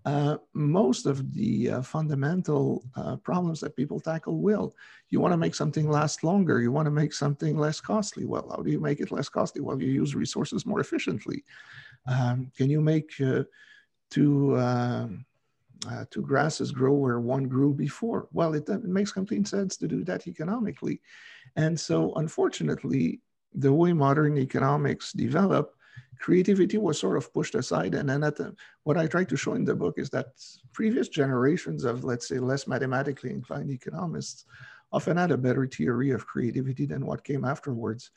uh, 0.05 0.37
most 0.53 1.05
of 1.05 1.33
the 1.33 1.69
uh, 1.69 1.81
fundamental 1.81 2.85
uh, 2.95 3.17
problems 3.17 3.59
that 3.59 3.75
people 3.75 3.99
tackle 3.99 4.41
will. 4.41 4.73
You 5.09 5.19
want 5.19 5.33
to 5.33 5.37
make 5.37 5.55
something 5.55 5.89
last 5.89 6.23
longer. 6.23 6.61
You 6.61 6.71
want 6.71 6.85
to 6.85 6.91
make 6.91 7.11
something 7.11 7.57
less 7.57 7.81
costly. 7.81 8.25
Well, 8.25 8.47
how 8.49 8.63
do 8.63 8.71
you 8.71 8.79
make 8.79 9.01
it 9.01 9.11
less 9.11 9.27
costly? 9.27 9.61
Well, 9.61 9.81
you 9.81 9.91
use 9.91 10.15
resources 10.15 10.65
more 10.65 10.79
efficiently. 10.79 11.43
Um, 12.07 12.49
can 12.55 12.69
you 12.69 12.79
make 12.79 13.11
uh, 13.19 13.43
two, 14.09 14.57
um, 14.57 15.25
uh, 15.89 16.05
two 16.09 16.21
grasses 16.21 16.71
grow 16.71 16.93
where 16.93 17.19
one 17.19 17.49
grew 17.49 17.73
before? 17.73 18.29
Well, 18.31 18.53
it, 18.53 18.69
it 18.69 18.85
makes 18.85 19.11
complete 19.11 19.49
sense 19.49 19.75
to 19.77 19.87
do 19.87 20.05
that 20.05 20.27
economically. 20.27 21.01
And 21.55 21.79
so, 21.79 22.13
unfortunately, 22.15 23.21
the 23.53 23.73
way 23.73 23.93
modern 23.93 24.37
economics 24.37 25.13
develop, 25.13 25.75
creativity 26.19 26.77
was 26.77 26.99
sort 26.99 27.17
of 27.17 27.33
pushed 27.33 27.55
aside. 27.55 27.95
And 27.95 28.09
then, 28.09 28.23
at 28.23 28.35
the, 28.35 28.55
what 28.83 28.97
I 28.97 29.07
try 29.07 29.23
to 29.23 29.37
show 29.37 29.53
in 29.53 29.65
the 29.65 29.75
book 29.75 29.97
is 29.97 30.09
that 30.11 30.27
previous 30.73 31.07
generations 31.07 31.83
of, 31.83 32.03
let's 32.03 32.27
say, 32.27 32.39
less 32.39 32.67
mathematically 32.67 33.31
inclined 33.31 33.71
economists 33.71 34.45
often 34.91 35.17
had 35.17 35.31
a 35.31 35.37
better 35.37 35.67
theory 35.67 36.11
of 36.11 36.25
creativity 36.25 36.85
than 36.85 37.05
what 37.05 37.23
came 37.23 37.45
afterwards. 37.45 38.11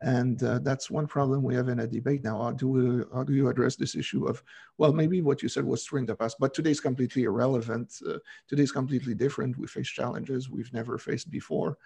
And 0.00 0.40
uh, 0.44 0.60
that's 0.60 0.90
one 0.90 1.08
problem 1.08 1.42
we 1.42 1.56
have 1.56 1.68
in 1.68 1.80
a 1.80 1.86
debate 1.86 2.22
now. 2.22 2.40
How 2.40 2.52
do, 2.52 2.68
we, 2.68 3.04
how 3.12 3.24
do 3.24 3.32
you 3.32 3.48
address 3.48 3.74
this 3.74 3.96
issue 3.96 4.26
of, 4.26 4.42
well, 4.76 4.92
maybe 4.92 5.22
what 5.22 5.42
you 5.42 5.48
said 5.48 5.64
was 5.64 5.82
true 5.82 5.98
in 5.98 6.06
the 6.06 6.14
past, 6.14 6.36
but 6.38 6.54
today's 6.54 6.78
completely 6.78 7.24
irrelevant. 7.24 7.94
Uh, 8.08 8.18
today's 8.46 8.70
completely 8.70 9.14
different. 9.14 9.58
We 9.58 9.66
face 9.66 9.88
challenges 9.88 10.48
we've 10.48 10.72
never 10.72 10.98
faced 10.98 11.30
before. 11.30 11.78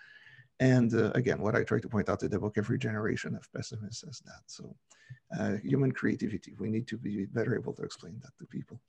And 0.61 0.95
uh, 0.95 1.11
again, 1.15 1.41
what 1.41 1.57
I 1.57 1.65
try 1.65 1.81
to 1.81 1.89
point 1.89 2.09
out 2.09 2.23
in 2.23 2.31
the 2.31 2.39
book, 2.39 2.55
every 2.57 2.79
generation 2.79 3.35
of 3.35 3.51
pessimists 3.53 4.03
says 4.03 4.23
that. 4.25 4.43
So 4.47 4.77
uh, 5.39 5.57
human 5.63 5.93
creativity, 5.93 6.55
we 6.59 6.69
need 6.69 6.87
to 6.89 6.97
be 6.97 7.27
better 7.27 7.55
able 7.55 7.73
to 7.75 7.83
explain 7.83 8.21
that 8.23 8.31
to 8.39 8.47
people. 8.47 8.81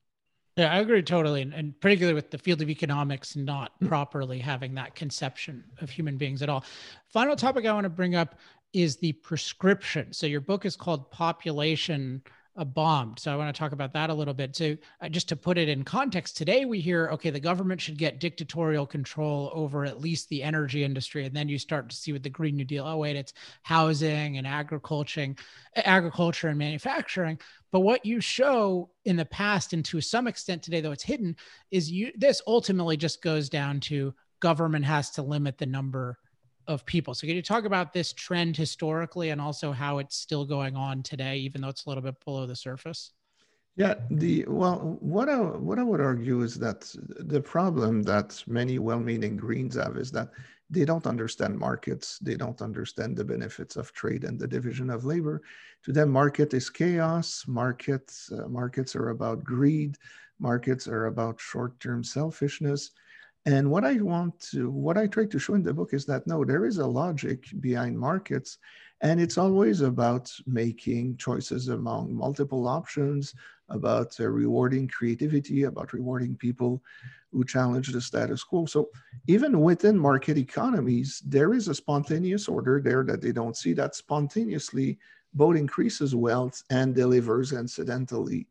Yeah, 0.55 0.71
I 0.71 0.79
agree 0.79 1.01
totally. 1.01 1.41
And, 1.41 1.53
and 1.53 1.79
particularly 1.79 2.13
with 2.13 2.29
the 2.29 2.37
field 2.37 2.61
of 2.61 2.69
economics 2.69 3.35
not 3.35 3.73
mm-hmm. 3.73 3.87
properly 3.87 4.37
having 4.39 4.75
that 4.75 4.93
conception 4.93 5.63
of 5.79 5.89
human 5.89 6.17
beings 6.17 6.41
at 6.43 6.49
all. 6.49 6.63
Final 7.07 7.35
topic 7.35 7.65
I 7.65 7.73
want 7.73 7.85
to 7.85 7.89
bring 7.89 8.15
up 8.15 8.39
is 8.73 8.97
the 8.97 9.13
prescription. 9.13 10.13
So 10.13 10.27
your 10.27 10.41
book 10.41 10.65
is 10.65 10.75
called 10.75 11.09
Population 11.11 12.21
uh, 12.55 12.63
bombed. 12.63 13.19
So 13.19 13.31
I 13.31 13.35
want 13.35 13.53
to 13.53 13.59
talk 13.59 13.71
about 13.71 13.93
that 13.93 14.09
a 14.09 14.13
little 14.13 14.33
bit. 14.33 14.55
So 14.55 14.77
uh, 15.01 15.09
just 15.09 15.29
to 15.29 15.35
put 15.35 15.57
it 15.57 15.69
in 15.69 15.83
context, 15.83 16.37
today 16.37 16.65
we 16.65 16.79
hear, 16.79 17.09
okay, 17.13 17.29
the 17.29 17.39
government 17.39 17.81
should 17.81 17.97
get 17.97 18.19
dictatorial 18.19 18.85
control 18.85 19.51
over 19.53 19.85
at 19.85 20.01
least 20.01 20.29
the 20.29 20.43
energy 20.43 20.83
industry, 20.83 21.25
and 21.25 21.35
then 21.35 21.49
you 21.49 21.57
start 21.57 21.89
to 21.89 21.95
see 21.95 22.13
with 22.13 22.23
the 22.23 22.29
Green 22.29 22.55
New 22.55 22.65
Deal, 22.65 22.85
oh 22.85 22.97
wait, 22.97 23.15
it's 23.15 23.33
housing 23.63 24.37
and 24.37 24.45
agriculture, 24.45 25.35
agriculture 25.75 26.49
and 26.49 26.57
manufacturing. 26.59 27.39
But 27.71 27.79
what 27.79 28.05
you 28.05 28.21
show 28.21 28.91
in 29.05 29.15
the 29.15 29.25
past, 29.25 29.73
and 29.73 29.83
to 29.85 29.99
some 29.99 30.27
extent 30.27 30.61
today, 30.61 30.81
though 30.81 30.91
it's 30.91 31.03
hidden, 31.03 31.35
is 31.71 31.91
you 31.91 32.11
this 32.15 32.41
ultimately 32.45 32.97
just 32.97 33.21
goes 33.23 33.49
down 33.49 33.79
to 33.81 34.13
government 34.39 34.85
has 34.85 35.09
to 35.11 35.21
limit 35.23 35.57
the 35.57 35.65
number 35.65 36.19
of 36.67 36.85
people. 36.85 37.13
So 37.13 37.27
can 37.27 37.35
you 37.35 37.41
talk 37.41 37.65
about 37.65 37.93
this 37.93 38.13
trend 38.13 38.57
historically 38.57 39.29
and 39.29 39.41
also 39.41 39.71
how 39.71 39.99
it's 39.99 40.15
still 40.15 40.45
going 40.45 40.75
on 40.75 41.03
today, 41.03 41.37
even 41.37 41.61
though 41.61 41.69
it's 41.69 41.85
a 41.85 41.89
little 41.89 42.03
bit 42.03 42.23
below 42.23 42.45
the 42.45 42.55
surface? 42.55 43.11
Yeah, 43.75 43.95
the 44.11 44.45
well, 44.47 44.97
what 44.99 45.29
I 45.29 45.37
what 45.37 45.79
I 45.79 45.83
would 45.83 46.01
argue 46.01 46.43
is 46.43 46.59
that 46.59 46.93
the 47.19 47.41
problem 47.41 48.03
that 48.03 48.43
many 48.45 48.77
well-meaning 48.77 49.35
Greens 49.35 49.75
have 49.75 49.97
is 49.97 50.11
that 50.11 50.29
they 50.69 50.85
don't 50.85 51.07
understand 51.07 51.57
markets. 51.57 52.19
They 52.19 52.35
don't 52.35 52.61
understand 52.61 53.17
the 53.17 53.25
benefits 53.25 53.75
of 53.75 53.91
trade 53.91 54.25
and 54.25 54.39
the 54.39 54.47
division 54.47 54.91
of 54.91 55.05
labor. 55.05 55.41
To 55.85 55.91
them, 55.91 56.09
market 56.09 56.53
is 56.53 56.69
chaos. 56.69 57.45
Markets 57.47 58.31
uh, 58.31 58.47
markets 58.47 58.95
are 58.95 59.09
about 59.09 59.43
greed. 59.43 59.97
Markets 60.39 60.87
are 60.87 61.07
about 61.07 61.39
short-term 61.39 62.03
selfishness 62.03 62.91
And 63.45 63.69
what 63.69 63.83
I 63.83 63.95
want 63.95 64.39
to, 64.51 64.69
what 64.69 64.97
I 64.97 65.07
try 65.07 65.25
to 65.25 65.39
show 65.39 65.55
in 65.55 65.63
the 65.63 65.73
book 65.73 65.93
is 65.93 66.05
that 66.05 66.25
no, 66.25 66.45
there 66.45 66.65
is 66.65 66.77
a 66.77 66.87
logic 66.87 67.45
behind 67.59 67.99
markets, 67.99 68.57
and 69.01 69.19
it's 69.19 69.37
always 69.37 69.81
about 69.81 70.31
making 70.47 71.17
choices 71.17 71.67
among 71.67 72.15
multiple 72.15 72.67
options, 72.67 73.35
about 73.67 74.15
uh, 74.19 74.27
rewarding 74.27 74.87
creativity, 74.87 75.63
about 75.63 75.91
rewarding 75.91 76.37
people 76.37 76.81
who 77.33 77.43
challenge 77.43 77.91
the 77.91 77.99
status 77.99 78.43
quo. 78.43 78.65
So 78.65 78.89
even 79.27 79.59
within 79.59 79.97
market 79.97 80.37
economies, 80.37 81.21
there 81.25 81.53
is 81.53 81.67
a 81.67 81.75
spontaneous 81.75 82.47
order 82.47 82.81
there 82.81 83.03
that 83.03 83.21
they 83.21 83.33
don't 83.33 83.57
see 83.57 83.73
that 83.73 83.95
spontaneously 83.95 84.99
both 85.33 85.57
increases 85.57 86.15
wealth 86.15 86.63
and 86.69 86.95
delivers 86.95 87.51
incidentally 87.51 88.47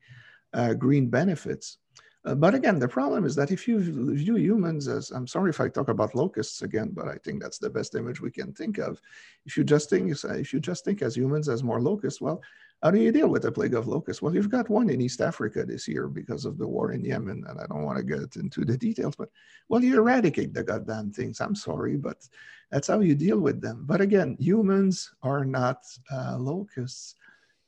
uh, 0.53 0.75
green 0.75 1.09
benefits. 1.09 1.79
Uh, 2.25 2.37
but 2.37 2.55
again, 2.55 2.79
the 2.79 2.87
problem 2.87 3.25
is 3.25 3.35
that 3.35 3.51
if 3.51 3.67
you 3.67 3.81
view 4.15 4.37
humans 4.37 4.87
as, 4.87 5.11
I'm 5.11 5.27
sorry 5.27 5.51
if 5.51 5.61
I 5.61 5.69
talk 5.69 5.89
about 5.89 6.15
locusts 6.15 6.63
again, 6.63 6.91
but 6.93 7.09
I 7.09 7.17
think 7.17 7.43
that's 7.43 7.59
the 7.59 7.71
best 7.71 7.97
image 7.97 8.21
we 8.21 8.31
can 8.31 8.53
think 8.53 8.79
of. 8.79 9.01
If 9.45 9.57
you 9.57 9.65
just 9.65 9.91
think, 9.91 10.13
if 10.25 10.53
you 10.53 10.61
just 10.61 10.85
think 10.85 11.03
as 11.03 11.17
humans 11.17 11.49
as 11.49 11.65
more 11.65 11.81
locusts, 11.81 12.21
well, 12.21 12.41
how 12.81 12.93
do 12.93 12.99
you 12.99 13.11
deal 13.11 13.29
with 13.29 13.43
the 13.43 13.51
plague 13.51 13.75
of 13.75 13.89
locusts? 13.89 14.23
Well, 14.23 14.35
you've 14.35 14.51
got 14.51 14.69
one 14.69 14.89
in 14.89 15.01
East 15.01 15.21
Africa 15.21 15.65
this 15.65 15.89
year 15.89 16.07
because 16.07 16.45
of 16.45 16.59
the 16.59 16.67
war 16.67 16.93
in 16.93 17.05
Yemen, 17.05 17.45
and 17.49 17.61
I 17.61 17.67
don't 17.67 17.85
want 17.85 17.99
to 17.99 18.05
get 18.05 18.37
into 18.37 18.65
the 18.65 18.77
details, 18.77 19.17
but 19.17 19.29
well, 19.69 19.83
you 19.83 19.97
eradicate 19.97 20.55
the 20.55 20.63
goddamn 20.63 21.13
things. 21.13 21.41
I'm 21.41 21.55
sorry, 21.57 21.97
but 21.97 22.29
that's 22.71 22.89
how 22.89 23.01
you 23.01 23.15
deal 23.15 23.39
with 23.39 23.61
them. 23.61 23.85
But 23.87 24.01
again, 24.01 24.37
humans 24.39 25.13
are 25.23 25.45
not 25.45 25.85
uh, 26.13 26.37
locusts. 26.39 27.17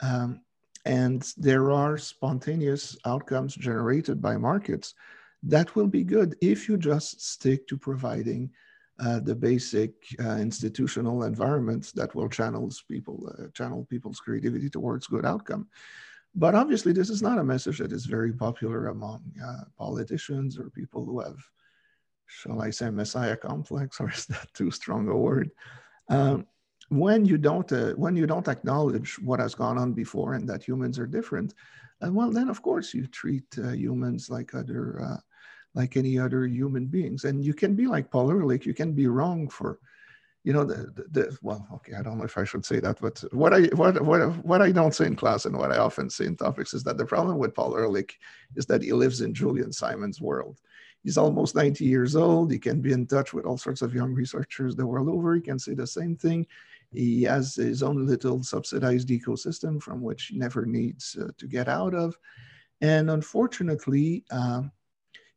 Um, 0.01 0.41
and 0.85 1.33
there 1.37 1.71
are 1.71 1.97
spontaneous 1.97 2.97
outcomes 3.05 3.55
generated 3.55 4.21
by 4.21 4.37
markets 4.37 4.95
that 5.47 5.75
will 5.77 5.87
be 5.87 6.05
good 6.05 6.37
if 6.41 6.69
you 6.69 6.77
just 6.77 7.21
stick 7.21 7.69
to 7.69 7.77
providing 7.77 8.51
uh, 8.99 9.21
the 9.21 9.35
basic 9.35 9.93
uh, 10.21 10.37
institutional 10.37 11.25
environments 11.25 11.93
that 11.93 12.15
will 12.15 12.29
channels 12.29 12.85
people 12.89 13.31
uh, 13.39 13.49
channel 13.53 13.87
people's 13.91 14.21
creativity 14.21 14.71
towards 14.71 15.07
good 15.07 15.27
outcome. 15.27 15.69
But 16.35 16.55
obviously, 16.55 16.93
this 16.93 17.11
is 17.11 17.23
not 17.23 17.39
a 17.39 17.45
message 17.45 17.79
that 17.79 17.93
is 17.93 18.07
very 18.07 18.33
popular 18.33 18.89
among 18.89 19.23
uh, 19.45 19.65
politicians 19.77 20.59
or 20.59 20.71
people 20.71 21.05
who 21.05 21.21
have, 21.21 21.39
shall 22.27 22.63
I 22.63 22.71
say, 22.71 22.91
messiah 22.91 23.37
complex, 23.37 24.01
or 24.01 24.11
is 24.11 24.27
that 24.27 24.53
too 24.55 24.71
strong 24.71 25.09
a 25.09 25.17
word? 25.17 25.51
Um, 26.09 26.47
when 26.89 27.25
you 27.25 27.39
don't 27.39 27.71
uh, 27.73 27.93
when 27.93 28.17
you 28.17 28.27
don't 28.27 28.49
acknowledge 28.49 29.19
what 29.21 29.41
has 29.41 29.55
gone 29.55 29.79
on 29.79 29.93
before 29.93 30.35
and 30.35 30.49
that 30.49 30.63
humans 30.63 30.99
are 30.99 31.07
different, 31.07 31.55
uh, 32.05 32.13
well, 32.13 32.31
then 32.31 32.49
of 32.49 32.63
course 32.63 32.95
you 32.95 33.07
treat 33.07 33.45
humans 33.57 34.31
like 34.31 34.55
other 34.55 35.21
like 35.75 35.97
any 35.97 36.19
other 36.19 36.47
human 36.47 36.87
beings. 36.87 37.25
And 37.25 37.45
you 37.45 37.53
can 37.53 37.75
be 37.75 37.87
like 37.87 38.11
Paul 38.11 38.31
Ehrlich, 38.31 38.65
you 38.65 38.75
can 38.75 38.93
be 38.93 39.09
wrong 39.09 39.49
for, 39.49 39.81
you 40.45 40.53
know, 40.53 40.65
the, 40.65 40.93
the, 40.95 41.05
the, 41.11 41.39
well, 41.43 41.67
okay, 41.75 41.95
I 41.95 42.03
don't 42.03 42.19
know 42.19 42.25
if 42.25 42.39
I 42.39 42.45
should 42.45 42.65
say 42.65 42.81
that, 42.81 43.01
but 43.01 43.23
what 43.33 43.53
I 43.53 43.63
what 43.75 44.01
what 44.03 44.45
what 44.45 44.63
I 44.63 44.71
don't 44.71 44.95
say 44.95 45.07
in 45.07 45.17
class 45.17 45.47
and 45.47 45.57
what 45.57 45.73
I 45.73 45.79
often 45.79 46.11
say 46.11 46.27
in 46.27 46.37
topics 46.37 46.75
is 46.75 46.85
that 46.85 46.99
the 46.99 47.07
problem 47.07 47.39
with 47.39 47.55
Paul 47.55 47.77
Ehrlich 47.77 48.19
is 48.55 48.67
that 48.67 48.83
he 48.83 48.93
lives 48.93 49.21
in 49.21 49.35
Julian 49.35 49.73
Simon's 49.73 50.21
world. 50.21 50.61
He's 51.03 51.19
almost 51.19 51.55
90 51.55 51.85
years 51.85 52.17
old. 52.17 52.51
He 52.51 52.59
can 52.59 52.81
be 52.81 52.93
in 52.93 53.07
touch 53.07 53.35
with 53.35 53.45
all 53.45 53.59
sorts 53.59 53.83
of 53.83 53.95
young 53.95 54.15
researchers 54.15 54.75
the 54.75 54.87
world 54.87 55.09
over. 55.09 55.35
He 55.35 55.41
can 55.41 55.59
say 55.59 55.75
the 55.75 55.87
same 55.87 56.17
thing. 56.17 56.47
He 56.95 57.23
has 57.25 57.55
his 57.55 57.83
own 57.83 58.07
little 58.07 58.43
subsidized 58.43 59.09
ecosystem 59.09 59.83
from 59.83 60.01
which 60.01 60.27
he 60.27 60.39
never 60.39 60.65
needs 60.65 61.17
uh, 61.21 61.29
to 61.39 61.47
get 61.47 61.69
out 61.69 61.95
of. 61.95 62.17
And 62.81 63.11
unfortunately, 63.11 64.25
um, 64.31 64.71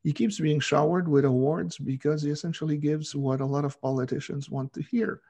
he 0.04 0.14
keeps 0.14 0.40
being 0.40 0.60
showered 0.60 1.08
with 1.08 1.26
awards 1.26 1.78
because 1.78 2.22
he 2.22 2.30
essentially 2.30 2.78
gives 2.78 3.16
what 3.16 3.42
a 3.42 3.46
lot 3.46 3.66
of 3.66 3.82
politicians 3.82 4.50
want 4.50 4.72
to 4.74 4.82
hear. 4.82 5.22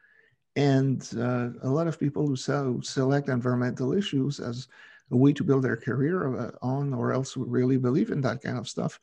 And 0.55 1.07
uh, 1.17 1.49
a 1.63 1.69
lot 1.69 1.87
of 1.87 1.99
people 1.99 2.27
who 2.27 2.35
sell, 2.35 2.81
select 2.81 3.29
environmental 3.29 3.93
issues 3.93 4.39
as 4.39 4.67
a 5.11 5.17
way 5.17 5.31
to 5.33 5.43
build 5.43 5.63
their 5.63 5.77
career 5.77 6.37
uh, 6.37 6.51
on, 6.61 6.93
or 6.93 7.13
else 7.13 7.31
who 7.31 7.45
really 7.45 7.77
believe 7.77 8.11
in 8.11 8.21
that 8.21 8.41
kind 8.41 8.57
of 8.57 8.67
stuff, 8.67 8.99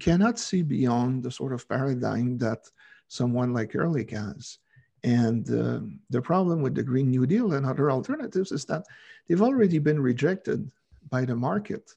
cannot 0.00 0.38
see 0.38 0.62
beyond 0.62 1.22
the 1.22 1.30
sort 1.30 1.52
of 1.52 1.68
paradigm 1.68 2.38
that 2.38 2.68
someone 3.08 3.52
like 3.52 3.74
Ehrlich 3.74 4.10
has. 4.10 4.58
And 5.04 5.48
uh, 5.50 5.80
the 6.08 6.22
problem 6.22 6.62
with 6.62 6.74
the 6.74 6.82
Green 6.82 7.10
New 7.10 7.26
Deal 7.26 7.52
and 7.52 7.66
other 7.66 7.90
alternatives 7.90 8.52
is 8.52 8.64
that 8.64 8.84
they've 9.28 9.42
already 9.42 9.78
been 9.78 10.00
rejected 10.00 10.70
by 11.10 11.26
the 11.26 11.36
market. 11.36 11.92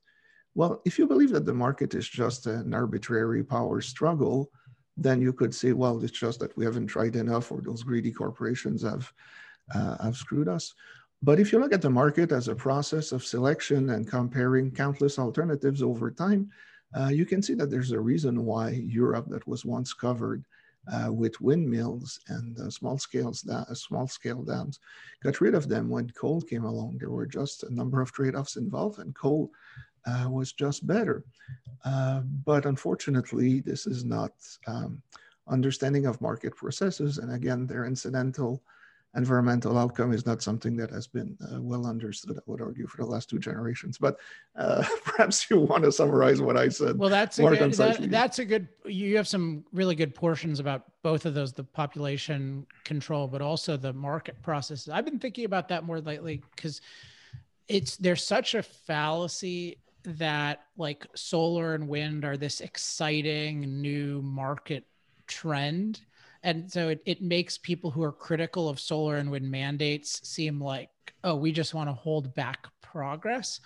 Well, 0.56 0.82
if 0.86 1.00
you 1.00 1.08
believe 1.08 1.32
that 1.32 1.46
the 1.46 1.54
market 1.54 1.96
is 1.96 2.08
just 2.08 2.48
an 2.48 2.74
arbitrary 2.74 3.46
power 3.46 3.80
struggle, 3.80 4.52
then 4.98 5.22
you 5.22 5.32
could 5.32 5.56
say, 5.56 5.72
well, 5.72 6.04
it's 6.04 6.12
just 6.12 6.42
that 6.42 6.56
we 6.58 6.66
haven't 6.66 6.88
tried 6.88 7.16
enough, 7.16 7.50
or 7.52 7.62
those 7.62 7.84
greedy 7.84 8.12
corporations 8.12 8.84
have 8.84 9.14
uh, 9.74 10.04
have 10.04 10.18
screwed 10.18 10.50
us. 10.50 10.74
But 11.22 11.40
if 11.40 11.52
you 11.52 11.60
look 11.60 11.74
at 11.74 11.82
the 11.82 11.90
market 11.90 12.32
as 12.32 12.48
a 12.48 12.56
process 12.56 13.12
of 13.12 13.24
selection 13.24 13.92
and 13.92 14.08
comparing 14.08 14.72
countless 14.72 15.18
alternatives 15.18 15.82
over 15.82 16.12
time, 16.12 16.50
uh, 16.98 17.08
you 17.08 17.26
can 17.26 17.42
see 17.42 17.54
that 17.56 17.70
there's 17.70 17.92
a 17.92 18.00
reason 18.00 18.46
why 18.46 18.70
Europe, 18.70 19.28
that 19.30 19.48
was 19.48 19.66
once 19.66 19.94
covered 19.94 20.44
uh, 20.92 21.12
with 21.12 21.40
windmills 21.42 22.20
and 22.28 22.58
uh, 22.60 22.70
small 22.70 22.98
scales, 22.98 23.42
da- 23.42 23.66
small 23.74 24.08
scale 24.08 24.44
dams, 24.44 24.80
got 25.24 25.42
rid 25.42 25.56
of 25.56 25.68
them 25.68 25.90
when 25.90 26.10
coal 26.12 26.42
came 26.42 26.66
along. 26.66 26.98
There 26.98 27.10
were 27.10 27.26
just 27.26 27.64
a 27.64 27.74
number 27.74 28.02
of 28.02 28.12
trade-offs 28.12 28.56
involved, 28.56 29.00
and 29.00 29.14
coal 29.16 29.52
uh, 30.06 30.28
was 30.30 30.54
just 30.54 30.88
better. 30.88 31.24
Uh, 31.84 32.22
but 32.46 32.66
unfortunately, 32.66 33.60
this 33.62 33.88
is 33.88 34.04
not 34.04 34.32
um, 34.68 35.02
understanding 35.48 36.06
of 36.06 36.22
market 36.22 36.56
processes. 36.56 37.18
And 37.18 37.34
again, 37.34 37.68
they're 37.68 37.86
incidental 37.86 38.62
environmental 39.18 39.78
outcome 39.78 40.14
is 40.14 40.26
not 40.26 40.42
something 40.42 40.78
that 40.78 40.92
has 40.92 41.08
been 41.08 41.36
uh, 41.52 41.62
well 41.62 41.88
understood, 41.88 42.38
I 42.38 42.42
would 42.46 42.62
argue, 42.62 42.88
for 42.88 42.98
the 42.98 43.06
last 43.06 43.30
two 43.30 43.40
generations. 43.40 43.98
But 43.98 44.18
uh, 44.56 44.84
perhaps 45.04 45.50
you 45.50 45.60
want 45.60 45.84
to 45.84 45.92
summarize 45.92 46.42
what 46.42 46.56
I 46.56 46.70
said. 46.70 46.98
Well, 46.98 47.10
that's 47.10 47.40
a 47.40 47.44
good, 47.44 47.74
that, 47.74 48.12
that's 48.12 48.40
a 48.40 48.46
good. 48.46 48.68
You 48.86 49.18
have 49.18 49.28
some 49.28 49.66
really 49.74 49.96
good 49.96 50.14
portions 50.16 50.60
about 50.60 50.84
both 51.02 51.26
of 51.26 51.34
those: 51.34 51.52
the 51.52 51.64
population 51.64 52.66
control, 52.84 53.28
but 53.28 53.42
also 53.42 53.76
the 53.76 53.94
market 53.94 54.42
processes. 54.42 54.90
I've 54.90 55.06
been 55.06 55.20
thinking 55.20 55.46
about 55.46 55.68
that 55.70 55.84
more 55.84 56.00
lately 56.00 56.42
because 56.56 56.82
it's 57.68 57.98
there's 57.98 58.26
such 58.26 58.56
a 58.56 58.64
fallacy 58.64 59.80
that 60.04 60.62
like 60.78 61.06
solar 61.16 61.74
and 61.74 61.88
wind 61.88 62.24
are 62.24 62.38
this 62.38 62.62
exciting 62.62 63.82
new 63.82 64.22
market 64.22 64.86
trend. 65.26 66.02
And 66.44 66.72
so 66.72 66.90
it, 66.90 67.02
it 67.06 67.22
makes 67.22 67.58
people 67.58 67.92
who 67.92 68.04
are 68.04 68.12
critical 68.12 68.70
of 68.70 68.80
solar 68.80 69.18
and 69.18 69.32
wind 69.32 69.50
mandates 69.50 70.28
seem 70.28 70.62
like, 70.62 70.90
oh, 71.24 71.36
we 71.36 71.52
just 71.52 71.74
want 71.74 71.90
to 71.90 71.94
hold 71.94 72.34
back 72.36 72.68
progress. 72.82 73.60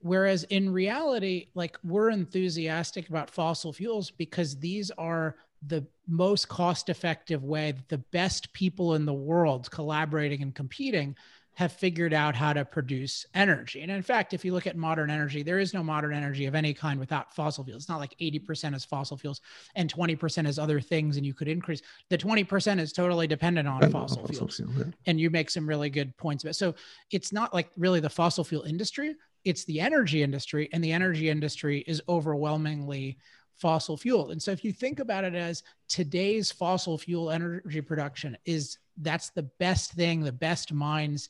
Whereas 0.00 0.44
in 0.44 0.72
reality, 0.72 1.48
like 1.54 1.76
we're 1.82 2.10
enthusiastic 2.10 3.08
about 3.08 3.30
fossil 3.30 3.72
fuels 3.72 4.10
because 4.10 4.58
these 4.58 4.90
are 4.92 5.36
the 5.66 5.86
most 6.06 6.48
cost 6.48 6.88
effective 6.88 7.42
way 7.42 7.72
that 7.72 7.88
the 7.88 7.98
best 7.98 8.52
people 8.52 8.94
in 8.94 9.04
the 9.04 9.12
world 9.12 9.70
collaborating 9.70 10.42
and 10.42 10.54
competing 10.54 11.16
have 11.58 11.72
figured 11.72 12.14
out 12.14 12.36
how 12.36 12.52
to 12.52 12.64
produce 12.64 13.26
energy. 13.34 13.82
And 13.82 13.90
in 13.90 14.00
fact, 14.00 14.32
if 14.32 14.44
you 14.44 14.52
look 14.52 14.68
at 14.68 14.76
modern 14.76 15.10
energy, 15.10 15.42
there 15.42 15.58
is 15.58 15.74
no 15.74 15.82
modern 15.82 16.14
energy 16.14 16.46
of 16.46 16.54
any 16.54 16.72
kind 16.72 17.00
without 17.00 17.34
fossil 17.34 17.64
fuels. 17.64 17.82
It's 17.82 17.88
not 17.88 17.98
like 17.98 18.14
80% 18.20 18.76
is 18.76 18.84
fossil 18.84 19.16
fuels 19.16 19.40
and 19.74 19.92
20% 19.92 20.46
is 20.46 20.60
other 20.60 20.80
things, 20.80 21.16
and 21.16 21.26
you 21.26 21.34
could 21.34 21.48
increase. 21.48 21.82
The 22.10 22.16
20% 22.16 22.78
is 22.78 22.92
totally 22.92 23.26
dependent 23.26 23.66
on 23.66 23.80
fossil, 23.90 24.18
fossil 24.18 24.28
fuels. 24.28 24.56
Fuel, 24.58 24.70
yeah. 24.78 24.84
And 25.06 25.18
you 25.18 25.30
make 25.30 25.50
some 25.50 25.68
really 25.68 25.90
good 25.90 26.16
points 26.16 26.44
about 26.44 26.50
it. 26.50 26.54
So 26.54 26.76
it's 27.10 27.32
not 27.32 27.52
like 27.52 27.70
really 27.76 27.98
the 27.98 28.08
fossil 28.08 28.44
fuel 28.44 28.62
industry, 28.62 29.16
it's 29.44 29.64
the 29.64 29.80
energy 29.80 30.22
industry, 30.22 30.68
and 30.72 30.84
the 30.84 30.92
energy 30.92 31.28
industry 31.28 31.82
is 31.88 32.00
overwhelmingly 32.08 33.18
fossil 33.58 33.96
fuel. 33.96 34.30
And 34.30 34.42
so 34.42 34.50
if 34.50 34.64
you 34.64 34.72
think 34.72 35.00
about 35.00 35.24
it 35.24 35.34
as 35.34 35.62
today's 35.88 36.50
fossil 36.50 36.96
fuel 36.96 37.30
energy 37.30 37.80
production 37.80 38.36
is 38.44 38.78
that's 38.98 39.30
the 39.30 39.42
best 39.58 39.92
thing 39.92 40.20
the 40.20 40.32
best 40.32 40.72
minds 40.72 41.28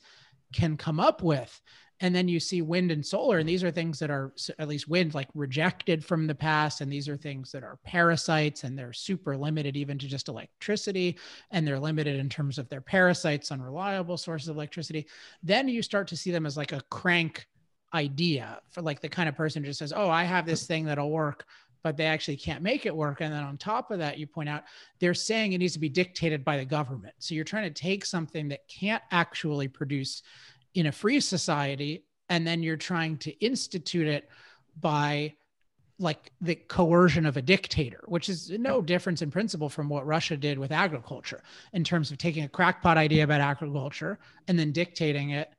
can 0.53 0.77
come 0.77 0.99
up 0.99 1.21
with 1.21 1.61
and 2.01 2.15
then 2.15 2.27
you 2.27 2.39
see 2.39 2.61
wind 2.61 2.91
and 2.91 3.05
solar 3.05 3.39
and 3.39 3.47
these 3.47 3.63
are 3.63 3.71
things 3.71 3.99
that 3.99 4.09
are 4.09 4.33
at 4.57 4.67
least 4.67 4.87
wind 4.87 5.13
like 5.13 5.27
rejected 5.35 6.03
from 6.03 6.27
the 6.27 6.35
past 6.35 6.81
and 6.81 6.91
these 6.91 7.07
are 7.07 7.17
things 7.17 7.51
that 7.51 7.63
are 7.63 7.77
parasites 7.83 8.63
and 8.63 8.77
they're 8.77 8.93
super 8.93 9.37
limited 9.37 9.75
even 9.75 9.97
to 9.97 10.07
just 10.07 10.27
electricity 10.27 11.17
and 11.51 11.67
they're 11.67 11.79
limited 11.79 12.19
in 12.19 12.29
terms 12.29 12.57
of 12.57 12.67
their 12.69 12.81
parasites 12.81 13.51
unreliable 13.51 14.17
sources 14.17 14.49
of 14.49 14.55
electricity 14.55 15.05
then 15.43 15.67
you 15.67 15.81
start 15.81 16.07
to 16.07 16.17
see 16.17 16.31
them 16.31 16.45
as 16.45 16.57
like 16.57 16.71
a 16.71 16.81
crank 16.89 17.47
idea 17.93 18.59
for 18.69 18.81
like 18.81 19.01
the 19.01 19.09
kind 19.09 19.27
of 19.27 19.35
person 19.35 19.63
who 19.63 19.69
just 19.69 19.79
says 19.79 19.93
oh 19.95 20.09
i 20.09 20.23
have 20.23 20.45
this 20.45 20.65
thing 20.65 20.85
that'll 20.85 21.11
work 21.11 21.45
but 21.83 21.97
they 21.97 22.05
actually 22.05 22.37
can't 22.37 22.61
make 22.61 22.85
it 22.85 22.95
work. 22.95 23.21
And 23.21 23.33
then 23.33 23.43
on 23.43 23.57
top 23.57 23.91
of 23.91 23.99
that, 23.99 24.17
you 24.17 24.27
point 24.27 24.49
out 24.49 24.63
they're 24.99 25.13
saying 25.13 25.53
it 25.53 25.59
needs 25.59 25.73
to 25.73 25.79
be 25.79 25.89
dictated 25.89 26.43
by 26.43 26.57
the 26.57 26.65
government. 26.65 27.15
So 27.19 27.35
you're 27.35 27.43
trying 27.43 27.71
to 27.71 27.81
take 27.81 28.05
something 28.05 28.49
that 28.49 28.67
can't 28.67 29.03
actually 29.11 29.67
produce 29.67 30.23
in 30.75 30.87
a 30.87 30.91
free 30.91 31.19
society, 31.19 32.05
and 32.29 32.45
then 32.45 32.61
you're 32.61 32.77
trying 32.77 33.17
to 33.19 33.31
institute 33.43 34.07
it 34.07 34.29
by 34.79 35.33
like 35.99 36.31
the 36.39 36.55
coercion 36.55 37.25
of 37.25 37.35
a 37.35 37.41
dictator, 37.41 38.01
which 38.05 38.29
is 38.29 38.49
no 38.51 38.81
difference 38.81 39.21
in 39.21 39.29
principle 39.29 39.67
from 39.67 39.89
what 39.89 40.05
Russia 40.05 40.37
did 40.37 40.57
with 40.57 40.71
agriculture 40.71 41.43
in 41.73 41.83
terms 41.83 42.09
of 42.09 42.17
taking 42.17 42.45
a 42.45 42.49
crackpot 42.49 42.97
idea 42.97 43.23
about 43.23 43.41
agriculture 43.41 44.17
and 44.47 44.57
then 44.57 44.71
dictating 44.71 45.31
it 45.31 45.51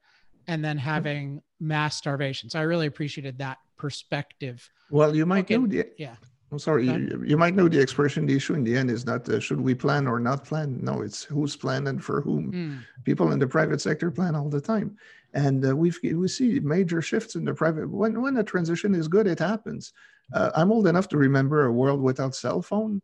and 0.46 0.64
then 0.64 0.76
mm-hmm. 0.76 0.86
having 0.88 1.42
mass 1.60 1.96
starvation. 1.96 2.48
So 2.48 2.58
I 2.58 2.62
really 2.62 2.86
appreciated 2.86 3.36
that 3.38 3.58
perspective. 3.80 4.68
Well, 4.90 5.16
you 5.16 5.26
might 5.26 5.46
okay. 5.46 5.56
know 5.56 5.66
the 5.66 5.86
yeah. 5.96 6.16
I'm 6.52 6.58
sorry, 6.58 6.84
you, 6.86 7.22
you, 7.24 7.36
might 7.36 7.54
know 7.54 7.68
the 7.68 7.80
expression. 7.80 8.26
The 8.26 8.34
issue 8.34 8.54
in 8.54 8.64
the 8.64 8.76
end 8.76 8.90
is 8.90 9.06
not 9.06 9.28
uh, 9.28 9.38
should 9.38 9.60
we 9.60 9.72
plan 9.72 10.08
or 10.08 10.18
not 10.18 10.44
plan. 10.44 10.80
No, 10.82 11.00
it's 11.00 11.22
who's 11.22 11.54
planned 11.54 11.86
and 11.86 12.02
for 12.02 12.20
whom. 12.20 12.52
Mm. 12.52 13.04
People 13.04 13.30
in 13.30 13.38
the 13.38 13.46
private 13.46 13.80
sector 13.80 14.10
plan 14.10 14.34
all 14.34 14.48
the 14.48 14.60
time, 14.60 14.96
and 15.32 15.64
uh, 15.64 15.76
we 15.76 15.92
we 16.02 16.26
see 16.26 16.58
major 16.58 17.00
shifts 17.00 17.36
in 17.36 17.44
the 17.44 17.54
private. 17.54 17.88
When 17.88 18.20
when 18.20 18.36
a 18.36 18.42
transition 18.42 18.96
is 18.96 19.06
good, 19.06 19.28
it 19.28 19.38
happens. 19.38 19.92
Uh, 20.34 20.50
I'm 20.56 20.72
old 20.72 20.88
enough 20.88 21.08
to 21.10 21.18
remember 21.18 21.66
a 21.66 21.72
world 21.72 22.00
without 22.02 22.34
cell 22.34 22.62
phone. 22.62 23.00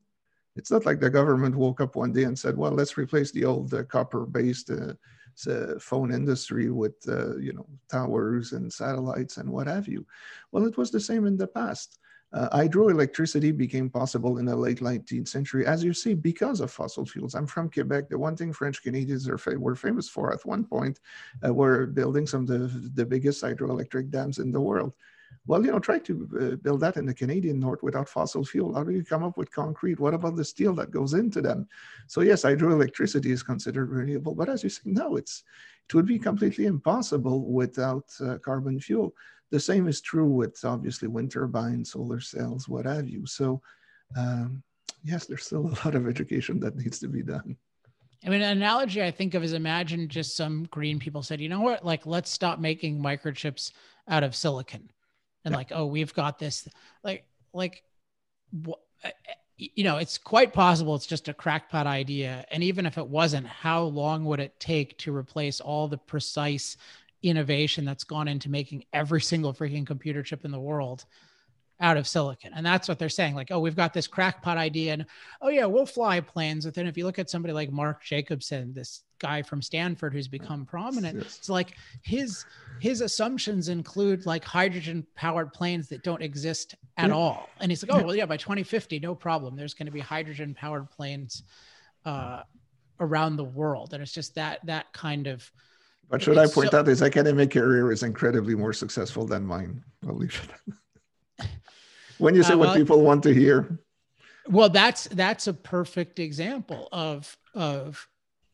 It's 0.57 0.73
not 0.73 0.85
like 0.85 1.01
the 1.01 1.17
government 1.19 1.55
woke 1.55 1.81
up 1.81 1.95
one 1.95 2.13
day 2.13 2.25
and 2.25 2.37
said, 2.37 2.57
"Well, 2.57 2.73
let's 2.73 2.99
replace 2.99 3.31
the 3.31 3.45
old 3.45 3.73
uh, 3.73 3.85
copper-based 3.85 4.71
uh, 4.71 4.95
phone 5.81 6.13
industry 6.13 6.71
with 6.71 6.97
uh, 7.09 7.37
you 7.37 7.53
know 7.53 7.67
towers 7.91 8.53
and 8.53 8.73
satellites 8.73 9.37
and 9.37 9.51
what 9.51 9.67
have 9.67 9.89
you." 9.89 10.07
Well, 10.53 10.67
it 10.67 10.77
was 10.77 10.91
the 10.91 11.01
same 11.01 11.27
in 11.27 11.37
the 11.37 11.47
past 11.47 11.99
uh, 12.33 12.49
hydroelectricity 12.51 13.57
became 13.57 13.89
possible 13.89 14.39
in 14.39 14.45
the 14.45 14.57
late 14.57 14.81
19th 14.81 15.29
century, 15.29 15.65
as 15.65 15.85
you 15.85 15.95
see, 15.95 16.13
because 16.13 16.61
of 16.61 16.71
fossil 16.71 17.07
fuels. 17.07 17.35
I'm 17.35 17.47
from 17.47 17.71
Quebec. 17.71 18.09
The 18.09 18.19
one 18.19 18.37
thing 18.37 18.53
French 18.53 18.83
Canadians 18.83 19.29
are 19.29 19.39
fa- 19.39 19.59
were 19.59 19.77
famous 19.77 20.09
for 20.09 20.33
at 20.33 20.45
one 20.45 20.65
point 20.65 21.01
uh, 21.47 21.55
were 21.55 21.87
building 21.87 22.27
some 22.27 22.43
of 22.43 22.49
the, 22.49 22.91
the 22.95 23.07
biggest 23.07 23.43
hydroelectric 23.43 24.11
dams 24.11 24.39
in 24.39 24.51
the 24.51 24.61
world. 24.61 24.95
Well, 25.47 25.65
you 25.65 25.71
know, 25.71 25.79
try 25.79 26.01
to 26.01 26.29
uh, 26.41 26.57
build 26.57 26.81
that 26.81 26.97
in 26.97 27.07
the 27.07 27.15
Canadian 27.15 27.61
North 27.61 27.83
without 27.83 28.09
fossil 28.09 28.45
fuel. 28.45 28.75
How 28.75 28.83
do 28.83 28.93
you 28.93 29.05
come 29.05 29.23
up 29.23 29.39
with 29.39 29.53
concrete? 29.53 30.01
What 30.01 30.15
about 30.15 30.35
the 30.35 30.45
steel 30.45 30.75
that 30.75 30.91
goes 30.91 31.15
into 31.15 31.41
them? 31.41 31.69
So 32.09 32.21
yes, 32.21 32.43
hydroelectricity 32.43 33.27
is 33.27 33.45
considered 33.45 33.91
renewable, 33.91 34.35
but 34.35 34.49
as 34.49 34.65
you 34.65 34.69
say, 34.69 34.83
no, 34.85 35.17
it's 35.17 35.45
it 35.89 35.95
would 35.95 36.07
be 36.07 36.19
completely 36.19 36.67
impossible 36.67 37.47
without 37.53 38.13
uh, 38.21 38.39
carbon 38.39 38.81
fuel. 38.81 39.15
The 39.53 39.61
same 39.61 39.87
is 39.87 40.01
true 40.01 40.29
with 40.29 40.59
obviously 40.65 41.07
wind 41.07 41.31
turbines, 41.31 41.93
solar 41.93 42.19
cells, 42.19 42.69
what 42.69 42.87
have 42.87 43.09
you. 43.09 43.25
So, 43.25 43.63
um, 44.17 44.65
yes, 45.05 45.27
there's 45.27 45.47
still 45.47 45.67
a 45.69 45.79
lot 45.85 45.95
of 45.95 46.09
education 46.09 46.59
that 46.61 46.77
needs 46.77 46.99
to 46.99 47.09
be 47.09 47.23
done. 47.23 47.57
I 48.25 48.31
mean, 48.31 48.43
an 48.43 48.57
analogy 48.57 49.01
I 49.01 49.13
think 49.13 49.35
of 49.35 49.45
is 49.45 49.53
imagine 49.53 50.09
just 50.09 50.37
some 50.37 50.67
green 50.73 50.99
people 50.99 51.23
said, 51.23 51.41
you 51.41 51.49
know 51.49 51.61
what, 51.61 51.85
like, 51.85 52.07
let's 52.07 52.31
stop 52.31 52.59
making 52.59 52.99
microchips 52.99 53.71
out 54.09 54.25
of 54.25 54.35
silicon. 54.35 54.91
And 55.47 55.53
yeah. 55.53 55.57
like, 55.59 55.73
oh, 55.73 55.87
we've 55.87 56.13
got 56.13 56.39
this, 56.39 56.69
like, 57.05 57.25
like, 57.55 57.85
what, 58.51 58.81
uh, 59.05 59.11
you 59.57 59.85
know, 59.85 59.97
it's 59.97 60.19
quite 60.19 60.53
possible 60.53 60.95
it's 60.97 61.07
just 61.07 61.29
a 61.29 61.35
crackpot 61.35 61.87
idea. 61.87 62.45
And 62.51 62.63
even 62.63 62.85
if 62.85 62.99
it 62.99 63.07
wasn't, 63.07 63.47
how 63.47 63.85
long 63.85 64.25
would 64.27 64.41
it 64.41 64.59
take 64.61 64.99
to 64.99 65.17
replace 65.17 65.61
all 65.61 65.89
the 65.89 65.97
precise 65.97 66.77
innovation 67.23 67.85
that's 67.85 68.05
gone 68.05 68.29
into 68.29 68.51
making 68.51 68.85
every 68.93 69.21
single 69.21 69.55
freaking 69.55 69.87
computer 69.87 70.23
chip 70.23 70.45
in 70.45 70.51
the 70.51 70.61
world 70.61 71.05
out 71.81 71.97
of 71.97 72.09
silicon. 72.09 72.53
And 72.55 72.65
that's 72.65 72.89
what 72.89 72.99
they're 72.99 73.09
saying. 73.09 73.35
Like, 73.35 73.51
oh, 73.51 73.61
we've 73.61 73.77
got 73.77 73.93
this 73.93 74.07
crackpot 74.07 74.57
idea, 74.57 74.95
and 74.95 75.07
oh 75.43 75.49
yeah, 75.49 75.67
we'll 75.67 75.87
fly 75.87 76.21
planes. 76.21 76.65
But 76.65 76.75
then 76.75 76.87
if 76.87 76.97
you 76.97 77.05
look 77.05 77.19
at 77.19 77.31
somebody 77.31 77.53
like 77.53 77.71
Mark 77.71 78.03
Jacobson, 78.03 78.73
this 78.73 79.03
guy 79.19 79.43
from 79.43 79.63
Stanford 79.63 80.13
who's 80.13 80.29
become 80.29 80.65
prominent, 80.65 81.19
yes. 81.19 81.39
it's 81.39 81.49
like 81.49 81.77
his 82.03 82.45
his 82.81 83.01
assumptions 83.01 83.69
include 83.69 84.27
like 84.27 84.45
hydrogen 84.45 85.07
powered 85.15 85.53
planes 85.53 85.89
that 85.89 86.03
don't 86.03 86.23
exist 86.23 86.75
at 86.97 87.09
yeah. 87.09 87.15
all. 87.15 87.51
And 87.61 87.71
he's 87.71 87.87
like, 87.87 87.95
oh 87.95 88.05
well, 88.05 88.17
yeah, 88.17 88.27
by 88.27 88.37
2050, 88.37 88.99
no 89.01 89.15
problem. 89.15 89.57
There's 89.57 89.75
going 89.75 89.87
to 89.87 89.93
be 89.93 90.01
hydrogen 90.01 90.55
powered 90.55 90.91
planes 90.91 91.43
uh, 92.05 92.43
around 93.01 93.37
the 93.37 93.45
world, 93.45 93.93
and 93.93 94.03
it's 94.03 94.13
just 94.13 94.35
that 94.37 94.65
that 94.65 94.93
kind 94.93 95.27
of 95.27 95.51
but 96.09 96.23
should 96.23 96.39
I 96.39 96.47
point 96.47 96.71
so, 96.71 96.79
out 96.79 96.87
his 96.87 97.03
academic 97.03 97.51
career 97.51 97.91
is 97.91 98.05
incredibly 98.05 98.55
more 98.55 98.73
successful 98.73 99.27
than 99.27 99.45
mine? 99.45 99.83
When 102.19 102.35
you 102.35 102.43
say 102.43 102.55
uh, 102.55 102.59
well, 102.59 102.71
what 102.71 102.77
people 102.77 103.03
want 103.03 103.23
to 103.25 103.35
hear. 103.35 103.79
Well, 104.49 104.69
that's 104.69 105.05
that's 105.09 105.47
a 105.47 105.55
perfect 105.55 106.19
example 106.19 106.89
of 106.93 107.37
of 107.55 108.07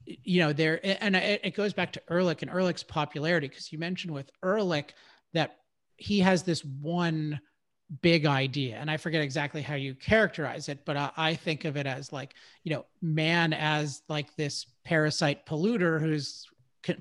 you 0.07 0.41
know 0.41 0.53
there 0.53 0.81
and 0.85 1.15
it 1.15 1.55
goes 1.55 1.73
back 1.73 1.93
to 1.93 2.03
Ehrlich 2.11 2.43
and 2.43 2.51
Ehrlich's 2.51 2.83
popularity 2.83 3.49
because 3.49 3.73
you 3.73 3.79
mentioned 3.79 4.13
with 4.13 4.31
Ehrlich 4.45 4.95
that 5.33 5.59
he 5.97 6.21
has 6.21 6.43
this 6.43 6.65
one 6.65 7.41
big 8.01 8.25
idea 8.25 8.77
and 8.77 8.91
i 8.91 8.97
forget 8.97 9.21
exactly 9.21 9.61
how 9.61 9.75
you 9.75 9.95
characterize 9.95 10.71
it 10.71 10.79
but 10.87 10.97
I, 10.97 11.11
I, 11.15 11.35
think 11.35 11.67
of 11.67 11.77
it 11.77 11.87
as 11.87 12.11
like 12.11 12.35
you 12.65 12.73
know 12.73 12.87
man 13.03 13.53
as 13.53 14.01
like 14.09 14.35
this 14.37 14.65
parasite 14.83 15.45
polluter 15.45 16.01
who's 16.01 16.49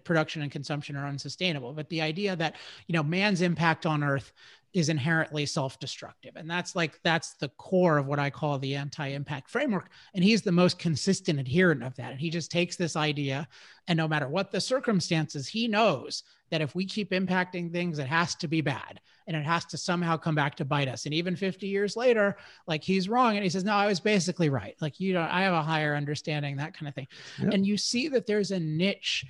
production 0.04 0.42
and 0.42 0.52
consumption 0.52 0.98
are 0.98 1.08
unsustainable 1.08 1.72
but 1.72 1.88
the 1.88 2.02
idea 2.02 2.36
that 2.36 2.58
you 2.88 2.94
know 2.94 3.04
man's 3.04 3.42
impact 3.42 3.86
on 3.86 4.04
earth 4.04 4.34
is 4.74 4.90
inherently 4.90 5.46
self-destructive. 5.46 6.36
And 6.36 6.50
that's 6.50 6.76
like 6.76 7.00
that's 7.04 7.34
the 7.36 7.50
core 7.50 7.98
of 7.98 8.08
what 8.08 8.20
i 8.20 8.30
call 8.30 8.58
the 8.58 8.76
anti-impact 8.76 9.50
framework. 9.50 9.90
And 10.14 10.24
he's 10.24 10.42
the 10.42 10.52
most 10.52 10.80
consistent 10.80 11.40
adherent 11.40 11.84
of 11.84 11.96
that. 11.96 12.12
And 12.12 12.20
he 12.20 12.30
just 12.30 12.52
takes 12.52 12.76
this 12.76 12.96
idea 12.96 13.48
and 13.88 13.98
no 13.98 14.08
matter 14.08 14.30
what 14.30 14.52
the 14.52 14.62
circumstances 14.62 15.48
he 15.48 15.68
knows 15.68 16.24
that 16.52 16.62
if 16.62 16.76
we 16.76 16.86
keep 16.86 17.12
impacting 17.12 17.72
things 17.72 18.00
it 18.00 18.08
has 18.08 18.36
to 18.36 18.48
be 18.48 18.62
bad 18.62 19.02
and 19.28 19.36
it 19.36 19.46
has 19.46 19.66
to 19.66 19.78
somehow 19.78 20.18
come 20.18 20.36
back 20.36 20.56
to 20.56 20.66
bite 20.66 20.88
us. 20.88 21.06
And 21.06 21.14
even 21.14 21.36
50 21.36 21.68
years 21.68 21.96
later 21.96 22.38
like 22.68 22.84
he's 22.84 23.10
wrong 23.10 23.36
and 23.36 23.44
he 23.44 23.50
says 23.50 23.64
no 23.64 23.74
i 23.74 23.88
was 23.88 24.00
basically 24.00 24.50
right. 24.50 24.76
Like 24.80 25.00
you 25.00 25.14
know 25.14 25.28
i 25.30 25.42
have 25.42 25.54
a 25.54 25.64
higher 25.64 25.96
understanding 25.96 26.58
that 26.58 26.78
kind 26.78 26.88
of 26.88 26.96
thing. 26.96 27.08
Yep. 27.42 27.54
and 27.54 27.66
you 27.66 27.78
see 27.78 28.08
that 28.10 28.26
there's 28.26 28.52
a 28.52 28.60
niche 28.60 29.26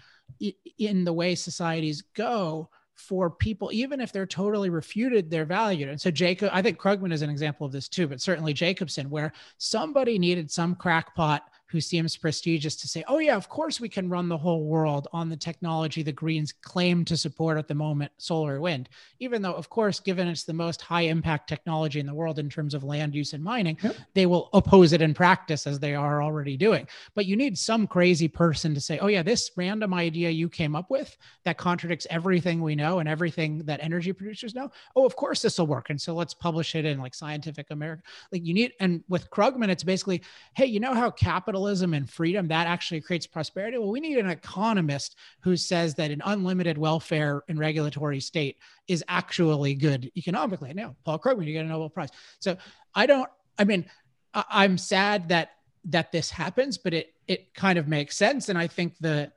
in 0.77 1.03
the 1.03 1.13
way 1.13 1.35
societies 1.35 2.03
go 2.15 2.69
for 3.01 3.29
people, 3.29 3.69
even 3.73 3.99
if 3.99 4.11
they're 4.11 4.25
totally 4.25 4.69
refuted, 4.69 5.29
they're 5.29 5.45
valued. 5.45 5.89
And 5.89 5.99
so 5.99 6.11
Jacob, 6.11 6.49
I 6.53 6.61
think 6.61 6.77
Krugman 6.77 7.11
is 7.11 7.21
an 7.21 7.29
example 7.29 7.65
of 7.65 7.73
this 7.73 7.87
too, 7.87 8.07
but 8.07 8.21
certainly 8.21 8.53
Jacobson, 8.53 9.09
where 9.09 9.33
somebody 9.57 10.19
needed 10.19 10.51
some 10.51 10.75
crackpot 10.75 11.43
who 11.71 11.79
seems 11.79 12.17
prestigious 12.17 12.75
to 12.75 12.87
say, 12.87 13.03
oh, 13.07 13.19
yeah, 13.19 13.35
of 13.35 13.47
course 13.47 13.79
we 13.79 13.87
can 13.87 14.09
run 14.09 14.27
the 14.27 14.37
whole 14.37 14.65
world 14.65 15.07
on 15.13 15.29
the 15.29 15.37
technology 15.37 16.03
the 16.03 16.11
Greens 16.11 16.51
claim 16.51 17.05
to 17.05 17.15
support 17.15 17.57
at 17.57 17.67
the 17.67 17.73
moment, 17.73 18.11
solar 18.17 18.59
wind. 18.59 18.89
Even 19.19 19.41
though, 19.41 19.53
of 19.53 19.69
course, 19.69 19.99
given 19.99 20.27
it's 20.27 20.43
the 20.43 20.53
most 20.53 20.81
high 20.81 21.03
impact 21.03 21.47
technology 21.47 21.99
in 21.99 22.05
the 22.05 22.13
world 22.13 22.39
in 22.39 22.49
terms 22.49 22.73
of 22.73 22.83
land 22.83 23.15
use 23.15 23.31
and 23.31 23.43
mining, 23.43 23.77
yep. 23.81 23.95
they 24.13 24.25
will 24.25 24.49
oppose 24.53 24.91
it 24.91 25.01
in 25.01 25.13
practice 25.13 25.65
as 25.65 25.79
they 25.79 25.95
are 25.95 26.21
already 26.21 26.57
doing. 26.57 26.87
But 27.15 27.25
you 27.25 27.37
need 27.37 27.57
some 27.57 27.87
crazy 27.87 28.27
person 28.27 28.73
to 28.73 28.81
say, 28.81 28.99
oh, 28.99 29.07
yeah, 29.07 29.23
this 29.23 29.51
random 29.55 29.93
idea 29.93 30.29
you 30.29 30.49
came 30.49 30.75
up 30.75 30.89
with 30.89 31.15
that 31.45 31.57
contradicts 31.57 32.05
everything 32.09 32.61
we 32.61 32.75
know 32.75 32.99
and 32.99 33.07
everything 33.07 33.59
that 33.59 33.79
energy 33.81 34.11
producers 34.11 34.53
know. 34.53 34.69
Oh, 34.95 35.05
of 35.05 35.15
course 35.15 35.41
this 35.41 35.57
will 35.57 35.67
work. 35.67 35.89
And 35.89 36.01
so 36.01 36.13
let's 36.13 36.33
publish 36.33 36.75
it 36.75 36.83
in 36.83 36.99
like 36.99 37.15
Scientific 37.15 37.71
American. 37.71 38.03
Like 38.31 38.45
you 38.45 38.53
need, 38.53 38.73
and 38.81 39.03
with 39.07 39.29
Krugman, 39.29 39.69
it's 39.69 39.83
basically, 39.83 40.21
hey, 40.55 40.65
you 40.65 40.81
know 40.81 40.93
how 40.93 41.09
capital 41.11 41.60
and 41.67 42.09
freedom 42.09 42.47
that 42.47 42.67
actually 42.67 43.01
creates 43.01 43.27
prosperity. 43.27 43.77
Well 43.77 43.91
we 43.91 43.99
need 43.99 44.17
an 44.17 44.29
economist 44.29 45.17
who 45.41 45.55
says 45.57 45.95
that 45.95 46.11
an 46.11 46.21
unlimited 46.25 46.77
welfare 46.77 47.43
and 47.47 47.59
regulatory 47.59 48.19
state 48.19 48.57
is 48.87 49.03
actually 49.07 49.75
good 49.75 50.11
economically. 50.17 50.73
Now 50.73 50.95
paul 51.03 51.19
krugman 51.19 51.45
you 51.45 51.53
get 51.53 51.65
a 51.65 51.67
nobel 51.67 51.89
prize. 51.89 52.09
So 52.39 52.57
i 52.95 53.05
don't 53.05 53.29
i 53.57 53.63
mean 53.63 53.85
i'm 54.33 54.77
sad 54.77 55.29
that 55.29 55.51
that 55.85 56.11
this 56.11 56.29
happens 56.29 56.77
but 56.77 56.93
it 56.93 57.13
it 57.27 57.53
kind 57.53 57.77
of 57.77 57.87
makes 57.87 58.17
sense. 58.17 58.49
And 58.49 58.57
i 58.57 58.67
think 58.67 58.97
the 58.99 59.31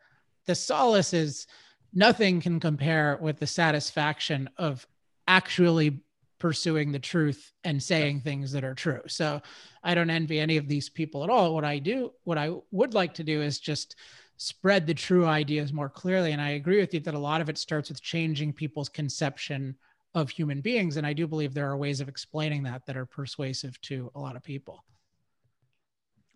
the 0.47 0.55
solace 0.55 1.14
is 1.14 1.47
nothing 1.93 2.41
can 2.41 2.61
compare 2.61 3.18
with 3.20 3.39
the 3.39 3.47
satisfaction 3.47 4.51
of 4.59 4.87
actually 5.27 6.01
pursuing 6.39 6.93
the 6.93 6.99
truth 6.99 7.53
and 7.62 7.82
saying 7.82 8.20
things 8.20 8.53
that 8.53 8.64
are 8.64 8.74
true. 8.74 9.01
So 9.07 9.41
I 9.82 9.95
don't 9.95 10.11
envy 10.11 10.41
any 10.41 10.57
of 10.57 10.68
these 10.68 10.89
people 10.89 11.24
at 11.24 11.30
all. 11.30 11.55
What 11.55 11.64
I 11.64 11.78
do, 11.78 12.12
what 12.24 12.39
I 12.39 12.51
would 12.70 12.95
like 12.95 13.14
to 13.14 13.24
do 13.24 13.43
is 13.43 13.59
just 13.59 13.97
spread 14.37 14.87
the 14.87 14.95
true 14.95 15.26
ideas 15.26 15.72
more 15.72 15.89
clearly. 15.89 16.32
And 16.32 16.43
I 16.43 16.51
agree 16.51 16.80
with 16.80 16.93
you 16.93 17.01
that 17.01 17.14
a 17.14 17.18
lot 17.18 17.41
of 17.41 17.49
it 17.49 17.59
starts 17.59 17.89
with 17.89 18.03
changing 18.03 18.53
people's 18.53 18.89
conception 18.89 19.76
of 20.14 20.30
human 20.30 20.61
beings. 20.61 20.97
And 20.97 21.07
I 21.07 21.12
do 21.12 21.26
believe 21.26 21.55
there 21.55 21.70
are 21.70 21.76
ways 21.76 22.01
of 22.01 22.09
explaining 22.09 22.62
that 22.64 22.87
that 22.87 22.97
are 22.97 23.07
persuasive 23.07 23.80
to 23.82 24.11
a 24.14 24.20
lot 24.20 24.37
of 24.37 24.43
people. 24.43 24.85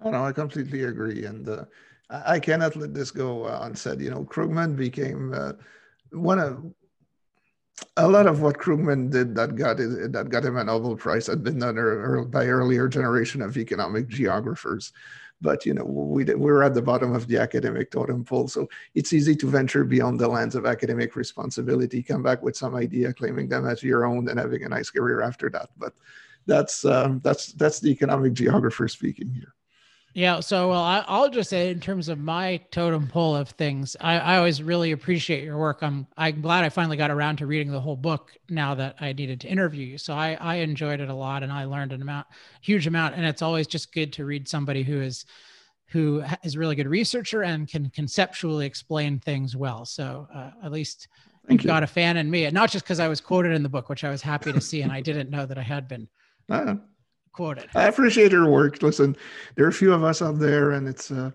Oh, 0.00 0.10
no, 0.10 0.24
I 0.24 0.32
completely 0.32 0.84
agree. 0.84 1.24
And 1.24 1.48
uh, 1.48 1.64
I 2.10 2.38
cannot 2.38 2.76
let 2.76 2.94
this 2.94 3.10
go 3.10 3.46
unsaid. 3.46 4.00
You 4.00 4.10
know, 4.10 4.24
Krugman 4.24 4.76
became 4.76 5.34
uh, 5.34 5.52
one 6.10 6.38
of 6.38 6.64
a 7.96 8.08
lot 8.08 8.26
of 8.26 8.40
what 8.40 8.58
Krugman 8.58 9.10
did 9.10 9.34
that 9.34 9.56
got 9.56 9.76
that 9.76 10.28
got 10.30 10.44
him 10.44 10.56
a 10.56 10.64
Nobel 10.64 10.96
Prize 10.96 11.26
had 11.26 11.42
been 11.42 11.58
done 11.58 12.30
by 12.30 12.46
earlier 12.46 12.88
generation 12.88 13.42
of 13.42 13.56
economic 13.56 14.08
geographers. 14.08 14.92
But 15.40 15.64
you 15.64 15.74
know, 15.74 15.84
we 15.84 16.24
we're 16.24 16.62
at 16.62 16.74
the 16.74 16.82
bottom 16.82 17.14
of 17.14 17.28
the 17.28 17.38
academic 17.38 17.90
totem 17.92 18.24
pole, 18.24 18.48
so 18.48 18.68
it's 18.94 19.12
easy 19.12 19.36
to 19.36 19.46
venture 19.46 19.84
beyond 19.84 20.18
the 20.18 20.28
lands 20.28 20.56
of 20.56 20.66
academic 20.66 21.14
responsibility, 21.14 22.02
come 22.02 22.22
back 22.22 22.42
with 22.42 22.56
some 22.56 22.74
idea, 22.74 23.12
claiming 23.12 23.48
them 23.48 23.66
as 23.66 23.82
your 23.82 24.04
own, 24.04 24.28
and 24.28 24.38
having 24.38 24.64
a 24.64 24.68
nice 24.68 24.90
career 24.90 25.22
after 25.22 25.48
that. 25.50 25.68
But 25.76 25.94
that's 26.46 26.84
um, 26.84 27.20
that's 27.22 27.52
that's 27.52 27.78
the 27.78 27.90
economic 27.90 28.32
geographer 28.32 28.88
speaking 28.88 29.30
here. 29.30 29.54
Yeah. 30.18 30.40
So, 30.40 30.70
well, 30.70 30.82
I, 30.82 31.04
will 31.20 31.28
just 31.28 31.48
say, 31.48 31.70
in 31.70 31.78
terms 31.78 32.08
of 32.08 32.18
my 32.18 32.56
totem 32.72 33.06
pole 33.06 33.36
of 33.36 33.50
things, 33.50 33.96
I, 34.00 34.18
I, 34.18 34.38
always 34.38 34.60
really 34.60 34.90
appreciate 34.90 35.44
your 35.44 35.58
work. 35.58 35.78
I'm 35.80 36.08
I'm 36.16 36.40
glad 36.40 36.64
I 36.64 36.70
finally 36.70 36.96
got 36.96 37.12
around 37.12 37.36
to 37.36 37.46
reading 37.46 37.70
the 37.70 37.80
whole 37.80 37.94
book 37.94 38.32
now 38.50 38.74
that 38.74 38.96
I 38.98 39.12
needed 39.12 39.40
to 39.42 39.48
interview 39.48 39.86
you. 39.86 39.96
So 39.96 40.14
I 40.14 40.36
I 40.40 40.56
enjoyed 40.56 40.98
it 40.98 41.08
a 41.08 41.14
lot, 41.14 41.44
and 41.44 41.52
I 41.52 41.66
learned 41.66 41.92
an 41.92 42.02
amount, 42.02 42.26
huge 42.62 42.88
amount. 42.88 43.14
And 43.14 43.24
it's 43.24 43.42
always 43.42 43.68
just 43.68 43.92
good 43.92 44.12
to 44.14 44.24
read 44.24 44.48
somebody 44.48 44.82
who 44.82 45.00
is 45.00 45.24
who 45.86 46.24
is 46.42 46.56
a 46.56 46.58
really 46.58 46.74
good 46.74 46.88
researcher 46.88 47.44
and 47.44 47.68
can 47.68 47.88
conceptually 47.90 48.66
explain 48.66 49.20
things 49.20 49.54
well. 49.54 49.84
So 49.84 50.26
uh, 50.34 50.50
at 50.64 50.72
least 50.72 51.06
Thank 51.46 51.60
you've 51.60 51.66
you. 51.66 51.68
got 51.68 51.84
a 51.84 51.86
fan 51.86 52.16
in 52.16 52.28
me, 52.28 52.46
and 52.46 52.54
not 52.54 52.72
just 52.72 52.84
because 52.84 52.98
I 52.98 53.06
was 53.06 53.20
quoted 53.20 53.52
in 53.52 53.62
the 53.62 53.68
book, 53.68 53.88
which 53.88 54.02
I 54.02 54.10
was 54.10 54.20
happy 54.20 54.52
to 54.52 54.60
see, 54.60 54.82
and 54.82 54.90
I 54.90 55.00
didn't 55.00 55.30
know 55.30 55.46
that 55.46 55.58
I 55.58 55.62
had 55.62 55.86
been. 55.86 56.08
Uh, 56.48 56.74
quoted. 57.38 57.70
I 57.76 57.86
appreciate 57.86 58.32
your 58.32 58.50
work. 58.50 58.82
Listen, 58.82 59.16
there 59.54 59.64
are 59.64 59.74
a 59.76 59.80
few 59.82 59.92
of 59.92 60.02
us 60.02 60.20
out 60.20 60.40
there, 60.40 60.72
and 60.72 60.88
it's 60.88 61.12
a 61.12 61.32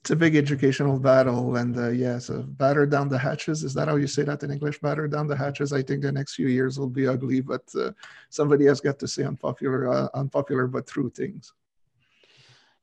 it's 0.00 0.10
a 0.10 0.16
big 0.24 0.36
educational 0.36 0.98
battle. 0.98 1.56
And 1.56 1.72
uh, 1.76 1.88
yeah, 1.88 2.18
so 2.18 2.42
batter 2.62 2.84
down 2.84 3.08
the 3.08 3.18
hatches. 3.18 3.64
Is 3.64 3.72
that 3.74 3.88
how 3.88 3.96
you 3.96 4.06
say 4.06 4.24
that 4.24 4.42
in 4.42 4.50
English? 4.50 4.78
Batter 4.80 5.08
down 5.08 5.26
the 5.26 5.36
hatches. 5.44 5.72
I 5.72 5.82
think 5.82 6.02
the 6.02 6.12
next 6.12 6.34
few 6.34 6.48
years 6.48 6.78
will 6.78 6.92
be 7.00 7.08
ugly, 7.08 7.40
but 7.40 7.64
uh, 7.74 7.92
somebody 8.28 8.66
has 8.66 8.80
got 8.80 8.98
to 8.98 9.08
say 9.08 9.24
unpopular, 9.24 9.80
uh, 9.90 10.08
unpopular 10.12 10.66
but 10.66 10.86
true 10.86 11.10
things. 11.20 11.54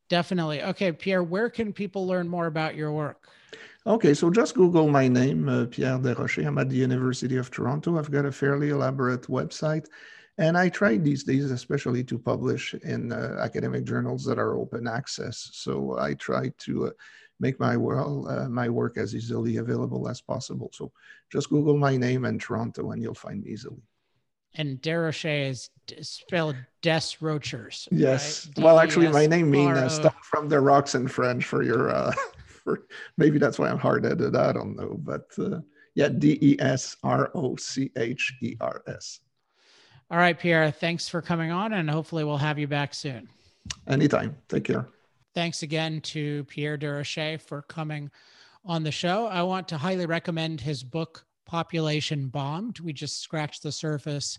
Definitely. 0.09 0.63
Okay, 0.71 0.91
Pierre, 0.91 1.23
where 1.23 1.49
can 1.51 1.71
people 1.71 2.07
learn 2.07 2.27
more 2.27 2.47
about 2.47 2.75
your 2.75 2.91
work? 2.91 3.29
Okay, 3.85 4.13
so 4.15 4.31
just 4.31 4.55
Google 4.55 4.87
my 4.87 5.07
name, 5.07 5.47
uh, 5.47 5.65
Pierre 5.65 5.99
Desrochers. 5.99 6.47
I'm 6.47 6.57
at 6.57 6.69
the 6.69 6.81
University 6.87 7.37
of 7.37 7.51
Toronto. 7.51 7.99
I've 7.99 8.09
got 8.09 8.25
a 8.25 8.31
fairly 8.31 8.69
elaborate 8.69 9.25
website. 9.39 9.85
And 10.37 10.57
I 10.57 10.69
try 10.69 10.97
these 10.97 11.23
days, 11.23 11.49
especially 11.49 12.03
to 12.05 12.19
publish 12.19 12.73
in 12.73 13.13
uh, 13.13 13.37
academic 13.39 13.85
journals 13.85 14.25
that 14.25 14.37
are 14.37 14.57
open 14.57 14.87
access. 14.87 15.49
So 15.53 15.97
I 15.97 16.13
try 16.15 16.51
to 16.59 16.87
uh, 16.87 16.91
make 17.39 17.59
my 17.59 17.77
well 17.77 18.27
uh, 18.27 18.49
my 18.49 18.69
work 18.69 18.97
as 18.97 19.15
easily 19.15 19.57
available 19.57 20.09
as 20.09 20.21
possible. 20.21 20.69
So 20.73 20.91
just 21.31 21.49
Google 21.49 21.77
my 21.77 21.95
name 21.95 22.25
and 22.25 22.39
Toronto, 22.39 22.91
and 22.91 23.01
you'll 23.01 23.13
find 23.13 23.43
me 23.43 23.51
easily. 23.51 23.81
And 24.57 24.81
Desrochers 24.81 25.69
is 25.91 26.09
spelled 26.09 26.55
Des 26.81 27.17
Rochers. 27.19 27.87
Yes. 27.91 28.47
Right? 28.47 28.63
Well, 28.63 28.79
actually, 28.79 29.09
my 29.09 29.25
name 29.25 29.51
means 29.51 29.77
uh, 29.77 29.89
stuff 29.89 30.15
from 30.23 30.47
the 30.47 30.59
rocks 30.59 30.95
in 30.95 31.07
French 31.07 31.45
for 31.45 31.63
your. 31.63 31.91
Uh, 31.91 32.13
for 32.47 32.85
maybe 33.17 33.37
that's 33.37 33.59
why 33.59 33.69
I'm 33.69 33.77
hard-headed. 33.77 34.35
I 34.35 34.53
don't 34.53 34.75
know, 34.75 34.97
but 34.99 35.27
uh, 35.37 35.59
yeah, 35.93 36.09
D 36.09 36.37
E 36.41 36.57
S 36.59 36.97
R 37.03 37.31
O 37.35 37.55
C 37.55 37.91
H 37.97 38.33
E 38.41 38.55
R 38.59 38.81
S. 38.87 39.19
All 40.11 40.17
right, 40.17 40.37
Pierre, 40.37 40.69
thanks 40.69 41.09
for 41.09 41.21
coming 41.21 41.51
on, 41.51 41.73
and 41.73 41.89
hopefully 41.89 42.23
we'll 42.23 42.37
have 42.37 42.59
you 42.59 42.67
back 42.67 42.93
soon. 42.93 43.27
Anytime. 43.87 44.35
Take 44.47 44.65
care. 44.65 44.87
Thanks 45.33 45.63
again 45.63 45.99
to 46.01 46.43
Pierre 46.45 46.77
Desrochers 46.77 47.41
for 47.41 47.63
coming 47.63 48.11
on 48.63 48.83
the 48.83 48.91
show. 48.91 49.25
I 49.27 49.41
want 49.41 49.67
to 49.69 49.77
highly 49.77 50.05
recommend 50.05 50.61
his 50.61 50.83
book, 50.83 51.25
Population 51.45 52.27
Bombed. 52.27 52.79
We 52.79 52.93
just 52.93 53.21
scratched 53.21 53.63
the 53.63 53.71
surface 53.71 54.37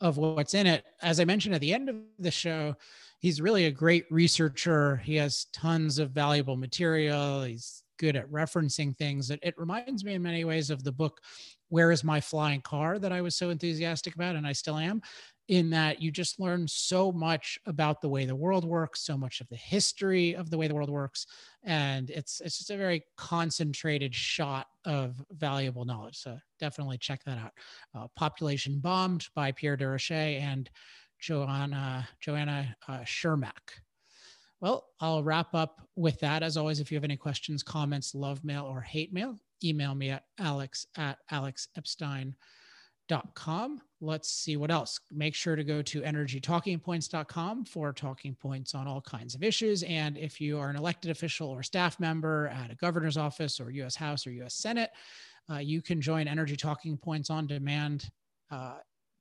of 0.00 0.16
what's 0.16 0.54
in 0.54 0.66
it. 0.66 0.84
As 1.02 1.18
I 1.18 1.24
mentioned 1.24 1.54
at 1.54 1.60
the 1.60 1.74
end 1.74 1.88
of 1.88 1.96
the 2.18 2.30
show, 2.30 2.76
he's 3.18 3.40
really 3.40 3.66
a 3.66 3.72
great 3.72 4.04
researcher. 4.10 4.96
He 4.98 5.16
has 5.16 5.46
tons 5.52 5.98
of 5.98 6.12
valuable 6.12 6.56
material. 6.56 7.42
He's 7.42 7.82
good 7.98 8.16
at 8.16 8.30
referencing 8.30 8.96
things. 8.96 9.30
It, 9.30 9.40
it 9.42 9.54
reminds 9.58 10.04
me 10.04 10.14
in 10.14 10.22
many 10.22 10.44
ways 10.44 10.70
of 10.70 10.84
the 10.84 10.92
book 10.92 11.20
where 11.68 11.92
is 11.92 12.02
my 12.02 12.20
flying 12.20 12.62
car 12.62 12.98
that 12.98 13.12
I 13.12 13.20
was 13.20 13.36
so 13.36 13.50
enthusiastic 13.50 14.14
about, 14.14 14.36
and 14.36 14.46
I 14.46 14.52
still 14.52 14.78
am, 14.78 15.02
in 15.48 15.70
that 15.70 16.00
you 16.00 16.10
just 16.10 16.40
learn 16.40 16.68
so 16.68 17.10
much 17.10 17.58
about 17.66 18.00
the 18.00 18.08
way 18.08 18.26
the 18.26 18.36
world 18.36 18.64
works, 18.64 19.00
so 19.00 19.16
much 19.16 19.40
of 19.40 19.48
the 19.48 19.56
history 19.56 20.34
of 20.34 20.50
the 20.50 20.58
way 20.58 20.68
the 20.68 20.74
world 20.74 20.90
works, 20.90 21.26
and 21.64 22.10
it's 22.10 22.40
it's 22.40 22.58
just 22.58 22.70
a 22.70 22.76
very 22.76 23.02
concentrated 23.16 24.14
shot 24.14 24.66
of 24.84 25.22
valuable 25.32 25.84
knowledge. 25.84 26.16
So 26.16 26.38
definitely 26.58 26.98
check 26.98 27.22
that 27.24 27.38
out. 27.38 27.52
Uh, 27.94 28.08
Population 28.16 28.78
Bombed 28.80 29.26
by 29.34 29.52
Pierre 29.52 29.76
Desrochers 29.76 30.40
and 30.40 30.70
Joanna 31.18 32.08
Joanna 32.20 32.76
uh, 32.86 33.00
Szurmak. 33.00 33.80
Well, 34.60 34.88
I'll 35.00 35.22
wrap 35.22 35.54
up 35.54 35.86
with 35.94 36.18
that. 36.20 36.42
As 36.42 36.56
always, 36.56 36.80
if 36.80 36.90
you 36.90 36.96
have 36.96 37.04
any 37.04 37.16
questions, 37.16 37.62
comments, 37.62 38.14
love 38.14 38.44
mail, 38.44 38.64
or 38.64 38.80
hate 38.80 39.12
mail, 39.12 39.38
email 39.62 39.94
me 39.94 40.08
at 40.10 40.24
alex 40.38 40.86
at 40.96 41.18
alexepstein.com. 41.30 43.80
Let's 44.00 44.30
see 44.30 44.56
what 44.56 44.70
else. 44.70 44.98
Make 45.12 45.34
sure 45.34 45.56
to 45.56 45.64
go 45.64 45.82
to 45.82 46.00
energytalkingpoints.com 46.02 47.64
for 47.64 47.92
talking 47.92 48.34
points 48.34 48.74
on 48.74 48.88
all 48.88 49.00
kinds 49.00 49.34
of 49.34 49.42
issues. 49.42 49.82
And 49.84 50.18
if 50.18 50.40
you 50.40 50.58
are 50.58 50.70
an 50.70 50.76
elected 50.76 51.10
official 51.10 51.48
or 51.48 51.62
staff 51.62 52.00
member 52.00 52.48
at 52.48 52.70
a 52.70 52.76
governor's 52.76 53.16
office 53.16 53.60
or 53.60 53.70
U.S. 53.70 53.96
House 53.96 54.26
or 54.26 54.32
U.S. 54.32 54.54
Senate, 54.54 54.90
uh, 55.50 55.58
you 55.58 55.82
can 55.82 56.00
join 56.00 56.28
Energy 56.28 56.56
Talking 56.56 56.96
Points 56.96 57.30
on 57.30 57.46
demand 57.46 58.10
uh, 58.50 58.76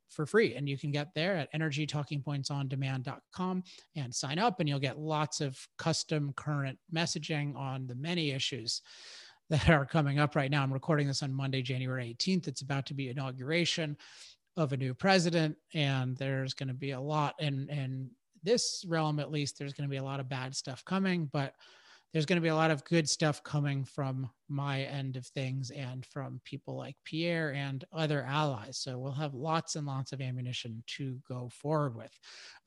for 0.10 0.26
free. 0.26 0.56
And 0.56 0.68
you 0.68 0.78
can 0.78 0.92
get 0.92 1.14
there 1.14 1.38
at 1.38 1.54
energytalkingpointsondemand.com 1.54 3.64
and 3.96 4.14
sign 4.14 4.40
up, 4.40 4.60
and 4.60 4.68
you'll 4.68 4.80
get 4.80 5.00
lots 5.00 5.40
of 5.42 5.58
custom 5.78 6.34
current 6.36 6.78
messaging 6.94 7.56
on 7.56 7.88
the 7.88 7.96
many 7.96 8.32
issues 8.32 8.82
that 9.50 9.70
are 9.70 9.86
coming 9.86 10.20
up 10.20 10.36
right 10.36 10.52
now. 10.52 10.64
I'm 10.64 10.74
recording 10.74 11.08
this 11.08 11.24
on 11.24 11.34
Monday, 11.34 11.62
January 11.62 12.16
18th. 12.20 12.48
It's 12.48 12.62
about 12.62 12.86
to 12.88 12.94
be 12.94 13.10
inauguration 13.10 13.96
of 14.58 14.74
a 14.74 14.78
new 14.78 14.94
president, 14.94 15.56
and 15.74 16.18
there's 16.18 16.54
going 16.54 16.68
to 16.68 16.74
be 16.74 16.92
a 16.92 17.00
lot 17.00 17.36
in 17.40 17.70
in 17.70 18.10
this 18.44 18.84
realm, 18.88 19.20
at 19.20 19.32
least. 19.32 19.58
There's 19.58 19.74
going 19.74 19.88
to 19.88 19.92
be 19.92 19.98
a 19.98 20.04
lot 20.04 20.20
of 20.20 20.30
bad 20.30 20.56
stuff 20.56 20.86
coming, 20.86 21.30
but 21.32 21.54
there's 22.14 22.26
going 22.26 22.38
to 22.38 22.42
be 22.42 22.48
a 22.48 22.56
lot 22.56 22.72
of 22.72 22.84
good 22.86 23.08
stuff 23.08 23.44
coming 23.44 23.84
from 23.84 24.30
my 24.50 24.84
end 24.84 25.18
of 25.18 25.26
things 25.26 25.72
and 25.72 26.06
from 26.06 26.40
people 26.46 26.78
like 26.78 26.96
Pierre 27.04 27.54
and 27.54 27.84
other 27.92 28.24
allies. 28.24 28.78
So 28.78 28.98
we'll 28.98 29.12
have 29.12 29.34
lots 29.34 29.76
and 29.76 29.86
lots 29.86 30.14
of 30.14 30.22
ammunition 30.22 30.84
to 30.88 31.20
go 31.28 31.50
forward 31.52 31.96
with. 31.96 32.18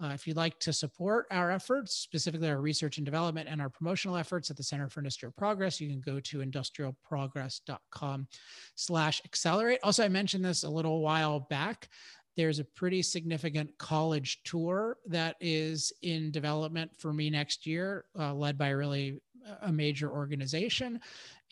Uh, 0.03 0.09
if 0.09 0.27
you'd 0.27 0.37
like 0.37 0.59
to 0.61 0.73
support 0.73 1.27
our 1.31 1.51
efforts, 1.51 1.95
specifically 1.95 2.51
our 2.51 2.61
research 2.61 2.99
and 2.99 3.05
development 3.05 3.49
and 3.51 3.63
our 3.63 3.71
promotional 3.71 4.17
efforts 4.17 4.51
at 4.51 4.57
the 4.57 4.63
Center 4.63 4.89
for 4.89 5.01
Industrial 5.01 5.33
Progress, 5.37 5.81
you 5.81 5.89
can 5.89 6.01
go 6.01 6.21
to 6.21 6.39
industrialprogress.com 6.41 8.29
slash 8.75 9.23
accelerate. 9.25 9.81
Also, 9.83 10.05
I 10.05 10.09
mentioned 10.09 10.45
this 10.45 10.65
a 10.65 10.71
little 10.71 11.01
while 11.01 11.41
back 11.41 11.89
there's 12.37 12.59
a 12.59 12.65
pretty 12.65 13.03
significant 13.03 13.77
college 13.79 14.41
tour 14.45 14.97
that 15.07 15.37
is 15.41 15.93
in 16.03 16.31
development 16.31 16.91
for 16.99 17.13
me 17.13 17.29
next 17.29 17.67
year, 17.67 18.05
uh, 18.19 18.33
led 18.33 18.57
by 18.57 18.69
a 18.69 18.77
really 18.77 19.21
a 19.63 19.73
major 19.73 20.11
organization 20.11 21.01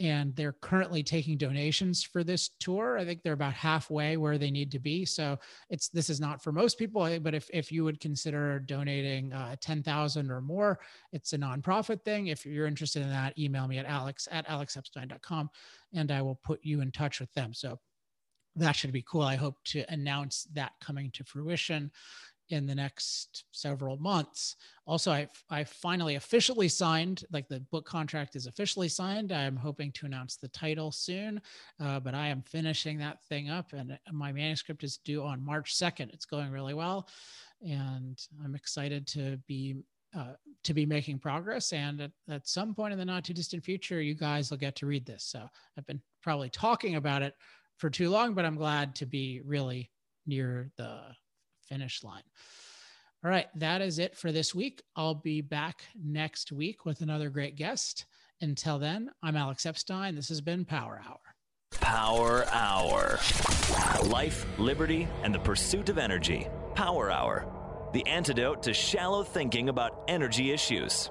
and 0.01 0.35
they're 0.37 0.53
currently 0.53 1.03
taking 1.03 1.37
donations 1.37 2.03
for 2.03 2.23
this 2.23 2.51
tour. 2.61 2.99
I 2.99 3.05
think 3.05 3.23
they're 3.23 3.33
about 3.33 3.53
halfway 3.53 4.17
where 4.17 4.39
they 4.39 4.51
need 4.51 4.71
to 4.73 4.79
be. 4.79 5.05
So 5.05 5.39
it's 5.71 5.89
this 5.89 6.09
is 6.09 6.21
not 6.21 6.43
for 6.43 6.53
most 6.53 6.79
people 6.79 7.05
eh, 7.07 7.19
but 7.19 7.35
if, 7.35 7.49
if 7.53 7.73
you 7.73 7.85
would 7.85 8.01
consider 8.01 8.61
donating 8.61 9.33
uh, 9.33 9.57
10000 9.61 10.31
or 10.31 10.41
more 10.41 10.79
it's 11.13 11.33
a 11.33 11.39
nonprofit 11.39 12.05
thing. 12.05 12.29
If 12.29 12.47
you're 12.47 12.67
interested 12.67 13.03
in 13.03 13.11
that 13.11 13.39
email 13.39 13.67
me 13.67 13.79
at 13.79 13.87
alex 13.87 14.29
at 14.31 14.47
alexepstein.com 14.47 15.51
and 15.95 16.11
i 16.11 16.23
will 16.23 16.41
put 16.45 16.61
you 16.63 16.81
in 16.81 16.93
touch 16.93 17.21
with 17.21 17.33
them. 17.35 17.53
So 17.53 17.79
that 18.57 18.73
should 18.73 18.93
be 18.93 19.05
cool. 19.09 19.23
I 19.23 19.37
hope 19.37 19.57
to 19.67 19.85
announce 19.89 20.47
that 20.53 20.73
coming 20.81 21.11
to 21.13 21.25
fruition 21.25 21.91
in 22.51 22.67
the 22.67 22.75
next 22.75 23.45
several 23.53 23.97
months. 23.99 24.57
Also, 24.87 25.11
I 25.11 25.29
I 25.51 25.65
finally 25.65 26.15
officially 26.15 26.69
signed, 26.69 27.25
like 27.33 27.49
the 27.49 27.61
book 27.71 27.85
contract 27.85 28.37
is 28.37 28.47
officially 28.47 28.89
signed. 28.89 29.33
I'm 29.33 29.57
hoping 29.57 29.93
to 29.93 30.07
announce 30.07 30.37
the 30.37 30.49
title 30.49 30.91
soon, 30.93 31.41
uh, 31.81 32.01
but 32.01 32.15
I 32.15 32.29
am 32.29 32.43
finishing 32.43 32.99
that 32.99 33.25
thing 33.29 33.51
up, 33.51 33.73
and 33.73 33.99
my 34.13 34.33
manuscript 34.33 34.85
is 34.85 34.99
due 34.99 35.23
on 35.23 35.45
March 35.45 35.77
2nd. 35.77 36.13
It's 36.13 36.27
going 36.27 36.51
really 36.51 36.75
well, 36.75 37.09
and 37.63 38.19
I'm 38.45 38.55
excited 38.55 39.07
to 39.09 39.39
be 39.47 39.77
uh, 40.17 40.33
to 40.65 40.75
be 40.75 40.87
making 40.87 41.19
progress. 41.19 41.73
And 41.73 42.01
at, 42.01 42.13
at 42.31 42.49
some 42.49 42.75
point 42.75 42.93
in 42.93 42.99
the 42.99 43.05
not 43.05 43.25
too 43.25 43.35
distant 43.35 43.63
future, 43.63 44.01
you 44.01 44.15
guys 44.15 44.51
will 44.51 44.59
get 44.59 44.75
to 44.77 44.87
read 44.87 45.05
this. 45.05 45.25
So 45.25 45.47
I've 45.77 45.87
been 45.87 46.01
probably 46.23 46.49
talking 46.51 46.97
about 46.97 47.23
it 47.23 47.35
for 47.77 47.91
too 47.91 48.11
long, 48.11 48.35
but 48.35 48.45
I'm 48.45 48.57
glad 48.57 48.95
to 48.97 49.07
be 49.07 49.41
really 49.45 49.91
near 50.27 50.71
the 50.77 51.01
finish 51.69 52.03
line. 52.03 52.23
All 53.25 53.31
right, 53.31 53.49
that 53.57 53.83
is 53.83 53.99
it 53.99 54.17
for 54.17 54.31
this 54.31 54.55
week. 54.55 54.83
I'll 54.95 55.15
be 55.15 55.41
back 55.41 55.83
next 56.01 56.53
week 56.53 56.85
with 56.85 57.01
another 57.01 57.31
great 57.31 57.57
guest. 57.57 58.07
Until 58.41 58.79
then, 58.79 59.11
I'm 59.23 59.37
Alex 59.37 59.67
Epstein. 59.67 60.15
This 60.15 60.29
has 60.29 60.41
been 60.41 60.65
Power 60.65 61.03
Hour. 61.05 61.19
Power 61.73 62.45
Hour. 62.53 63.19
Life, 64.05 64.47
liberty, 64.59 65.09
and 65.23 65.35
the 65.35 65.41
pursuit 65.41 65.89
of 65.89 65.99
energy. 65.99 66.47
Power 66.75 67.11
Hour. 67.11 67.47
The 67.93 68.07
antidote 68.07 68.63
to 68.65 68.73
shallow 68.73 69.25
thinking 69.25 69.69
about 69.69 70.05
energy 70.07 70.53
issues. 70.53 71.11